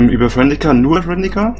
ähm, 0.00 0.10
über 0.10 0.28
Friendica, 0.28 0.74
nur 0.74 1.02
Friendica. 1.02 1.54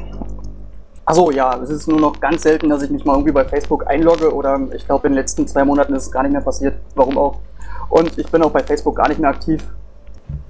Achso, 1.07 1.31
ja, 1.31 1.57
es 1.63 1.69
ist 1.69 1.87
nur 1.87 2.01
noch 2.01 2.19
ganz 2.19 2.43
selten, 2.43 2.67
dass 2.67 2.83
ich 2.83 2.89
mich 2.89 3.05
mal 3.05 3.13
irgendwie 3.13 3.31
bei 3.31 3.45
Facebook 3.45 3.87
einlogge 3.87 4.33
oder 4.33 4.59
ich 4.75 4.85
glaube 4.85 5.07
in 5.07 5.13
den 5.13 5.19
letzten 5.19 5.47
zwei 5.47 5.63
Monaten 5.63 5.93
ist 5.95 6.07
es 6.07 6.11
gar 6.11 6.21
nicht 6.23 6.33
mehr 6.33 6.41
passiert. 6.41 6.75
Warum 6.95 7.17
auch? 7.17 7.39
Und 7.87 8.17
ich 8.17 8.27
bin 8.27 8.43
auch 8.43 8.51
bei 8.51 8.61
Facebook 8.61 8.97
gar 8.97 9.07
nicht 9.07 9.21
mehr 9.21 9.29
aktiv. 9.29 9.63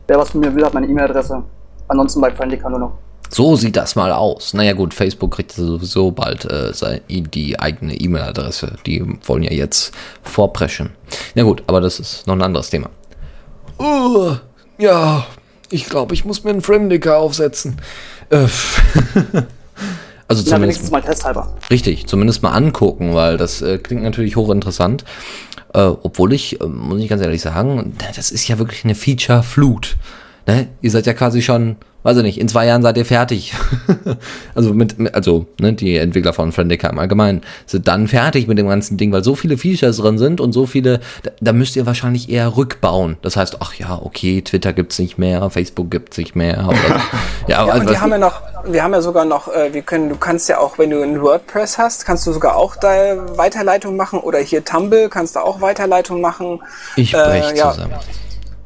Wer 0.08 0.18
was 0.18 0.32
von 0.32 0.42
mir 0.42 0.56
will, 0.56 0.66
hat 0.66 0.74
meine 0.74 0.88
E-Mail-Adresse. 0.88 1.44
Ansonsten 1.88 2.22
bei 2.22 2.32
Friendica 2.32 2.68
nur 2.72 2.80
noch. 2.80 2.92
So 3.30 3.56
sieht 3.56 3.76
das 3.76 3.96
mal 3.96 4.12
aus. 4.12 4.56
Naja 4.56 4.74
gut, 4.74 4.96
Facebook 4.96 5.36
kriegt 5.36 5.52
sowieso 5.52 6.10
bald 6.10 6.46
äh, 6.46 6.72
die 7.08 7.60
eigene 7.60 7.94
E-Mail-Adresse. 7.94 8.78
Die 8.88 9.06
wollen 9.28 9.44
ja 9.44 9.52
jetzt 9.52 9.94
vorpreschen. 10.24 10.90
Na 11.36 11.44
gut, 11.44 11.64
aber 11.68 11.82
das 11.82 12.00
ist 12.00 12.26
noch 12.26 12.34
ein 12.34 12.42
anderes 12.42 12.72
Thema. 12.72 12.90
Oh, 13.78 14.32
ja, 14.80 15.24
ich 15.70 15.86
glaube, 15.88 16.16
ich 16.16 16.26
muss 16.26 16.44
mir 16.44 16.50
einen 16.50 16.62
Friendica 16.62 17.18
aufsetzen. 17.18 17.80
Äh, 18.32 18.48
also 20.28 20.44
Na, 20.50 20.62
wenigstens 20.62 20.88
zumindest 20.88 20.92
mal 20.92 21.02
testhalber. 21.02 21.58
richtig, 21.70 22.08
zumindest 22.08 22.44
mal 22.44 22.52
angucken, 22.52 23.14
weil 23.16 23.38
das 23.38 23.62
äh, 23.62 23.78
klingt 23.78 24.04
natürlich 24.04 24.36
hochinteressant. 24.36 25.06
Äh, 25.74 25.80
obwohl 25.80 26.34
ich, 26.34 26.60
äh, 26.62 26.66
muss 26.66 27.00
ich 27.00 27.10
ganz 27.10 27.22
ehrlich 27.22 27.42
sagen, 27.42 27.94
das 28.16 28.32
ist 28.32 28.48
ja 28.48 28.58
wirklich 28.58 28.84
eine 28.84 28.96
Feature-Flut. 28.96 29.96
Ne? 30.48 30.70
Ihr 30.82 30.92
seid 30.92 31.06
ja 31.06 31.14
quasi 31.14 31.42
schon, 31.42 31.76
weiß 32.04 32.18
ich 32.18 32.24
nicht, 32.24 32.40
in 32.40 32.48
zwei 32.48 32.66
Jahren 32.66 32.82
seid 32.82 32.98
ihr 32.98 33.06
fertig. 33.06 33.54
also 34.56 34.74
mit, 34.74 34.96
also 35.14 35.46
ne, 35.60 35.74
die 35.74 35.98
Entwickler 35.98 36.32
von 36.32 36.54
Friendica 36.54 36.88
im 36.90 36.98
Allgemeinen 36.98 37.42
sind 37.66 37.88
dann 37.90 38.08
fertig 38.08 38.48
mit 38.48 38.58
dem 38.58 38.70
ganzen 38.70 38.96
Ding, 38.96 39.12
weil 39.12 39.26
so 39.26 39.36
viele 39.36 39.58
Features 39.58 39.98
drin 39.98 40.18
sind 40.18 40.40
und 40.40 40.54
so 40.54 40.66
viele, 40.66 41.02
da, 41.24 41.32
da 41.42 41.52
müsst 41.52 41.76
ihr 41.76 41.86
wahrscheinlich 41.86 42.30
eher 42.30 42.56
rückbauen. 42.56 43.18
Das 43.22 43.36
heißt, 43.36 43.58
ach 43.60 43.74
ja, 43.74 44.00
okay, 44.02 44.42
Twitter 44.42 44.72
gibt's 44.72 44.98
nicht 45.00 45.18
mehr, 45.18 45.50
Facebook 45.50 45.92
gibt's 45.92 46.18
nicht 46.18 46.34
mehr. 46.34 46.66
Oder, 46.66 47.02
ja, 47.48 47.58
Ja, 47.58 47.66
also, 47.66 47.82
und 47.82 47.90
wir 47.90 48.02
haben 48.02 48.12
ja 48.12 48.18
noch, 48.18 48.42
wir 48.66 48.84
haben 48.84 48.94
ja 48.94 49.02
sogar 49.02 49.26
noch, 49.26 49.50
äh, 49.50 49.74
wir 49.74 49.82
können, 49.82 50.08
du 50.08 50.16
kannst 50.16 50.48
ja 50.48 50.60
auch, 50.60 50.78
wenn 50.78 50.92
du 50.92 51.02
ein 51.02 51.22
WordPress 51.22 51.78
hast, 51.78 52.06
kannst 52.06 52.26
du 52.26 52.32
sogar 52.32 52.56
auch 52.56 52.78
da 52.78 53.38
Weiterleitung 53.38 53.98
machen 53.98 54.20
oder 54.20 54.40
hier 54.40 54.64
Tumble 54.64 55.10
kannst 55.10 55.36
du 55.36 55.42
auch 55.42 55.60
Weiterleitung 55.60 56.22
machen. 56.22 56.62
ich 56.96 57.14
äh, 57.14 57.18
brech 57.18 57.52
ja. 57.54 57.72
zusammen. 57.72 57.94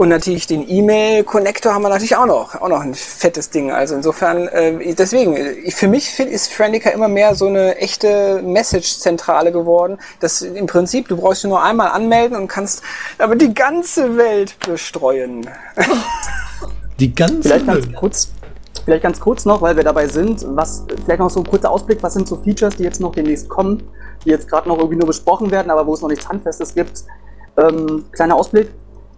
Und 0.01 0.09
natürlich 0.09 0.47
den 0.47 0.67
E-Mail-Connector 0.67 1.75
haben 1.75 1.83
wir 1.83 1.89
natürlich 1.89 2.15
auch 2.15 2.25
noch, 2.25 2.59
auch 2.59 2.69
noch 2.69 2.79
ein 2.79 2.95
fettes 2.95 3.51
Ding. 3.51 3.71
Also 3.71 3.93
insofern, 3.93 4.47
äh, 4.47 4.95
deswegen, 4.95 5.37
ich- 5.63 5.75
für 5.75 5.87
mich 5.87 6.19
ist 6.19 6.51
Friendica 6.51 6.89
immer 6.89 7.07
mehr 7.07 7.35
so 7.35 7.45
eine 7.45 7.75
echte 7.77 8.41
Message-Zentrale 8.41 9.51
geworden. 9.51 9.99
Das 10.19 10.41
im 10.41 10.65
Prinzip, 10.65 11.07
du 11.07 11.17
brauchst 11.17 11.43
nur 11.45 11.61
einmal 11.61 11.89
anmelden 11.89 12.35
und 12.35 12.47
kannst 12.47 12.81
aber 13.19 13.35
die 13.35 13.53
ganze 13.53 14.17
Welt 14.17 14.57
bestreuen. 14.65 15.47
Die 16.99 17.13
ganze 17.13 17.43
Vielleicht 17.43 17.67
ganz 17.67 17.85
Welt. 17.85 17.95
kurz. 17.95 18.31
Vielleicht 18.83 19.03
ganz 19.03 19.19
kurz 19.19 19.45
noch, 19.45 19.61
weil 19.61 19.75
wir 19.75 19.83
dabei 19.83 20.07
sind, 20.07 20.43
was 20.55 20.83
vielleicht 21.05 21.19
noch 21.19 21.29
so 21.29 21.41
ein 21.41 21.45
kurzer 21.45 21.69
Ausblick, 21.69 22.01
was 22.01 22.13
sind 22.13 22.27
so 22.27 22.37
Features, 22.37 22.75
die 22.77 22.83
jetzt 22.85 22.99
noch 23.01 23.11
demnächst 23.11 23.49
kommen, 23.49 23.83
die 24.25 24.29
jetzt 24.31 24.49
gerade 24.49 24.67
noch 24.67 24.77
irgendwie 24.79 24.97
nur 24.97 25.05
besprochen 25.05 25.51
werden, 25.51 25.69
aber 25.69 25.85
wo 25.85 25.93
es 25.93 26.01
noch 26.01 26.09
nichts 26.09 26.27
Handfestes 26.27 26.73
gibt. 26.73 27.03
Ähm, 27.57 28.05
kleiner 28.11 28.35
Ausblick. 28.35 28.71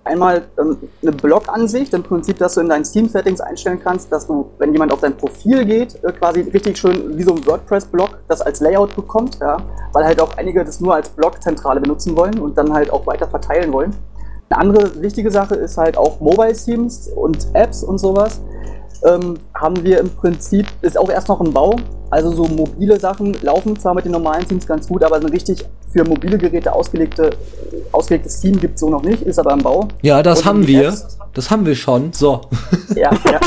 Einmal 0.05 0.43
ähm, 0.59 0.77
eine 1.01 1.11
Blog-Ansicht, 1.13 1.93
im 1.93 2.03
Prinzip, 2.03 2.37
dass 2.37 2.55
du 2.55 2.61
in 2.61 2.69
deinen 2.69 2.83
Steam-Settings 2.83 3.39
einstellen 3.39 3.79
kannst, 3.81 4.11
dass 4.11 4.27
du, 4.27 4.49
wenn 4.57 4.73
jemand 4.73 4.91
auf 4.91 4.99
dein 4.99 5.15
Profil 5.15 5.63
geht, 5.63 6.03
äh, 6.03 6.11
quasi 6.11 6.41
richtig 6.41 6.77
schön 6.77 7.17
wie 7.17 7.23
so 7.23 7.33
ein 7.33 7.45
WordPress-Blog 7.45 8.09
das 8.27 8.41
als 8.41 8.59
Layout 8.59 8.95
bekommt, 8.95 9.39
ja, 9.39 9.57
weil 9.93 10.03
halt 10.03 10.19
auch 10.19 10.35
einige 10.37 10.65
das 10.65 10.81
nur 10.81 10.93
als 10.93 11.09
Blog-Zentrale 11.09 11.79
benutzen 11.79 12.17
wollen 12.17 12.37
und 12.39 12.57
dann 12.57 12.73
halt 12.73 12.91
auch 12.91 13.07
weiter 13.07 13.27
verteilen 13.27 13.71
wollen. 13.71 13.95
Eine 14.49 14.59
andere 14.59 15.01
wichtige 15.01 15.31
Sache 15.31 15.55
ist 15.55 15.77
halt 15.77 15.97
auch 15.97 16.19
Mobile-Themes 16.19 17.09
und 17.15 17.47
Apps 17.53 17.81
und 17.81 17.97
sowas 17.97 18.41
ähm, 19.05 19.35
haben 19.53 19.83
wir 19.83 19.99
im 19.99 20.09
Prinzip, 20.09 20.65
ist 20.81 20.97
auch 20.97 21.09
erst 21.09 21.27
noch 21.29 21.41
im 21.41 21.51
Bau. 21.53 21.75
Also 22.09 22.31
so 22.31 22.45
mobile 22.45 22.99
Sachen 22.99 23.33
laufen 23.41 23.77
zwar 23.79 23.93
mit 23.95 24.05
den 24.05 24.11
normalen 24.11 24.47
Teams 24.47 24.67
ganz 24.67 24.87
gut, 24.87 25.03
aber 25.03 25.15
ein 25.15 25.25
richtig 25.25 25.65
für 25.91 26.03
mobile 26.03 26.37
Geräte 26.37 26.71
ausgelegte, 26.73 27.31
ausgelegtes 27.91 28.39
Team 28.39 28.59
gibt 28.59 28.75
es 28.75 28.81
so 28.81 28.89
noch 28.89 29.01
nicht, 29.03 29.23
ist 29.23 29.39
aber 29.39 29.53
im 29.53 29.59
Bau. 29.63 29.87
Ja, 30.03 30.21
das 30.21 30.39
Und 30.39 30.45
haben 30.45 30.67
wir. 30.67 30.89
Apps- 30.89 31.17
Das 31.33 31.49
haben 31.49 31.65
wir 31.65 31.75
schon. 31.75 32.13
So. 32.13 32.41
Ja, 32.95 33.11
ja, 33.25 33.39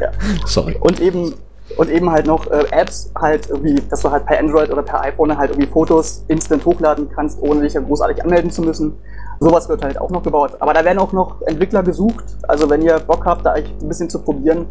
ja. 0.00 0.12
Sorry. 0.46 0.76
Und 0.80 1.00
eben, 1.00 1.34
und 1.76 1.90
eben 1.90 2.10
halt 2.10 2.26
noch 2.26 2.46
äh, 2.50 2.64
Apps, 2.70 3.10
halt 3.18 3.48
irgendwie, 3.48 3.76
dass 3.88 4.00
du 4.02 4.10
halt 4.10 4.26
per 4.26 4.38
Android 4.38 4.70
oder 4.70 4.82
per 4.82 5.00
iPhone 5.02 5.36
halt 5.36 5.50
irgendwie 5.50 5.68
Fotos 5.68 6.24
instant 6.28 6.64
hochladen 6.64 7.08
kannst, 7.14 7.40
ohne 7.40 7.62
dich 7.62 7.74
ja 7.74 7.80
großartig 7.80 8.22
anmelden 8.22 8.50
zu 8.50 8.62
müssen. 8.62 8.94
Sowas 9.40 9.68
wird 9.68 9.82
halt 9.82 9.98
auch 10.00 10.10
noch 10.10 10.22
gebaut. 10.22 10.56
Aber 10.60 10.72
da 10.72 10.84
werden 10.84 10.98
auch 10.98 11.12
noch 11.12 11.42
Entwickler 11.42 11.82
gesucht. 11.82 12.24
Also 12.46 12.70
wenn 12.70 12.82
ihr 12.82 12.98
Bock 13.00 13.24
habt, 13.24 13.44
da 13.44 13.54
euch 13.54 13.64
ein 13.80 13.88
bisschen 13.88 14.08
zu 14.08 14.20
probieren, 14.20 14.66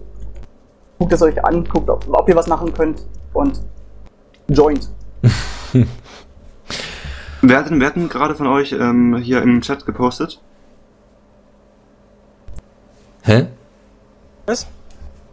guckt 0.97 1.13
es 1.13 1.21
euch 1.21 1.43
an, 1.43 1.65
guckt, 1.65 1.89
ob, 1.89 2.05
ob 2.09 2.29
ihr 2.29 2.35
was 2.35 2.47
machen 2.47 2.73
könnt 2.73 3.05
und 3.33 3.59
joint. 4.47 4.89
Wer 7.43 7.57
hat 7.57 7.65
wer 7.71 7.87
hat 7.87 7.95
denn 7.95 8.07
gerade 8.07 8.35
von 8.35 8.45
euch 8.45 8.71
ähm, 8.71 9.17
hier 9.17 9.41
im 9.41 9.61
Chat 9.61 9.87
gepostet? 9.87 10.39
Hä? 13.23 13.47
Was? 14.45 14.67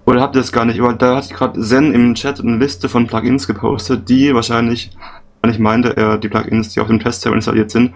Oder 0.09 0.23
habt 0.23 0.35
ihr 0.35 0.41
das 0.41 0.53
gar 0.53 0.65
nicht? 0.65 0.81
Weil 0.81 0.97
da 0.97 1.17
hat 1.17 1.29
gerade 1.29 1.61
Zen 1.61 1.93
im 1.93 2.15
Chat 2.15 2.41
eine 2.41 2.57
Liste 2.57 2.89
von 2.89 3.07
Plugins 3.07 3.47
gepostet, 3.47 4.09
die 4.09 4.35
wahrscheinlich, 4.35 4.91
wahrscheinlich 5.43 5.63
meinte 5.63 5.99
er 5.99 6.17
die 6.17 6.31
Plugins, 6.31 6.71
die 6.71 6.81
auf 6.81 6.87
dem 6.87 6.99
Testserver 6.99 7.37
installiert 7.37 7.71
sind. 7.71 7.89
Und 7.89 7.95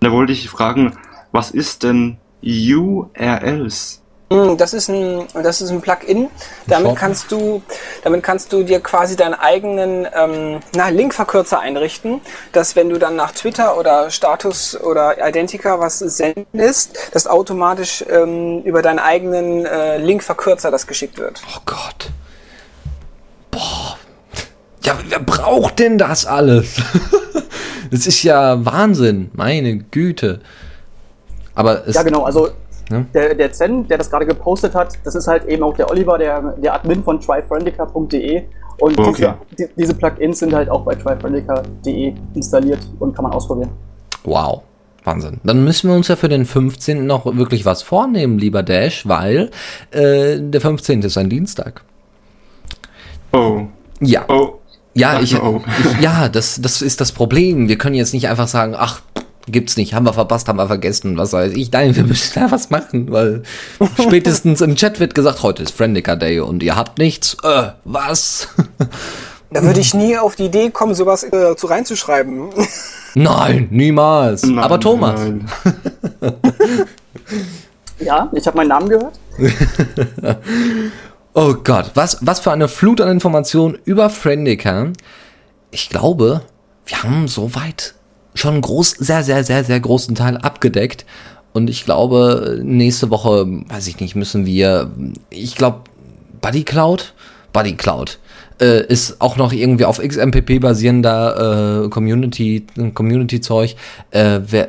da 0.00 0.10
wollte 0.10 0.32
ich 0.32 0.48
fragen, 0.48 0.96
was 1.32 1.50
ist 1.50 1.82
denn 1.82 2.16
URLs? 2.42 3.99
Mm, 4.32 4.56
Das 4.56 4.72
ist 4.72 4.88
ein, 4.88 5.26
das 5.34 5.60
ist 5.60 5.70
ein 5.70 5.80
Plugin. 5.80 6.28
Damit 6.68 6.94
kannst 6.96 7.32
du, 7.32 7.62
damit 8.04 8.22
kannst 8.22 8.52
du 8.52 8.62
dir 8.62 8.80
quasi 8.80 9.16
deinen 9.16 9.34
eigenen 9.34 10.06
ähm, 10.14 10.60
na, 10.74 10.88
Linkverkürzer 10.88 11.58
einrichten, 11.58 12.20
dass 12.52 12.76
wenn 12.76 12.88
du 12.88 12.98
dann 12.98 13.16
nach 13.16 13.32
Twitter 13.32 13.76
oder 13.76 14.10
Status 14.10 14.80
oder 14.80 15.16
Identica 15.26 15.80
was 15.80 15.98
sendest, 15.98 16.96
dass 17.12 17.26
automatisch 17.26 18.04
ähm, 18.08 18.62
über 18.62 18.82
deinen 18.82 19.00
eigenen 19.00 19.66
äh, 19.66 19.98
Linkverkürzer 19.98 20.70
das 20.70 20.86
geschickt 20.86 21.18
wird. 21.18 21.42
Oh 21.48 21.60
Gott. 21.66 22.10
Boah. 23.50 23.96
Ja, 24.82 24.96
wer 25.08 25.18
braucht 25.18 25.80
denn 25.80 25.98
das 25.98 26.24
alles? 26.24 26.76
das 27.90 28.06
ist 28.06 28.22
ja 28.22 28.64
Wahnsinn. 28.64 29.30
Meine 29.34 29.78
Güte. 29.78 30.40
Aber 31.56 31.86
es, 31.86 31.96
Ja, 31.96 32.04
genau, 32.04 32.22
also 32.24 32.50
Ja. 32.90 33.04
der, 33.14 33.34
der 33.34 33.52
Zen, 33.52 33.86
der 33.88 33.98
das 33.98 34.10
gerade 34.10 34.26
gepostet 34.26 34.74
hat, 34.74 34.98
das 35.04 35.14
ist 35.14 35.28
halt 35.28 35.46
eben 35.46 35.62
auch 35.62 35.74
der 35.74 35.90
Oliver, 35.90 36.18
der, 36.18 36.54
der 36.62 36.74
Admin 36.74 37.02
von 37.02 37.20
tryfriendica.de 37.20 38.42
und 38.80 38.98
Okay. 38.98 39.34
diese, 39.50 39.68
die, 39.68 39.74
diese 39.76 39.94
Plugins 39.94 40.38
sind 40.40 40.52
halt 40.52 40.68
auch 40.70 40.82
bei 40.84 40.94
tryfriendica.de 40.94 42.14
installiert 42.34 42.80
und 42.98 43.14
kann 43.14 43.24
man 43.24 43.32
ausprobieren. 43.32 43.70
Wow. 44.24 44.62
Wahnsinn. 45.04 45.40
Dann 45.44 45.64
müssen 45.64 45.88
wir 45.88 45.96
uns 45.96 46.08
ja 46.08 46.16
für 46.16 46.28
den 46.28 46.44
15. 46.44 47.06
noch 47.06 47.24
wirklich 47.24 47.64
was 47.64 47.82
vornehmen, 47.82 48.38
lieber 48.38 48.62
Dash, 48.62 49.08
weil 49.08 49.50
äh, 49.92 50.38
der 50.38 50.60
15. 50.60 51.02
ist 51.02 51.16
ein 51.16 51.30
Dienstag. 51.30 51.82
Oh, 53.32 53.62
Ja. 54.00 54.24
oh. 54.28 54.56
Ja, 54.92 55.20
ich, 55.20 55.40
oh. 55.40 55.62
ich, 55.78 56.02
ja, 56.02 56.28
das, 56.28 56.60
das 56.60 56.82
ist 56.82 57.00
das 57.00 57.12
Problem. 57.12 57.68
Wir 57.68 57.78
können 57.78 57.94
jetzt 57.94 58.12
nicht 58.12 58.28
einfach 58.28 58.48
sagen, 58.48 58.74
ach, 58.76 59.02
gibt's 59.46 59.76
nicht, 59.76 59.94
haben 59.94 60.06
wir 60.06 60.12
verpasst, 60.12 60.48
haben 60.48 60.56
wir 60.56 60.66
vergessen, 60.66 61.16
was 61.16 61.32
weiß 61.32 61.52
ich. 61.52 61.70
Nein, 61.72 61.96
wir 61.96 62.04
müssen 62.04 62.40
da 62.40 62.50
was 62.50 62.70
machen, 62.70 63.10
weil 63.10 63.42
spätestens 64.00 64.60
im 64.60 64.76
Chat 64.76 65.00
wird 65.00 65.14
gesagt, 65.14 65.42
heute 65.42 65.62
ist 65.62 65.76
Friendica 65.76 66.16
Day 66.16 66.40
und 66.40 66.62
ihr 66.62 66.76
habt 66.76 66.98
nichts. 66.98 67.36
Äh, 67.42 67.70
was? 67.84 68.48
Da 69.52 69.62
würde 69.62 69.80
ich 69.80 69.94
nie 69.94 70.16
auf 70.16 70.36
die 70.36 70.46
Idee 70.46 70.70
kommen, 70.70 70.94
sowas 70.94 71.24
äh, 71.24 71.56
zu 71.56 71.66
reinzuschreiben. 71.66 72.50
Nein, 73.14 73.68
niemals. 73.70 74.44
Nein, 74.44 74.58
Aber 74.60 74.78
Thomas, 74.78 75.20
nein. 75.20 75.48
Ja, 77.98 78.30
ich 78.32 78.46
habe 78.46 78.56
meinen 78.56 78.68
Namen 78.68 78.88
gehört. 78.88 79.18
oh 81.34 81.54
Gott, 81.62 81.90
was, 81.94 82.16
was 82.22 82.40
für 82.40 82.50
eine 82.50 82.66
Flut 82.66 83.00
an 83.00 83.10
Informationen 83.10 83.78
über 83.84 84.08
Friendica. 84.08 84.86
Ich 85.70 85.90
glaube, 85.90 86.42
wir 86.86 87.02
haben 87.02 87.28
soweit 87.28 87.94
schon 88.34 88.54
einen 88.54 88.62
groß, 88.62 88.90
sehr, 88.90 89.22
sehr, 89.22 89.44
sehr, 89.44 89.64
sehr 89.64 89.80
großen 89.80 90.14
Teil 90.14 90.36
abgedeckt. 90.36 91.04
Und 91.52 91.68
ich 91.68 91.84
glaube, 91.84 92.60
nächste 92.62 93.10
Woche, 93.10 93.46
weiß 93.68 93.88
ich 93.88 94.00
nicht, 94.00 94.14
müssen 94.14 94.46
wir, 94.46 94.90
ich 95.30 95.56
glaube, 95.56 95.80
Buddy 96.40 96.62
Cloud, 96.62 97.12
Buddy 97.52 97.74
Cloud, 97.74 98.18
äh, 98.60 98.86
ist 98.86 99.20
auch 99.20 99.36
noch 99.36 99.52
irgendwie 99.52 99.84
auf 99.84 99.98
XMPP 99.98 100.60
basierender 100.60 101.84
äh, 101.84 101.88
Community, 101.88 102.66
Community-Zeug. 102.94 103.74
Äh, 104.10 104.40
wir, 104.46 104.68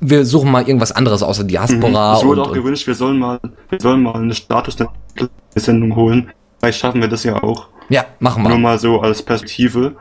wir 0.00 0.24
suchen 0.24 0.50
mal 0.50 0.66
irgendwas 0.66 0.92
anderes 0.92 1.22
außer 1.22 1.44
Diaspora. 1.44 2.12
Mhm. 2.12 2.18
Es 2.18 2.24
wurde 2.24 2.42
und, 2.42 2.48
auch 2.48 2.52
gewünscht, 2.52 2.86
wir 2.86 2.94
sollen 2.94 3.18
mal, 3.18 3.40
wir 3.70 3.80
sollen 3.80 4.02
mal 4.02 4.14
eine 4.14 4.34
Status-Sendung 4.34 5.96
holen. 5.96 6.30
Vielleicht 6.60 6.78
schaffen 6.78 7.00
wir 7.00 7.08
das 7.08 7.24
ja 7.24 7.42
auch. 7.42 7.68
ja, 7.88 8.04
machen 8.20 8.42
Nur 8.42 8.52
wir. 8.52 8.58
mal 8.58 8.78
so 8.78 9.00
als 9.00 9.22
Perspektive. 9.22 9.96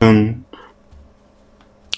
Ähm, 0.00 0.43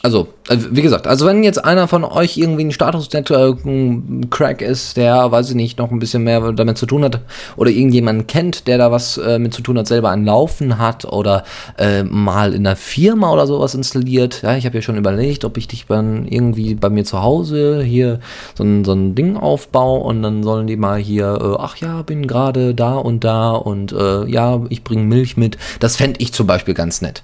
Also, 0.06 0.28
äh, 0.48 0.56
wie 0.70 0.82
gesagt, 0.82 1.08
also 1.08 1.26
wenn 1.26 1.42
jetzt 1.42 1.64
einer 1.64 1.88
von 1.88 2.04
euch 2.04 2.36
irgendwie 2.36 2.62
ein 2.62 2.70
Status-Crack 2.70 4.62
ist, 4.62 4.96
der, 4.96 5.32
weiß 5.32 5.48
ich 5.48 5.56
nicht, 5.56 5.78
noch 5.78 5.90
ein 5.90 5.98
bisschen 5.98 6.22
mehr 6.22 6.52
damit 6.52 6.78
zu 6.78 6.86
tun 6.86 7.02
hat, 7.02 7.22
oder 7.56 7.72
irgendjemanden 7.72 8.28
kennt, 8.28 8.68
der 8.68 8.78
da 8.78 8.92
was 8.92 9.18
äh, 9.18 9.40
mit 9.40 9.52
zu 9.52 9.62
tun 9.62 9.76
hat, 9.76 9.88
selber 9.88 10.10
ein 10.10 10.24
Laufen 10.24 10.78
hat 10.78 11.06
oder 11.06 11.42
äh, 11.76 12.04
mal 12.04 12.54
in 12.54 12.62
der 12.62 12.76
Firma 12.76 13.32
oder 13.32 13.48
sowas 13.48 13.74
installiert. 13.74 14.42
Ja, 14.42 14.56
ich 14.56 14.64
habe 14.64 14.76
ja 14.76 14.82
schon 14.82 14.96
überlegt, 14.96 15.44
ob 15.44 15.56
ich 15.56 15.66
dich 15.66 15.86
dann 15.86 16.28
irgendwie 16.28 16.76
bei 16.76 16.88
mir 16.88 17.02
zu 17.02 17.20
Hause 17.20 17.82
hier 17.82 18.20
so 18.56 18.62
ein, 18.62 18.84
so 18.84 18.92
ein 18.92 19.16
Ding 19.16 19.36
aufbaue 19.36 20.04
und 20.04 20.22
dann 20.22 20.44
sollen 20.44 20.68
die 20.68 20.76
mal 20.76 21.00
hier, 21.00 21.36
äh, 21.42 21.56
ach 21.60 21.78
ja, 21.78 22.02
bin 22.02 22.28
gerade 22.28 22.76
da 22.76 22.94
und 22.94 23.24
da 23.24 23.50
und 23.50 23.90
äh, 23.90 24.24
ja, 24.26 24.60
ich 24.68 24.84
bringe 24.84 25.02
Milch 25.02 25.36
mit. 25.36 25.58
Das 25.80 25.96
fände 25.96 26.20
ich 26.20 26.32
zum 26.32 26.46
Beispiel 26.46 26.74
ganz 26.74 27.02
nett. 27.02 27.22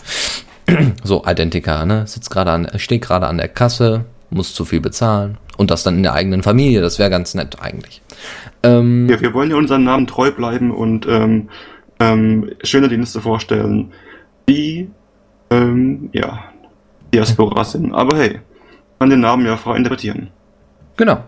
So, 1.05 1.25
Identica, 1.27 1.85
ne? 1.85 2.07
Sitzt 2.07 2.31
gerade 2.31 2.53
an, 2.53 2.69
steht 2.77 3.03
gerade 3.03 3.27
an 3.27 3.39
der 3.39 3.49
Kasse, 3.49 4.05
muss 4.31 4.55
zu 4.55 4.65
viel 4.65 4.81
bezahlen. 4.81 5.39
Und 5.57 5.71
das 5.71 5.83
dann 5.83 5.97
in 5.97 6.03
der 6.03 6.15
eigenen 6.15 6.43
Familie, 6.43 6.81
das 6.81 6.99
wäre 6.99 7.11
ganz 7.11 7.35
nett 7.35 7.59
eigentlich. 7.61 8.01
Ähm, 8.63 9.09
ja, 9.09 9.21
wir 9.21 9.35
wollen 9.35 9.51
ja 9.51 9.57
unseren 9.57 9.85
Namen 9.85 10.07
treu 10.07 10.31
bleiben 10.31 10.71
und 10.71 11.07
ähm, 11.07 11.49
ähm, 12.01 12.51
schöne 12.63 12.89
Dienste 12.89 13.21
vorstellen, 13.21 13.93
die 14.49 14.89
ähm, 15.51 16.09
ja, 16.13 16.45
Diaspora 17.13 17.65
sind. 17.65 17.93
Aber 17.93 18.17
hey, 18.17 18.41
man 18.99 19.11
den 19.11 19.21
Namen 19.21 19.45
ja 19.47 19.57
frei 19.57 19.77
interpretieren. 19.77 20.29
genau. 20.97 21.19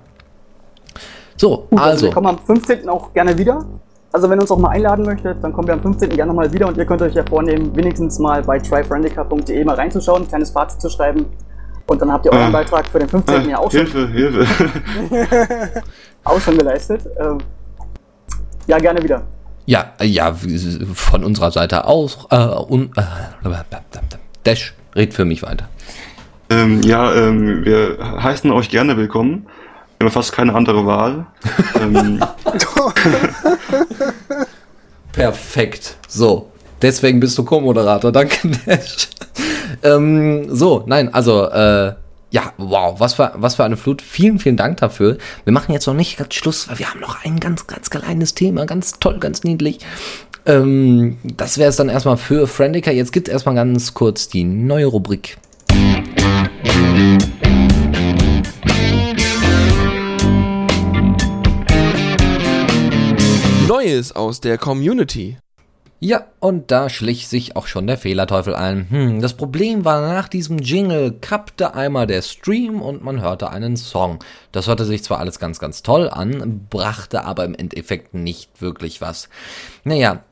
So, 1.37 1.67
Gut, 1.71 1.81
also 1.81 1.91
also, 1.91 2.07
wir 2.07 2.13
kommen 2.13 2.27
am 2.29 2.39
15. 2.39 2.89
auch 2.89 3.13
gerne 3.13 3.37
wieder. 3.37 3.67
Also 4.15 4.31
wenn 4.31 4.39
ihr 4.39 4.43
uns 4.43 4.51
auch 4.53 4.59
mal 4.59 4.69
einladen 4.69 5.05
möchtet, 5.05 5.43
dann 5.43 5.53
kommen 5.53 5.67
wir 5.67 5.75
am 5.75 5.83
15. 5.83 6.09
gerne 6.11 6.29
nochmal 6.29 6.53
wieder 6.53 6.69
und 6.69 6.77
ihr 6.77 6.85
könnt 6.87 7.03
euch 7.03 7.15
ja 7.15 7.25
vornehmen, 7.29 7.75
wenigstens 7.75 8.21
mal 8.21 8.43
bei 8.45 8.61
tryfriendica.de 8.61 9.65
mal 9.65 9.75
reinzuschauen, 9.75 10.23
ein 10.23 10.29
kleines 10.29 10.51
Fazit 10.51 10.81
zu 10.81 10.89
schreiben. 10.89 11.27
Und 11.89 12.01
dann 12.01 12.13
habt 12.13 12.25
ihr 12.25 12.33
euren 12.33 12.47
Ah. 12.47 12.51
Beitrag 12.51 12.87
für 12.87 13.01
den 13.01 13.09
15. 13.09 13.49
ja 13.49 13.57
Äh, 13.57 13.61
auch 13.61 13.73
schon, 13.73 13.81
Hilfe, 13.87 14.07
Hilfe. 14.07 15.83
auch 16.25 16.41
schon 16.41 16.57
geleistet. 16.57 17.01
Ähm, 17.19 17.39
ja, 18.69 18.79
gerne 18.79 19.03
wieder. 19.03 19.23
ja, 19.67 19.87
äh, 19.99 20.05
ja, 20.07 20.33
von 20.95 21.25
unserer 21.25 21.51
Seite 21.51 21.85
aus, 21.85 22.29
äh, 22.31 22.37
un, 22.37 22.93
äh, 22.97 23.03
Dash, 24.45 24.75
red 24.95 25.13
für 25.13 25.25
mich 25.25 25.43
weiter. 25.43 25.69
ähm, 26.51 26.83
ja, 26.83 27.13
ähm, 27.15 27.65
wir 27.65 27.99
heißen 28.23 28.53
euch 28.53 28.71
gerne 28.71 28.97
willkommen. 28.97 29.47
Wir 30.05 30.11
haben 30.11 30.13
fast 30.17 30.33
keine 30.33 30.55
andere 30.55 30.85
Wahl. 30.85 31.25
ähm, 31.81 32.23
Perfekt. 35.13 35.97
So, 36.07 36.51
deswegen 36.83 37.21
bist 37.21 37.39
du 37.39 37.45
Co-Moderator. 37.47 38.13
Danke, 38.13 38.51
Dash. 38.67 39.09
ähm, 39.83 40.55
so, 40.55 40.85
nein, 40.87 41.15
also, 41.15 41.49
äh, 41.49 41.95
ja, 42.31 42.53
wow, 42.59 43.01
was 43.01 43.15
für, 43.15 43.33
was 43.37 43.55
für 43.55 43.65
eine 43.65 43.79
Flut. 43.79 44.03
Vielen, 44.03 44.39
vielen 44.39 44.59
Dank 44.59 44.77
dafür. 44.77 45.17
Wir 45.45 45.55
machen 45.55 45.73
jetzt 45.73 45.87
noch 45.87 45.95
nicht 45.95 46.19
ganz 46.19 46.35
Schluss, 46.35 46.69
weil 46.69 46.79
wir 46.79 46.91
haben 46.91 47.01
noch 47.01 47.25
ein 47.25 47.41
ganz, 47.41 47.67
ganz 47.67 47.89
kleines 47.89 48.35
Thema. 48.35 48.67
Ganz 48.67 48.99
toll, 49.01 49.19
ganz 49.21 49.43
niedlich. 49.43 49.79
Ähm, 50.45 51.17
das 51.23 51.57
wäre 51.57 51.71
es 51.71 51.77
dann 51.77 51.89
erstmal 51.89 52.19
für 52.19 52.47
Friendica. 52.47 52.91
Jetzt 52.91 53.15
gibt 53.15 53.29
es 53.29 53.33
erstmal 53.33 53.55
ganz 53.55 53.95
kurz 53.95 54.29
die 54.29 54.45
neue 54.45 54.85
Rubrik. 54.85 55.39
Neues 63.67 64.15
aus 64.15 64.43
der 64.43 64.59
Community. 64.59 65.39
Ja, 65.99 66.27
und 66.39 66.71
da 66.71 66.91
schlich 66.91 67.29
sich 67.29 67.57
auch 67.57 67.67
schon 67.67 67.87
der 67.87 67.97
Fehlerteufel 67.97 68.55
ein. 68.55 68.91
Hm, 68.91 69.23
das 69.23 69.39
Problem 69.39 69.87
war, 69.87 70.03
nach 70.03 70.29
diesem 70.29 70.59
Jingle 70.59 71.13
kappte 71.19 71.73
einmal 71.73 72.07
der 72.07 72.21
Stream 72.21 72.83
und 72.83 73.03
man 73.03 73.23
hörte 73.23 73.49
einen 73.49 73.79
Song. 73.79 74.19
Das 74.53 74.67
hörte 74.67 74.85
sich 74.85 75.03
zwar 75.03 75.19
alles 75.19 75.39
ganz, 75.39 75.61
ganz 75.61 75.83
toll 75.83 76.11
an, 76.11 76.67
brachte 76.69 77.25
aber 77.25 77.47
im 77.47 77.55
Endeffekt 77.55 78.13
nicht 78.13 78.61
wirklich 78.61 79.01
was. 79.01 79.31
Naja, 79.85 80.23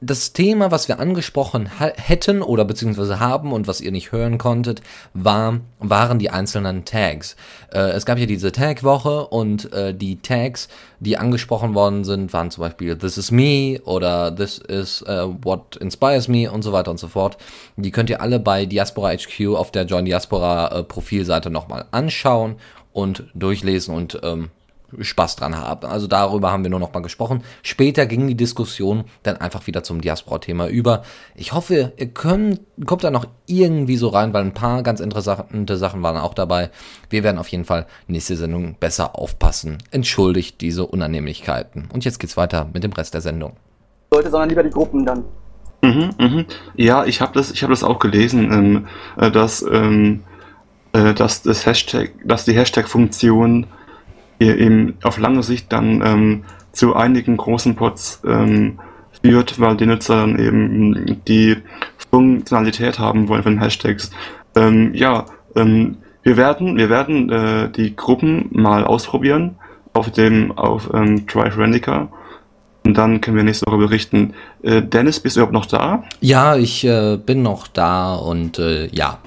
das 0.00 0.34
Thema, 0.34 0.70
was 0.70 0.88
wir 0.88 1.00
angesprochen 1.00 1.70
hätten 1.78 2.42
oder 2.42 2.66
beziehungsweise 2.66 3.18
haben 3.18 3.52
und 3.52 3.66
was 3.66 3.80
ihr 3.80 3.92
nicht 3.92 4.12
hören 4.12 4.36
konntet, 4.36 4.82
war, 5.14 5.60
waren 5.78 6.18
die 6.18 6.28
einzelnen 6.28 6.84
Tags. 6.84 7.34
Äh, 7.72 7.78
es 7.90 8.04
gab 8.04 8.18
ja 8.18 8.26
diese 8.26 8.52
Tag-Woche 8.52 9.26
und 9.28 9.72
äh, 9.72 9.94
die 9.94 10.20
Tags, 10.20 10.68
die 11.00 11.16
angesprochen 11.16 11.74
worden 11.74 12.04
sind, 12.04 12.32
waren 12.34 12.50
zum 12.50 12.62
Beispiel 12.62 12.98
This 12.98 13.16
is 13.16 13.30
me 13.30 13.80
oder 13.84 14.34
This 14.34 14.58
is 14.58 15.02
uh, 15.02 15.34
what 15.42 15.76
inspires 15.76 16.28
me 16.28 16.50
und 16.50 16.62
so 16.62 16.72
weiter 16.72 16.90
und 16.90 16.98
so 16.98 17.08
fort. 17.08 17.38
Die 17.76 17.90
könnt 17.90 18.10
ihr 18.10 18.20
alle 18.20 18.38
bei 18.38 18.66
Diaspora 18.66 19.12
HQ 19.12 19.56
auf 19.56 19.70
der 19.70 19.84
Join 19.84 20.04
Diaspora 20.04 20.78
äh, 20.78 20.82
Profilseite 20.82 21.48
nochmal 21.48 21.86
anschauen 21.90 22.56
und 22.92 23.24
durchlesen 23.34 23.94
und 23.94 24.20
ähm, 24.22 24.50
Spaß 25.00 25.36
dran 25.36 25.56
haben. 25.56 25.86
Also 25.86 26.06
darüber 26.06 26.52
haben 26.52 26.62
wir 26.62 26.70
nur 26.70 26.80
noch 26.80 26.92
mal 26.92 27.00
gesprochen. 27.00 27.42
Später 27.62 28.06
ging 28.06 28.26
die 28.26 28.36
Diskussion 28.36 29.04
dann 29.22 29.36
einfach 29.36 29.66
wieder 29.66 29.82
zum 29.82 30.00
Diaspora-Thema 30.00 30.68
über. 30.68 31.02
Ich 31.34 31.52
hoffe, 31.52 31.92
ihr 31.96 32.06
könnt, 32.08 32.60
kommt 32.86 33.04
da 33.04 33.10
noch 33.10 33.26
irgendwie 33.46 33.96
so 33.96 34.08
rein, 34.08 34.32
weil 34.32 34.44
ein 34.44 34.54
paar 34.54 34.82
ganz 34.82 35.00
interessante 35.00 35.76
Sachen 35.76 36.02
waren 36.02 36.16
auch 36.16 36.34
dabei. 36.34 36.70
Wir 37.10 37.24
werden 37.24 37.38
auf 37.38 37.48
jeden 37.48 37.64
Fall 37.64 37.86
nächste 38.06 38.36
Sendung 38.36 38.76
besser 38.78 39.18
aufpassen. 39.18 39.78
Entschuldigt 39.90 40.60
diese 40.60 40.86
Unannehmlichkeiten. 40.86 41.88
Und 41.92 42.04
jetzt 42.04 42.18
geht's 42.18 42.36
weiter 42.36 42.68
mit 42.72 42.84
dem 42.84 42.92
Rest 42.92 43.14
der 43.14 43.20
Sendung. 43.20 43.56
Leute, 44.12 44.30
sondern 44.30 44.48
lieber 44.48 44.62
die 44.62 44.70
Gruppen 44.70 45.04
dann. 45.04 45.24
Mhm, 45.82 46.10
mhm. 46.18 46.44
Ja, 46.74 47.04
ich 47.04 47.20
habe 47.20 47.32
das, 47.34 47.50
ich 47.50 47.62
habe 47.62 47.72
das 47.72 47.84
auch 47.84 47.98
gelesen, 47.98 48.52
ähm, 48.52 48.86
äh, 49.16 49.30
dass, 49.30 49.62
ähm, 49.62 50.22
äh, 50.92 51.14
dass 51.14 51.42
das 51.42 51.66
Hashtag, 51.66 52.12
dass 52.24 52.44
die 52.44 52.54
Hashtag-Funktion 52.54 53.66
eben 54.40 54.94
auf 55.02 55.18
lange 55.18 55.42
Sicht 55.42 55.72
dann 55.72 56.02
ähm, 56.04 56.44
zu 56.72 56.94
einigen 56.94 57.36
großen 57.36 57.74
Pots 57.74 58.22
ähm, 58.26 58.78
führt, 59.22 59.58
weil 59.60 59.76
die 59.76 59.86
Nutzer 59.86 60.16
dann 60.16 60.38
eben 60.38 61.22
die 61.26 61.56
Funktionalität 62.10 62.98
haben 62.98 63.28
wollen 63.28 63.42
von 63.42 63.60
Hashtags. 63.60 64.10
Ähm, 64.54 64.94
ja, 64.94 65.26
ähm, 65.54 65.98
wir 66.22 66.36
werden, 66.36 66.76
wir 66.76 66.90
werden 66.90 67.30
äh, 67.30 67.70
die 67.70 67.94
Gruppen 67.94 68.48
mal 68.50 68.84
ausprobieren 68.84 69.56
auf 69.92 70.10
dem 70.10 70.52
auf 70.56 70.90
ähm, 70.92 71.26
Drive 71.26 71.56
Rendica. 71.56 72.08
Und 72.84 72.96
dann 72.96 73.20
können 73.20 73.36
wir 73.36 73.42
nächste 73.42 73.66
Woche 73.66 73.78
berichten. 73.78 74.34
Äh, 74.62 74.82
Dennis, 74.82 75.18
bist 75.18 75.36
du 75.36 75.40
überhaupt 75.40 75.54
noch 75.54 75.66
da? 75.66 76.04
Ja, 76.20 76.56
ich 76.56 76.84
äh, 76.84 77.16
bin 77.16 77.42
noch 77.42 77.66
da 77.66 78.14
und 78.14 78.58
äh, 78.58 78.86
ja, 78.88 79.18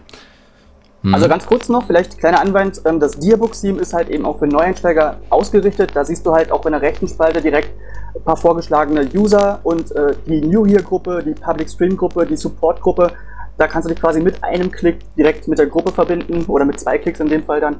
Mhm. 1.02 1.14
Also 1.14 1.30
ganz 1.30 1.45
kurz 1.45 1.70
noch, 1.70 1.86
vielleicht 1.86 2.18
kleiner 2.18 2.41
Anwand, 2.41 2.82
ähm, 2.86 3.00
das 3.00 3.18
Dearbook-Theme 3.18 3.80
ist 3.80 3.93
halt 3.93 4.10
eben 4.10 4.26
auch 4.26 4.39
für 4.39 4.47
Neueinsteiger 4.47 5.18
ausgerichtet. 5.30 5.91
Da 5.93 6.04
siehst 6.04 6.26
du 6.26 6.34
halt 6.34 6.52
auch 6.52 6.66
in 6.66 6.74
der 6.74 6.82
rechten 6.82 7.08
Spalte 7.08 7.41
direkt 7.41 7.72
ein 8.16 8.24
paar 8.24 8.38
vorgeschlagene 8.38 9.08
User 9.16 9.60
und 9.64 9.91
äh, 9.95 10.14
die 10.26 10.41
New 10.41 10.66
Here-Gruppe, 10.66 11.24
die 11.24 11.34
Public 11.34 11.70
Stream-Gruppe, 11.70 12.26
die 12.26 12.36
Support-Gruppe. 12.36 13.14
Da 13.58 13.68
kannst 13.68 13.88
du 13.88 13.93
dich 13.93 14.02
quasi 14.02 14.22
mit 14.22 14.43
einem 14.43 14.72
Klick 14.72 15.00
direkt 15.16 15.47
mit 15.47 15.60
der 15.60 15.68
Gruppe 15.68 15.91
verbinden 15.91 16.45
oder 16.47 16.66
mit 16.66 16.80
zwei 16.80 16.97
Klicks 16.97 17.20
in 17.20 17.28
dem 17.28 17.43
Fall 17.43 17.62
dann. 17.62 17.78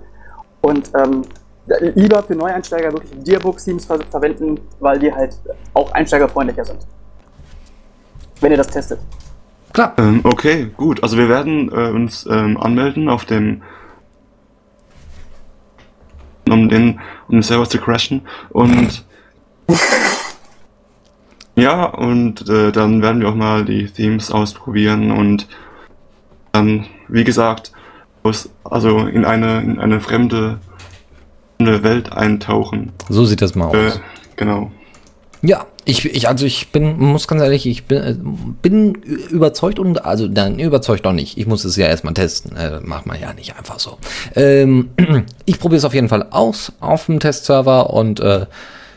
Und 0.62 0.92
ähm, 0.96 1.24
lieber 1.96 2.24
für 2.24 2.36
Neueinsteiger 2.36 2.92
wirklich 2.92 3.12
Dearbook-Themes 3.24 3.86
ver 3.86 4.00
verwenden, 4.10 4.60
weil 4.80 5.00
die 5.00 5.14
halt 5.14 5.38
auch 5.74 5.92
einsteigerfreundlicher 5.92 6.66
sind. 6.66 6.86
Wenn 8.42 8.52
ihr 8.52 8.58
das 8.58 8.68
testet. 8.68 9.00
Klar. 9.74 9.94
Ähm, 9.98 10.22
okay, 10.24 10.72
gut. 10.76 11.04
Also 11.04 11.18
wir 11.18 11.30
werden 11.30 11.70
äh, 11.72 11.90
uns 11.90 12.26
ähm, 12.26 12.58
anmelden 12.58 13.10
auf 13.10 13.26
dem 13.26 13.62
um 16.50 16.68
den 16.68 17.00
um 17.28 17.36
den 17.36 17.44
Server 17.44 17.70
zu 17.70 17.78
crashen 17.78 18.22
und 18.50 19.06
ja 21.56 21.86
und 21.86 22.50
äh, 22.50 22.72
dann 22.72 23.04
werden 23.04 23.22
wir 23.22 23.30
auch 23.30 23.36
mal 23.36 23.66
die 23.66 23.86
Themes 23.86 24.32
ausprobieren 24.32 25.12
und 25.12 25.48
dann 26.52 26.88
wie 27.08 27.24
gesagt 27.24 27.72
aus, 28.24 28.50
also 28.64 29.06
in 29.06 29.26
eine 29.26 29.62
in 29.62 29.80
eine 29.80 30.02
fremde, 30.02 30.60
fremde 31.58 31.84
Welt 31.84 32.12
eintauchen. 32.12 32.94
So 33.10 33.26
sieht 33.26 33.42
das 33.42 33.54
mal 33.54 33.68
aus. 33.68 33.76
Äh, 33.76 34.00
genau. 34.36 34.72
Ja, 35.42 35.68
ich, 35.86 36.06
ich, 36.06 36.28
also 36.28 36.46
ich 36.46 36.72
bin, 36.72 37.00
muss 37.00 37.28
ganz 37.28 37.42
ehrlich, 37.42 37.66
ich 37.66 37.86
bin, 37.86 37.98
äh, 37.98 38.16
bin 38.62 38.94
überzeugt 39.30 39.80
und, 39.80 40.06
also 40.06 40.28
dann 40.28 40.60
überzeugt 40.60 41.06
doch 41.06 41.14
nicht. 41.14 41.38
Ich 41.38 41.48
muss 41.48 41.64
es 41.64 41.78
ja 41.78 41.88
erstmal 41.88 42.14
testen. 42.14 42.58
Äh, 42.58 42.82
macht 42.82 43.06
man 43.06 43.20
ja 43.20 43.34
nicht 43.34 43.56
einfach 43.58 43.80
so. 43.80 43.98
Ähm, 44.36 44.90
ich 45.46 45.60
probiere 45.60 45.78
es 45.78 45.86
auf 45.86 45.94
jeden 45.94 46.10
Fall 46.10 46.28
aus 46.32 46.74
auf 46.82 47.06
dem 47.06 47.20
Testserver 47.20 47.92
und 47.92 48.20
äh, 48.20 48.48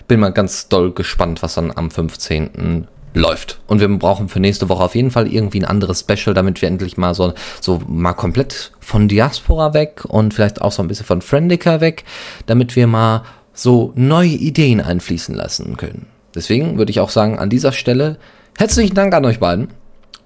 bin 0.09 0.20
mal 0.20 0.30
ganz 0.30 0.68
doll 0.68 0.93
gespannt, 0.93 1.43
was 1.43 1.55
dann 1.55 1.70
am 1.74 1.90
15. 1.90 2.88
läuft. 3.14 3.61
Und 3.68 3.80
wir 3.80 3.88
brauchen 3.88 4.28
für 4.28 4.40
nächste 4.40 4.68
Woche 4.68 4.82
auf 4.82 4.97
jeden 4.97 5.12
Fall 5.12 5.32
irgendwie 5.32 5.61
ein 5.61 5.64
anderes 5.64 6.01
Special, 6.01 6.34
damit 6.34 6.61
wir 6.61 6.68
endlich 6.68 6.97
mal 6.97 7.14
so, 7.14 7.34
so 7.61 7.80
mal 7.86 8.14
komplett 8.14 8.72
von 8.80 9.07
Diaspora 9.07 9.74
weg 9.74 10.05
und 10.09 10.34
vielleicht 10.34 10.61
auch 10.61 10.72
so 10.72 10.82
ein 10.82 10.88
bisschen 10.88 11.07
von 11.07 11.22
Friendica 11.22 11.80
weg, 11.80 12.05
damit 12.47 12.74
wir 12.74 12.88
mal 12.88 13.22
so 13.55 13.93
neue 13.95 14.28
Ideen 14.28 14.80
einfließen 14.80 15.34
lassen 15.34 15.76
können. 15.76 16.11
Deswegen 16.34 16.78
würde 16.78 16.90
ich 16.90 17.00
auch 17.00 17.10
sagen, 17.10 17.38
an 17.38 17.50
dieser 17.50 17.72
Stelle 17.72 18.18
herzlichen 18.58 18.94
Dank 18.94 19.14
an 19.14 19.24
euch 19.24 19.40
beiden. 19.40 19.68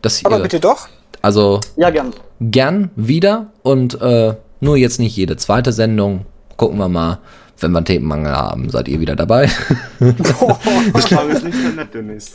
Dass 0.03 0.25
Aber 0.25 0.39
ihr, 0.39 0.43
bitte 0.43 0.61
doch. 0.61 0.89
Also 1.23 1.61
ja, 1.77 1.91
gern. 1.91 2.13
Gern 2.41 2.91
wieder 2.95 3.49
und 3.63 4.01
äh, 4.01 4.35
nur 4.61 4.77
jetzt 4.77 4.99
nicht 4.99 5.17
jede 5.17 5.37
zweite 5.37 5.73
Sendung. 5.73 6.27
Gucken 6.57 6.79
wir 6.79 6.89
mal. 6.89 7.19
Wenn 7.59 7.73
wir 7.73 7.79
einen 7.79 7.87
Themenmangel 7.87 8.33
haben, 8.33 8.69
seid 8.69 8.87
ihr 8.87 9.01
wieder 9.01 9.17
dabei. 9.17 9.49
das 9.99 10.43
war 10.43 11.27
jetzt 11.27 11.43
nicht 11.43 11.57
so 11.57 11.69
nett, 11.71 11.95
Dennis. 11.95 12.33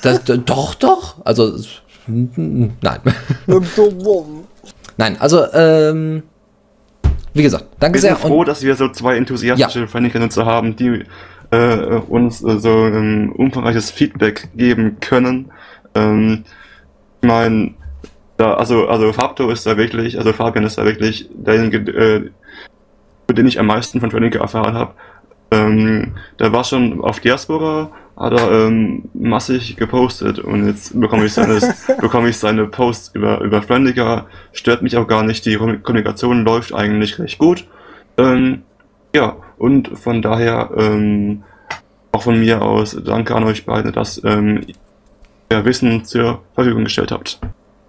Das, 0.00 0.22
doch, 0.24 0.74
doch. 0.76 1.16
Also, 1.26 1.58
nein. 2.06 3.00
nein, 4.96 5.16
also, 5.20 5.44
ähm, 5.52 6.22
wie 7.34 7.42
gesagt, 7.42 7.66
danke 7.80 7.98
sehr. 7.98 8.12
Ich 8.12 8.18
bin 8.18 8.28
froh, 8.28 8.44
dass 8.44 8.62
wir 8.62 8.74
so 8.74 8.88
zwei 8.88 9.16
enthusiastische 9.16 9.80
ja. 9.80 9.86
Faniker-Nutzer 9.86 10.46
haben, 10.46 10.74
die 10.74 11.04
äh, 11.52 12.00
uns 12.08 12.42
äh, 12.42 12.58
so 12.58 12.84
ein 12.84 13.30
umfangreiches 13.30 13.90
Feedback 13.90 14.48
geben 14.56 14.96
können. 15.00 15.52
Ähm, 15.94 16.44
ich 17.20 17.28
meine, 17.28 17.74
da, 18.38 18.54
also, 18.54 18.88
also 18.88 19.12
Fabto 19.12 19.50
ist 19.50 19.66
da 19.66 19.76
wirklich, 19.76 20.18
also 20.18 20.32
Fabian 20.32 20.64
ist 20.64 20.78
da 20.78 20.84
wirklich 20.84 21.28
derjenige, 21.32 21.78
äh, 21.92 22.30
für 23.28 23.34
den 23.34 23.46
ich 23.46 23.60
am 23.60 23.66
meisten 23.66 24.00
von 24.00 24.10
Training 24.10 24.32
erfahren 24.32 24.74
habe. 24.74 24.94
Ähm, 25.50 26.14
der 26.38 26.52
war 26.52 26.64
schon 26.64 27.02
auf 27.02 27.20
Diaspora, 27.20 27.90
hat 28.16 28.32
er 28.32 28.50
ähm, 28.50 29.10
massig 29.12 29.76
gepostet 29.76 30.38
und 30.38 30.66
jetzt 30.66 30.98
bekomme 30.98 31.26
ich 31.26 31.34
seine, 31.34 31.60
bekomme 32.00 32.30
ich 32.30 32.38
seine 32.38 32.66
Posts 32.66 33.14
über, 33.14 33.42
über 33.42 33.60
Friendica. 33.60 34.26
Stört 34.52 34.80
mich 34.80 34.96
auch 34.96 35.06
gar 35.06 35.22
nicht, 35.22 35.44
die 35.44 35.56
Kommunikation 35.56 36.44
läuft 36.44 36.72
eigentlich 36.72 37.18
recht 37.18 37.38
gut. 37.38 37.66
Ähm, 38.16 38.62
ja, 39.14 39.36
und 39.62 39.96
von 39.96 40.22
daher 40.22 40.70
ähm, 40.76 41.44
auch 42.10 42.24
von 42.24 42.40
mir 42.40 42.62
aus 42.62 42.96
danke 43.04 43.32
an 43.36 43.44
euch 43.44 43.64
beide, 43.64 43.92
dass 43.92 44.20
ähm, 44.24 44.66
ihr 45.52 45.64
Wissen 45.64 46.04
zur 46.04 46.40
Verfügung 46.56 46.82
gestellt 46.82 47.12
habt. 47.12 47.38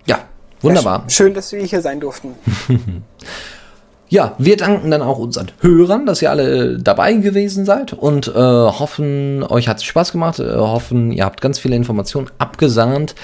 Ja, 0.05 0.19
wunderbar. 0.61 1.03
Schön, 1.07 1.33
dass 1.33 1.51
wir 1.51 1.63
hier 1.63 1.81
sein 1.81 1.99
durften. 1.99 2.35
Ja, 4.09 4.35
wir 4.37 4.57
danken 4.57 4.91
dann 4.91 5.01
auch 5.01 5.17
unseren 5.17 5.51
Hörern, 5.61 6.05
dass 6.05 6.21
ihr 6.21 6.29
alle 6.29 6.77
dabei 6.77 7.13
gewesen 7.13 7.65
seid 7.65 7.93
und 7.93 8.27
äh, 8.27 8.31
hoffen, 8.33 9.41
euch 9.41 9.67
hat 9.67 9.77
es 9.77 9.85
Spaß 9.85 10.11
gemacht, 10.11 10.37
äh, 10.37 10.55
hoffen, 10.55 11.11
ihr 11.11 11.25
habt 11.25 11.41
ganz 11.41 11.57
viele 11.57 11.75
Informationen 11.75 12.29
abgesahnt. 12.37 13.15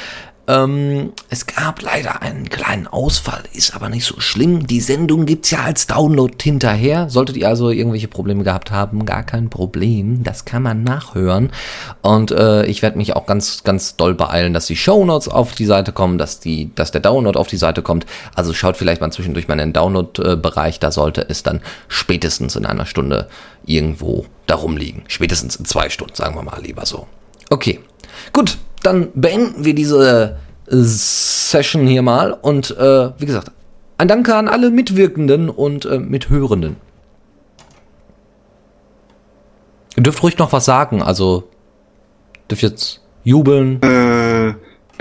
Ähm, 0.50 1.14
es 1.30 1.46
gab 1.46 1.84
leider 1.84 2.24
einen 2.24 2.50
kleinen 2.50 2.88
Ausfall, 2.88 3.44
ist 3.54 3.76
aber 3.76 3.88
nicht 3.88 4.04
so 4.04 4.20
schlimm. 4.20 4.66
Die 4.66 4.82
Sendung 4.82 5.28
gibt's 5.28 5.52
ja 5.52 5.60
als 5.60 5.86
Download 5.86 6.34
hinterher. 6.42 7.08
Solltet 7.08 7.38
ihr 7.38 7.48
also 7.48 7.70
irgendwelche 7.70 8.08
Probleme 8.08 8.44
gehabt 8.44 8.72
haben, 8.72 9.06
gar 9.06 9.22
kein 9.22 9.52
Problem. 9.52 10.24
Das 10.24 10.46
kann 10.46 10.64
man 10.64 10.84
nachhören. 10.84 11.52
Und 12.02 12.32
äh, 12.32 12.66
ich 12.66 12.82
werde 12.82 12.98
mich 12.98 13.16
auch 13.16 13.28
ganz, 13.28 13.62
ganz 13.64 13.96
doll 13.96 14.16
beeilen, 14.16 14.54
dass 14.54 14.66
die 14.66 14.76
Shownotes 14.76 15.28
auf 15.28 15.54
die 15.54 15.68
Seite 15.68 15.92
kommen, 15.92 16.18
dass 16.18 16.40
die, 16.40 16.74
dass 16.74 16.90
der 16.90 17.02
Download 17.02 17.38
auf 17.38 17.48
die 17.48 17.58
Seite 17.58 17.84
kommt. 17.84 18.08
Also 18.34 18.52
schaut 18.54 18.76
vielleicht 18.76 19.02
mal 19.02 19.12
zwischendurch 19.12 19.48
mal 19.48 19.54
in 19.54 19.60
den 19.60 19.74
Download-Bereich. 19.74 20.80
Da 20.80 20.92
sollte 20.92 21.30
es 21.30 21.44
dann 21.44 21.62
spätestens 21.90 22.56
in 22.56 22.66
einer 22.66 22.88
Stunde 22.88 23.30
irgendwo 23.68 24.26
darum 24.48 24.78
liegen. 24.78 25.04
Spätestens 25.10 25.58
in 25.58 25.66
zwei 25.66 25.92
Stunden, 25.92 26.16
sagen 26.16 26.34
wir 26.34 26.42
mal 26.42 26.60
lieber 26.60 26.88
so. 26.88 27.06
Okay, 27.52 27.80
gut, 28.34 28.58
dann 28.84 29.10
beenden 29.14 29.66
wir 29.66 29.76
diese 29.76 30.38
äh, 30.68 30.76
Session 30.76 31.88
hier 31.88 32.02
mal 32.02 32.32
und 32.34 32.72
äh, 32.78 33.10
wie 33.18 33.26
gesagt, 33.26 33.52
ein 33.98 34.08
Danke 34.08 34.36
an 34.36 34.48
alle 34.48 34.70
Mitwirkenden 34.70 35.50
und 35.50 35.86
äh, 35.86 36.00
Mithörenden. 36.00 36.78
Ihr 39.98 40.04
dürft 40.04 40.24
ruhig 40.24 40.38
noch 40.38 40.54
was 40.54 40.66
sagen, 40.66 41.02
also 41.02 41.50
dürft 42.50 42.64
jetzt 42.64 43.02
jubeln. 43.24 43.82
Äh, 43.82 44.54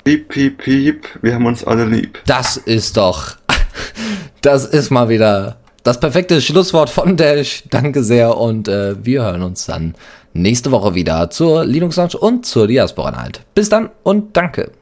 piep, 0.02 0.28
piep, 0.28 0.58
piep, 0.58 1.06
wir 1.22 1.34
haben 1.34 1.46
uns 1.46 1.62
alle 1.62 1.84
lieb. 1.84 2.20
Das 2.26 2.56
ist 2.56 2.96
doch, 2.96 3.36
das 4.40 4.64
ist 4.64 4.90
mal 4.90 5.08
wieder 5.08 5.58
das 5.84 6.00
perfekte 6.00 6.40
Schlusswort 6.40 6.90
von 6.90 7.16
Dash. 7.16 7.64
Danke 7.70 8.02
sehr 8.02 8.36
und 8.36 8.68
äh, 8.68 8.96
wir 9.04 9.22
hören 9.22 9.42
uns 9.42 9.66
dann 9.66 9.94
nächste 10.32 10.70
Woche 10.70 10.94
wieder 10.94 11.30
zur 11.30 11.64
Linux 11.64 11.96
Lounge 11.96 12.18
und 12.18 12.46
zur 12.46 12.66
Diaspora 12.66 13.10
Night. 13.10 13.40
Bis 13.54 13.68
dann 13.68 13.90
und 14.02 14.36
danke. 14.36 14.72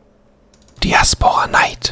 Diaspora 0.83 1.47
Night. 1.47 1.79